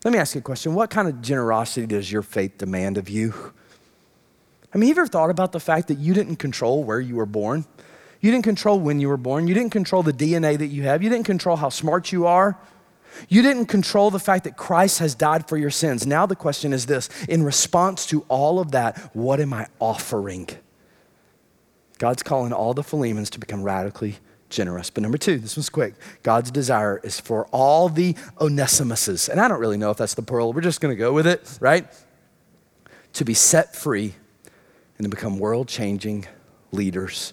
Let 0.04 0.12
me 0.12 0.18
ask 0.18 0.34
you 0.34 0.40
a 0.40 0.42
question. 0.42 0.74
What 0.74 0.90
kind 0.90 1.08
of 1.08 1.20
generosity 1.20 1.86
does 1.86 2.10
your 2.10 2.22
faith 2.22 2.58
demand 2.58 2.98
of 2.98 3.08
you? 3.08 3.52
I 4.72 4.78
mean, 4.78 4.88
you 4.88 4.94
ever 4.94 5.06
thought 5.06 5.30
about 5.30 5.52
the 5.52 5.60
fact 5.60 5.88
that 5.88 5.98
you 5.98 6.14
didn't 6.14 6.36
control 6.36 6.84
where 6.84 7.00
you 7.00 7.16
were 7.16 7.26
born? 7.26 7.64
You 8.26 8.32
didn't 8.32 8.42
control 8.42 8.80
when 8.80 8.98
you 8.98 9.06
were 9.06 9.16
born. 9.16 9.46
You 9.46 9.54
didn't 9.54 9.70
control 9.70 10.02
the 10.02 10.12
DNA 10.12 10.58
that 10.58 10.66
you 10.66 10.82
have. 10.82 11.00
You 11.00 11.08
didn't 11.08 11.26
control 11.26 11.54
how 11.54 11.68
smart 11.68 12.10
you 12.10 12.26
are. 12.26 12.58
You 13.28 13.40
didn't 13.40 13.66
control 13.66 14.10
the 14.10 14.18
fact 14.18 14.42
that 14.42 14.56
Christ 14.56 14.98
has 14.98 15.14
died 15.14 15.48
for 15.48 15.56
your 15.56 15.70
sins. 15.70 16.08
Now 16.08 16.26
the 16.26 16.34
question 16.34 16.72
is 16.72 16.86
this 16.86 17.08
in 17.28 17.44
response 17.44 18.04
to 18.06 18.24
all 18.26 18.58
of 18.58 18.72
that, 18.72 18.98
what 19.14 19.38
am 19.38 19.52
I 19.52 19.68
offering? 19.78 20.48
God's 21.98 22.24
calling 22.24 22.52
all 22.52 22.74
the 22.74 22.82
Philemons 22.82 23.30
to 23.30 23.38
become 23.38 23.62
radically 23.62 24.16
generous. 24.50 24.90
But 24.90 25.04
number 25.04 25.18
two, 25.18 25.38
this 25.38 25.56
one's 25.56 25.68
quick. 25.68 25.94
God's 26.24 26.50
desire 26.50 27.00
is 27.04 27.20
for 27.20 27.46
all 27.52 27.88
the 27.88 28.14
Onesimuses, 28.40 29.28
and 29.28 29.40
I 29.40 29.46
don't 29.46 29.60
really 29.60 29.78
know 29.78 29.92
if 29.92 29.98
that's 29.98 30.14
the 30.14 30.22
plural, 30.22 30.52
we're 30.52 30.62
just 30.62 30.80
gonna 30.80 30.96
go 30.96 31.12
with 31.12 31.28
it, 31.28 31.58
right? 31.60 31.86
To 33.12 33.24
be 33.24 33.34
set 33.34 33.76
free 33.76 34.16
and 34.98 35.04
to 35.04 35.08
become 35.08 35.38
world 35.38 35.68
changing 35.68 36.26
leaders 36.72 37.32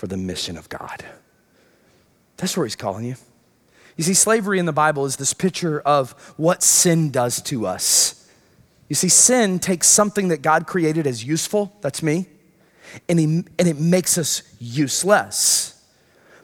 for 0.00 0.06
the 0.06 0.16
mission 0.16 0.56
of 0.56 0.66
God. 0.70 1.04
That's 2.38 2.56
where 2.56 2.64
he's 2.64 2.74
calling 2.74 3.04
you. 3.04 3.16
You 3.98 4.04
see, 4.04 4.14
slavery 4.14 4.58
in 4.58 4.64
the 4.64 4.72
Bible 4.72 5.04
is 5.04 5.16
this 5.16 5.34
picture 5.34 5.78
of 5.80 6.12
what 6.38 6.62
sin 6.62 7.10
does 7.10 7.42
to 7.42 7.66
us. 7.66 8.26
You 8.88 8.96
see, 8.96 9.10
sin 9.10 9.58
takes 9.58 9.88
something 9.88 10.28
that 10.28 10.40
God 10.40 10.66
created 10.66 11.06
as 11.06 11.22
useful, 11.22 11.76
that's 11.82 12.02
me, 12.02 12.28
and, 13.10 13.18
he, 13.18 13.24
and 13.26 13.68
it 13.68 13.78
makes 13.78 14.16
us 14.16 14.42
useless. 14.58 15.84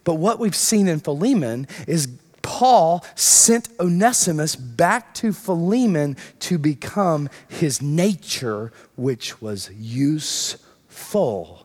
But 0.05 0.17
what 0.17 0.39
we've 0.39 0.55
seen 0.55 0.87
in 0.87 1.01
Philemon 1.01 1.67
is 1.89 2.09
Paul 2.43 3.07
sent 3.15 3.71
Onesimus 3.81 4.55
back 4.55 5.15
to 5.15 5.33
Philemon 5.33 6.19
to 6.41 6.59
become 6.59 7.31
his 7.49 7.81
nature, 7.81 8.71
which 8.97 9.41
was 9.41 9.71
useful. 9.71 11.56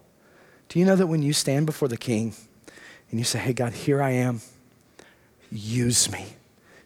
Do 0.71 0.79
you 0.79 0.85
know 0.85 0.95
that 0.95 1.07
when 1.07 1.21
you 1.21 1.33
stand 1.33 1.65
before 1.65 1.89
the 1.89 1.97
king 1.97 2.33
and 3.09 3.19
you 3.19 3.25
say, 3.25 3.39
Hey, 3.39 3.51
God, 3.51 3.73
here 3.73 4.01
I 4.01 4.11
am, 4.11 4.39
use 5.51 6.09
me? 6.09 6.37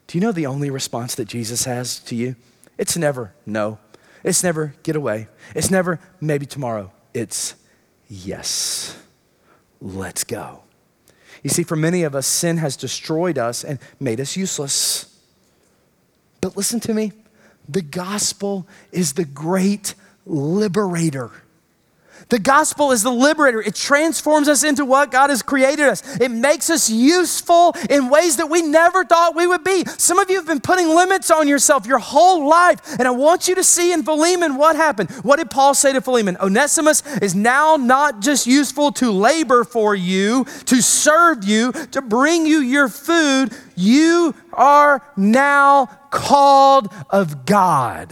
Do 0.08 0.18
you 0.18 0.24
know 0.24 0.32
the 0.32 0.48
only 0.48 0.72
response 0.72 1.14
that 1.14 1.26
Jesus 1.26 1.66
has 1.66 2.00
to 2.00 2.16
you? 2.16 2.36
It's 2.80 2.98
never 2.98 3.36
no. 3.46 3.78
It's 4.24 4.44
never 4.44 4.74
get 4.82 4.96
away. 4.96 5.28
It's 5.54 5.70
never 5.70 6.00
maybe 6.20 6.48
tomorrow. 6.48 6.92
It's 7.14 7.54
yes. 8.10 8.98
Let's 9.80 10.24
go. 10.24 10.64
You 11.44 11.52
see, 11.52 11.62
for 11.62 11.76
many 11.76 12.02
of 12.02 12.16
us, 12.16 12.26
sin 12.26 12.58
has 12.58 12.76
destroyed 12.76 13.38
us 13.38 13.64
and 13.64 13.78
made 14.00 14.20
us 14.20 14.36
useless. 14.36 15.16
But 16.42 16.58
listen 16.58 16.80
to 16.80 16.94
me 16.96 17.12
the 17.70 17.84
gospel 17.84 18.68
is 18.92 19.14
the 19.14 19.26
great 19.26 19.94
liberator. 20.26 21.30
The 22.30 22.40
gospel 22.40 22.92
is 22.92 23.04
the 23.04 23.12
liberator. 23.12 23.62
It 23.62 23.76
transforms 23.76 24.48
us 24.48 24.64
into 24.64 24.84
what 24.84 25.12
God 25.12 25.30
has 25.30 25.44
created 25.44 25.88
us. 25.88 26.20
It 26.20 26.32
makes 26.32 26.70
us 26.70 26.90
useful 26.90 27.76
in 27.90 28.10
ways 28.10 28.38
that 28.38 28.48
we 28.48 28.62
never 28.64 29.06
thought 29.06 29.36
we 29.36 29.46
would 29.46 29.64
be. 29.64 29.86
Some 29.98 30.18
of 30.18 30.30
you 30.30 30.38
have 30.38 30.48
been 30.48 30.60
putting 30.60 30.88
limits 30.88 31.30
on 31.30 31.48
yourself 31.48 31.86
your 31.86 32.00
whole 32.00 32.48
life. 32.48 32.98
And 32.98 33.08
I 33.08 33.12
want 33.12 33.48
you 33.48 33.56
to 33.56 33.64
see 33.64 33.94
in 33.94 34.04
Philemon 34.04 34.56
what 34.56 34.76
happened. 34.76 35.12
What 35.22 35.38
did 35.38 35.52
Paul 35.52 35.76
say 35.76 35.94
to 35.94 36.02
Philemon? 36.02 36.38
Onesimus 36.40 37.04
is 37.18 37.36
now 37.36 37.76
not 37.76 38.22
just 38.22 38.48
useful 38.48 38.92
to 38.94 39.12
labor 39.12 39.64
for 39.64 39.94
you, 39.94 40.46
to 40.66 40.82
serve 40.82 41.44
you, 41.44 41.72
to 41.72 42.02
bring 42.02 42.46
you 42.48 42.60
your 42.60 42.88
food. 42.88 43.56
You 43.76 44.34
are 44.54 45.04
now 45.16 45.86
called 46.10 46.92
of 47.10 47.46
God. 47.46 48.12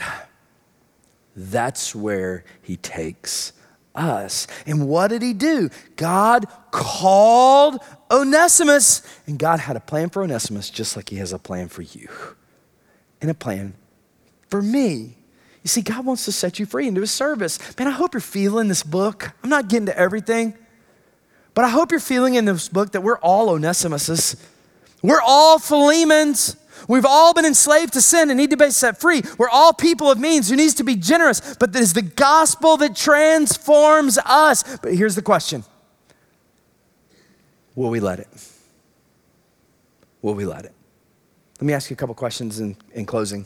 That's 1.35 1.95
where 1.95 2.43
he 2.61 2.77
takes 2.77 3.53
us. 3.95 4.47
And 4.65 4.87
what 4.87 5.09
did 5.09 5.21
he 5.21 5.33
do? 5.33 5.69
God 5.95 6.45
called 6.71 7.79
Onesimus, 8.09 9.01
and 9.27 9.37
God 9.37 9.59
had 9.59 9.75
a 9.75 9.79
plan 9.79 10.09
for 10.09 10.23
Onesimus 10.23 10.69
just 10.69 10.95
like 10.95 11.09
he 11.09 11.17
has 11.17 11.33
a 11.33 11.39
plan 11.39 11.67
for 11.67 11.81
you 11.81 12.09
and 13.21 13.29
a 13.29 13.33
plan 13.33 13.73
for 14.49 14.61
me. 14.61 15.17
You 15.63 15.67
see, 15.67 15.81
God 15.81 16.05
wants 16.05 16.25
to 16.25 16.31
set 16.31 16.59
you 16.59 16.65
free 16.65 16.87
into 16.87 17.01
his 17.01 17.11
service. 17.11 17.57
Man, 17.79 17.87
I 17.87 17.91
hope 17.91 18.13
you're 18.13 18.21
feeling 18.21 18.67
this 18.67 18.83
book. 18.83 19.31
I'm 19.43 19.49
not 19.49 19.69
getting 19.69 19.85
to 19.85 19.97
everything, 19.97 20.53
but 21.53 21.63
I 21.63 21.69
hope 21.69 21.91
you're 21.91 22.01
feeling 22.01 22.35
in 22.35 22.45
this 22.45 22.67
book 22.67 22.91
that 22.91 23.01
we're 23.01 23.19
all 23.19 23.47
Onesimuses. 23.57 24.35
We're 25.01 25.21
all 25.21 25.59
Philemons. 25.59 26.57
We've 26.87 27.05
all 27.05 27.33
been 27.33 27.45
enslaved 27.45 27.93
to 27.93 28.01
sin 28.01 28.29
and 28.29 28.37
need 28.37 28.49
to 28.49 28.57
be 28.57 28.71
set 28.71 28.99
free. 28.99 29.21
We're 29.37 29.49
all 29.49 29.73
people 29.73 30.11
of 30.11 30.19
means 30.19 30.49
who 30.49 30.55
needs 30.55 30.73
to 30.75 30.83
be 30.83 30.95
generous, 30.95 31.55
but 31.59 31.69
it 31.69 31.75
is 31.77 31.93
the 31.93 32.01
gospel 32.01 32.77
that 32.77 32.95
transforms 32.95 34.17
us. 34.25 34.77
But 34.77 34.95
here's 34.95 35.15
the 35.15 35.21
question 35.21 35.63
Will 37.75 37.89
we 37.89 37.99
let 37.99 38.19
it? 38.19 38.27
Will 40.21 40.35
we 40.35 40.45
let 40.45 40.65
it? 40.65 40.73
Let 41.59 41.67
me 41.67 41.73
ask 41.73 41.89
you 41.89 41.93
a 41.93 41.97
couple 41.97 42.15
questions 42.15 42.59
in, 42.59 42.75
in 42.93 43.05
closing. 43.05 43.45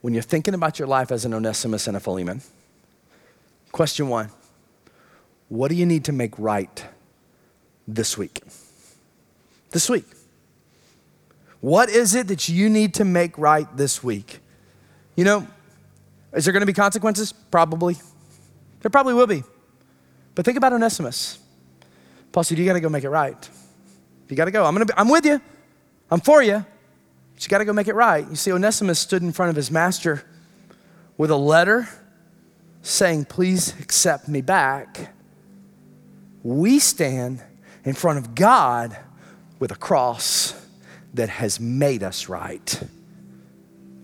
When 0.00 0.14
you're 0.14 0.22
thinking 0.22 0.54
about 0.54 0.78
your 0.78 0.88
life 0.88 1.12
as 1.12 1.24
an 1.24 1.32
Onesimus 1.32 1.86
and 1.86 1.96
a 1.96 2.00
Philemon, 2.00 2.42
question 3.70 4.08
one 4.08 4.30
What 5.48 5.68
do 5.68 5.76
you 5.76 5.86
need 5.86 6.04
to 6.06 6.12
make 6.12 6.38
right 6.38 6.84
this 7.86 8.18
week? 8.18 8.42
This 9.70 9.88
week. 9.88 10.04
What 11.62 11.90
is 11.90 12.16
it 12.16 12.26
that 12.26 12.48
you 12.48 12.68
need 12.68 12.94
to 12.94 13.04
make 13.04 13.38
right 13.38 13.68
this 13.76 14.02
week? 14.02 14.40
You 15.14 15.24
know, 15.24 15.46
is 16.32 16.44
there 16.44 16.52
going 16.52 16.62
to 16.62 16.66
be 16.66 16.72
consequences? 16.72 17.32
Probably. 17.32 17.96
There 18.80 18.90
probably 18.90 19.14
will 19.14 19.28
be. 19.28 19.44
But 20.34 20.44
think 20.44 20.58
about 20.58 20.72
Onesimus. 20.72 21.38
Paul 22.32 22.42
said, 22.42 22.58
You 22.58 22.66
got 22.66 22.72
to 22.72 22.80
go 22.80 22.88
make 22.88 23.04
it 23.04 23.10
right. 23.10 23.48
You 24.28 24.34
got 24.34 24.46
to 24.46 24.50
go. 24.50 24.64
I'm, 24.64 24.74
gonna 24.74 24.86
be, 24.86 24.92
I'm 24.96 25.08
with 25.08 25.24
you. 25.24 25.40
I'm 26.10 26.20
for 26.20 26.42
you. 26.42 26.66
But 27.34 27.44
you 27.44 27.48
got 27.48 27.58
to 27.58 27.64
go 27.64 27.72
make 27.72 27.86
it 27.86 27.94
right. 27.94 28.28
You 28.28 28.34
see, 28.34 28.50
Onesimus 28.50 28.98
stood 28.98 29.22
in 29.22 29.30
front 29.30 29.50
of 29.50 29.56
his 29.56 29.70
master 29.70 30.24
with 31.16 31.30
a 31.30 31.36
letter 31.36 31.88
saying, 32.80 33.26
Please 33.26 33.78
accept 33.78 34.26
me 34.26 34.40
back. 34.40 35.14
We 36.42 36.80
stand 36.80 37.40
in 37.84 37.94
front 37.94 38.18
of 38.18 38.34
God 38.34 38.96
with 39.60 39.70
a 39.70 39.76
cross 39.76 40.60
that 41.14 41.28
has 41.28 41.60
made 41.60 42.02
us 42.02 42.28
right. 42.28 42.82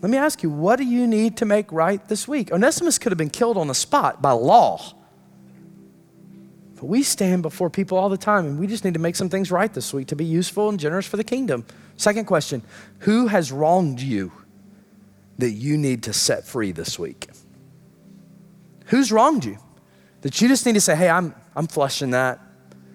Let 0.00 0.10
me 0.10 0.18
ask 0.18 0.42
you, 0.42 0.50
what 0.50 0.76
do 0.76 0.84
you 0.84 1.06
need 1.06 1.36
to 1.38 1.44
make 1.44 1.72
right 1.72 2.06
this 2.08 2.28
week? 2.28 2.52
Onesimus 2.52 2.98
could 2.98 3.10
have 3.10 3.18
been 3.18 3.30
killed 3.30 3.56
on 3.56 3.66
the 3.66 3.74
spot 3.74 4.22
by 4.22 4.30
law. 4.30 4.94
But 6.76 6.84
we 6.84 7.02
stand 7.02 7.42
before 7.42 7.70
people 7.70 7.98
all 7.98 8.08
the 8.08 8.16
time 8.16 8.46
and 8.46 8.60
we 8.60 8.68
just 8.68 8.84
need 8.84 8.94
to 8.94 9.00
make 9.00 9.16
some 9.16 9.28
things 9.28 9.50
right 9.50 9.72
this 9.72 9.92
week 9.92 10.06
to 10.08 10.16
be 10.16 10.24
useful 10.24 10.68
and 10.68 10.78
generous 10.78 11.06
for 11.06 11.16
the 11.16 11.24
kingdom. 11.24 11.64
Second 11.96 12.26
question 12.26 12.62
Who 13.00 13.26
has 13.26 13.50
wronged 13.50 14.00
you 14.00 14.30
that 15.38 15.50
you 15.50 15.76
need 15.76 16.04
to 16.04 16.12
set 16.12 16.44
free 16.44 16.70
this 16.70 16.98
week? 16.98 17.28
Who's 18.86 19.10
wronged 19.10 19.44
you? 19.44 19.58
That 20.22 20.40
you 20.40 20.48
just 20.48 20.66
need 20.66 20.74
to 20.74 20.80
say, 20.80 20.96
hey, 20.96 21.08
I'm, 21.08 21.34
I'm 21.56 21.66
flushing 21.66 22.10
that. 22.10 22.40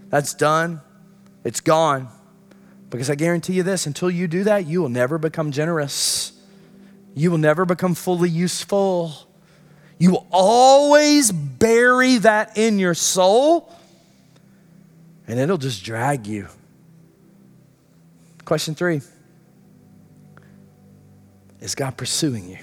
That's 0.10 0.34
done. 0.34 0.82
It's 1.44 1.60
gone. 1.60 2.08
Because 2.94 3.10
I 3.10 3.16
guarantee 3.16 3.54
you 3.54 3.64
this 3.64 3.88
until 3.88 4.12
you 4.12 4.28
do 4.28 4.44
that, 4.44 4.68
you 4.68 4.80
will 4.80 4.88
never 4.88 5.18
become 5.18 5.52
generous. 5.52 6.32
You 7.16 7.32
will 7.32 7.40
never 7.40 7.66
become 7.66 7.96
fully 7.96 8.30
useful. 8.30 9.16
You 9.98 10.12
will 10.12 10.28
always 10.30 11.32
bury 11.32 12.18
that 12.18 12.56
in 12.56 12.78
your 12.78 12.94
soul, 12.94 13.74
and 15.28 15.40
it'll 15.40 15.58
just 15.58 15.84
drag 15.84 16.28
you. 16.28 16.48
Question 18.46 18.76
three 18.76 19.02
Is 21.62 21.74
God 21.74 21.98
pursuing 21.98 22.48
you 22.48 22.60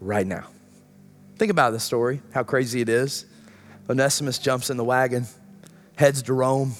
right 0.00 0.26
now? 0.26 0.46
Think 1.36 1.50
about 1.50 1.72
the 1.72 1.80
story, 1.80 2.22
how 2.32 2.42
crazy 2.42 2.80
it 2.80 2.88
is. 2.88 3.26
Onesimus 3.90 4.38
jumps 4.38 4.70
in 4.70 4.78
the 4.78 4.84
wagon, 4.84 5.26
heads 5.96 6.22
to 6.22 6.32
Rome. 6.32 6.72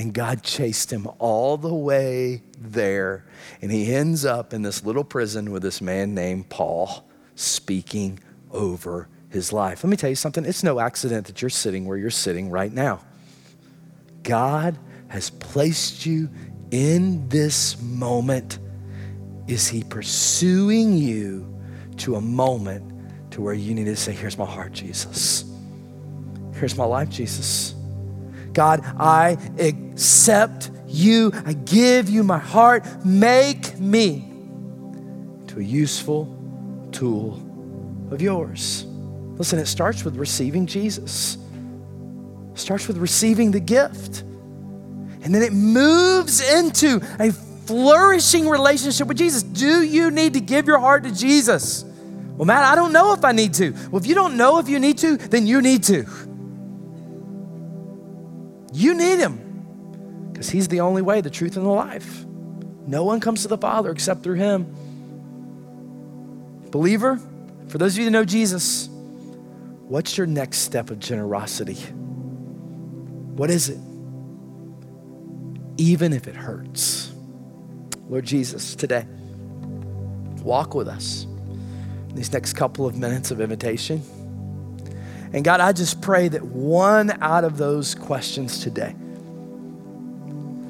And 0.00 0.14
God 0.14 0.42
chased 0.42 0.90
him 0.90 1.06
all 1.18 1.58
the 1.58 1.74
way 1.74 2.40
there. 2.58 3.26
And 3.60 3.70
he 3.70 3.94
ends 3.94 4.24
up 4.24 4.54
in 4.54 4.62
this 4.62 4.82
little 4.82 5.04
prison 5.04 5.50
with 5.50 5.60
this 5.60 5.82
man 5.82 6.14
named 6.14 6.48
Paul 6.48 7.06
speaking 7.34 8.18
over 8.50 9.08
his 9.28 9.52
life. 9.52 9.84
Let 9.84 9.90
me 9.90 9.98
tell 9.98 10.08
you 10.08 10.16
something 10.16 10.46
it's 10.46 10.62
no 10.62 10.80
accident 10.80 11.26
that 11.26 11.42
you're 11.42 11.50
sitting 11.50 11.84
where 11.84 11.98
you're 11.98 12.08
sitting 12.08 12.48
right 12.48 12.72
now. 12.72 13.02
God 14.22 14.78
has 15.08 15.28
placed 15.28 16.06
you 16.06 16.30
in 16.70 17.28
this 17.28 17.78
moment. 17.82 18.58
Is 19.48 19.68
he 19.68 19.84
pursuing 19.84 20.94
you 20.94 21.60
to 21.98 22.16
a 22.16 22.22
moment 22.22 22.90
to 23.32 23.42
where 23.42 23.52
you 23.52 23.74
need 23.74 23.84
to 23.84 23.96
say, 23.96 24.12
Here's 24.12 24.38
my 24.38 24.46
heart, 24.46 24.72
Jesus. 24.72 25.44
Here's 26.54 26.78
my 26.78 26.86
life, 26.86 27.10
Jesus. 27.10 27.74
God, 28.52 28.82
I 28.98 29.36
accept 29.58 30.70
you. 30.86 31.32
I 31.46 31.52
give 31.52 32.08
you 32.08 32.22
my 32.22 32.38
heart. 32.38 32.84
Make 33.04 33.78
me 33.78 34.32
to 35.48 35.58
a 35.58 35.62
useful 35.62 36.36
tool 36.92 37.40
of 38.10 38.20
yours. 38.20 38.84
Listen, 39.36 39.58
it 39.58 39.66
starts 39.66 40.04
with 40.04 40.16
receiving 40.16 40.66
Jesus. 40.66 41.38
It 42.52 42.58
starts 42.58 42.88
with 42.88 42.98
receiving 42.98 43.52
the 43.52 43.60
gift. 43.60 44.22
And 45.22 45.34
then 45.34 45.42
it 45.42 45.52
moves 45.52 46.40
into 46.40 47.00
a 47.18 47.32
flourishing 47.66 48.48
relationship 48.48 49.06
with 49.06 49.18
Jesus. 49.18 49.42
Do 49.42 49.82
you 49.82 50.10
need 50.10 50.34
to 50.34 50.40
give 50.40 50.66
your 50.66 50.78
heart 50.78 51.04
to 51.04 51.14
Jesus? 51.14 51.84
Well, 52.36 52.46
Matt, 52.46 52.64
I 52.64 52.74
don't 52.74 52.92
know 52.92 53.12
if 53.12 53.24
I 53.24 53.32
need 53.32 53.54
to. 53.54 53.72
Well, 53.90 54.00
if 54.00 54.06
you 54.06 54.14
don't 54.14 54.36
know 54.36 54.58
if 54.58 54.68
you 54.68 54.78
need 54.78 54.98
to, 54.98 55.16
then 55.16 55.46
you 55.46 55.60
need 55.62 55.84
to. 55.84 56.06
You 58.72 58.94
need 58.94 59.18
him 59.18 60.30
because 60.32 60.48
he's 60.50 60.68
the 60.68 60.80
only 60.80 61.02
way, 61.02 61.20
the 61.20 61.30
truth, 61.30 61.56
and 61.56 61.66
the 61.66 61.70
life. 61.70 62.24
No 62.86 63.04
one 63.04 63.20
comes 63.20 63.42
to 63.42 63.48
the 63.48 63.58
Father 63.58 63.90
except 63.90 64.22
through 64.22 64.36
him. 64.36 64.74
Believer, 66.70 67.20
for 67.68 67.78
those 67.78 67.94
of 67.94 67.98
you 67.98 68.04
that 68.06 68.10
know 68.10 68.24
Jesus, 68.24 68.88
what's 68.88 70.16
your 70.16 70.26
next 70.26 70.58
step 70.58 70.90
of 70.90 70.98
generosity? 70.98 71.74
What 73.34 73.50
is 73.50 73.68
it? 73.68 73.78
Even 75.76 76.12
if 76.12 76.28
it 76.28 76.36
hurts. 76.36 77.12
Lord 78.08 78.24
Jesus, 78.24 78.74
today, 78.74 79.06
walk 80.42 80.74
with 80.74 80.88
us. 80.88 81.26
these 82.12 82.32
next 82.32 82.54
couple 82.54 82.86
of 82.86 82.96
minutes 82.96 83.30
of 83.30 83.40
invitation. 83.40 84.02
And 85.32 85.44
God, 85.44 85.60
I 85.60 85.72
just 85.72 86.00
pray 86.00 86.28
that 86.28 86.42
one 86.42 87.10
out 87.22 87.44
of 87.44 87.56
those 87.56 87.94
questions 87.94 88.60
today, 88.60 88.94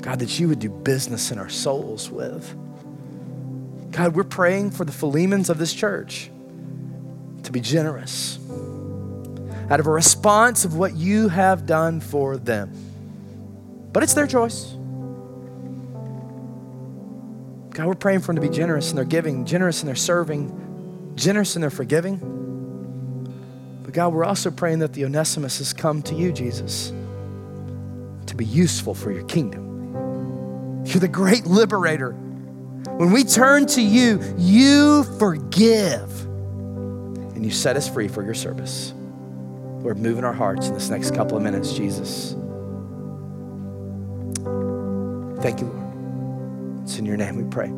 God, 0.03 0.19
that 0.19 0.39
you 0.39 0.49
would 0.49 0.59
do 0.59 0.69
business 0.69 1.31
in 1.31 1.39
our 1.39 1.49
souls 1.49 2.11
with. 2.11 2.55
God, 3.91 4.15
we're 4.15 4.25
praying 4.25 4.71
for 4.71 4.85
the 4.85 4.93
Philemons 4.93 5.51
of 5.51 5.59
this 5.59 5.73
church 5.73 6.31
to 7.43 7.53
be 7.53 7.61
generous 7.61 8.39
out 9.71 9.79
of 9.79 9.87
a 9.87 9.91
response 9.91 10.65
of 10.65 10.77
what 10.77 10.95
you 10.97 11.29
have 11.29 11.65
done 11.65 12.01
for 12.01 12.37
them. 12.37 12.73
But 13.93 14.03
it's 14.03 14.15
their 14.15 14.27
choice. 14.27 14.67
God, 17.71 17.87
we're 17.87 17.95
praying 17.95 18.21
for 18.21 18.35
them 18.35 18.43
to 18.43 18.49
be 18.49 18.55
generous 18.55 18.91
in 18.91 18.97
their 18.97 19.05
giving, 19.05 19.47
generous 19.47 19.83
in 19.83 19.87
their 19.87 19.95
serving, 19.95 21.13
generous 21.15 21.55
in 21.55 21.61
their 21.61 21.71
forgiving. 21.71 22.19
But 23.91 23.97
God, 23.97 24.13
we're 24.13 24.25
also 24.25 24.53
praying 24.53 24.79
that 24.79 24.93
the 24.93 25.05
Onesimus 25.05 25.59
has 25.59 25.73
come 25.73 26.01
to 26.03 26.15
you, 26.15 26.31
Jesus, 26.31 26.91
to 28.27 28.37
be 28.37 28.45
useful 28.45 28.95
for 28.95 29.11
your 29.11 29.25
kingdom. 29.25 30.85
You're 30.87 31.01
the 31.01 31.09
great 31.09 31.45
liberator. 31.45 32.13
When 32.13 33.11
we 33.11 33.25
turn 33.25 33.67
to 33.67 33.83
you, 33.83 34.21
you 34.39 35.03
forgive 35.19 36.25
and 36.25 37.45
you 37.45 37.51
set 37.51 37.75
us 37.75 37.89
free 37.89 38.07
for 38.07 38.23
your 38.23 38.33
service. 38.33 38.95
Lord, 39.81 39.99
move 39.99 40.19
in 40.19 40.25
our 40.25 40.35
hearts 40.35 40.69
in 40.69 40.75
this 40.75 40.89
next 40.89 41.13
couple 41.13 41.37
of 41.37 41.43
minutes, 41.43 41.73
Jesus. 41.73 42.35
Thank 45.43 45.63
you, 45.63 45.67
Lord. 45.67 46.85
It's 46.85 46.97
in 46.97 47.07
your 47.07 47.17
name 47.17 47.35
we 47.35 47.43
pray. 47.51 47.73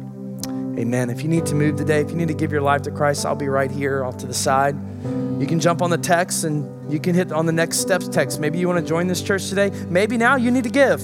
Amen. 0.82 1.10
If 1.10 1.22
you 1.22 1.28
need 1.28 1.46
to 1.46 1.54
move 1.54 1.76
today, 1.76 2.00
if 2.00 2.10
you 2.10 2.16
need 2.16 2.26
to 2.26 2.34
give 2.34 2.50
your 2.50 2.60
life 2.60 2.82
to 2.82 2.90
Christ, 2.90 3.24
I'll 3.24 3.36
be 3.36 3.46
right 3.46 3.70
here 3.70 4.04
off 4.04 4.16
to 4.16 4.26
the 4.26 4.34
side. 4.34 4.74
You 5.40 5.46
can 5.46 5.60
jump 5.60 5.80
on 5.80 5.90
the 5.90 5.96
text 5.96 6.42
and 6.42 6.92
you 6.92 6.98
can 6.98 7.14
hit 7.14 7.30
on 7.30 7.46
the 7.46 7.52
next 7.52 7.78
steps 7.78 8.08
text. 8.08 8.40
Maybe 8.40 8.58
you 8.58 8.66
want 8.66 8.80
to 8.80 8.84
join 8.84 9.06
this 9.06 9.22
church 9.22 9.48
today. 9.48 9.70
Maybe 9.88 10.16
now 10.16 10.34
you 10.34 10.50
need 10.50 10.64
to 10.64 10.70
give. 10.70 11.00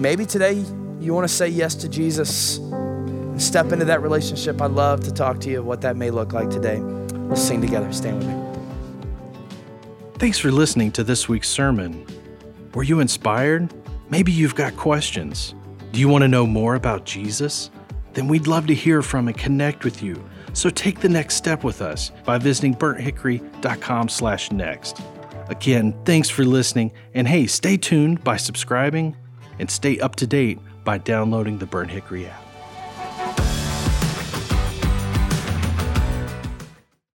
Maybe 0.00 0.24
today 0.24 0.64
you 0.98 1.12
want 1.12 1.28
to 1.28 1.34
say 1.34 1.46
yes 1.46 1.74
to 1.74 1.90
Jesus 1.90 2.56
and 2.56 3.40
step 3.40 3.70
into 3.70 3.84
that 3.84 4.00
relationship. 4.00 4.62
I'd 4.62 4.70
love 4.70 5.00
to 5.00 5.12
talk 5.12 5.38
to 5.40 5.50
you 5.50 5.62
what 5.62 5.82
that 5.82 5.98
may 5.98 6.10
look 6.10 6.32
like 6.32 6.48
today. 6.48 6.78
Let's 6.78 7.42
sing 7.42 7.60
together. 7.60 7.92
Stand 7.92 8.16
with 8.16 8.28
me. 8.28 8.34
Thanks 10.14 10.38
for 10.38 10.50
listening 10.50 10.90
to 10.92 11.04
this 11.04 11.28
week's 11.28 11.50
sermon. 11.50 12.06
Were 12.72 12.82
you 12.82 13.00
inspired? 13.00 13.74
Maybe 14.08 14.32
you've 14.32 14.54
got 14.54 14.74
questions. 14.78 15.54
Do 15.92 16.00
you 16.00 16.08
want 16.08 16.22
to 16.22 16.28
know 16.28 16.46
more 16.46 16.76
about 16.76 17.04
Jesus? 17.04 17.70
Then 18.14 18.28
we'd 18.28 18.46
love 18.46 18.66
to 18.66 18.74
hear 18.74 19.02
from 19.02 19.28
and 19.28 19.36
connect 19.36 19.84
with 19.84 20.02
you. 20.02 20.22
So 20.52 20.70
take 20.70 21.00
the 21.00 21.08
next 21.08 21.36
step 21.36 21.64
with 21.64 21.80
us 21.80 22.10
by 22.24 22.38
visiting 22.38 22.74
burnthickory.com/next. 22.74 25.00
Again, 25.48 25.94
thanks 26.04 26.28
for 26.28 26.44
listening, 26.44 26.92
and 27.14 27.28
hey, 27.28 27.46
stay 27.46 27.76
tuned 27.76 28.22
by 28.22 28.36
subscribing 28.36 29.16
and 29.58 29.70
stay 29.70 29.98
up 30.00 30.16
to 30.16 30.26
date 30.26 30.58
by 30.84 30.98
downloading 30.98 31.58
the 31.58 31.66
Burnt 31.66 31.90
Hickory 31.90 32.26
app. 32.26 32.41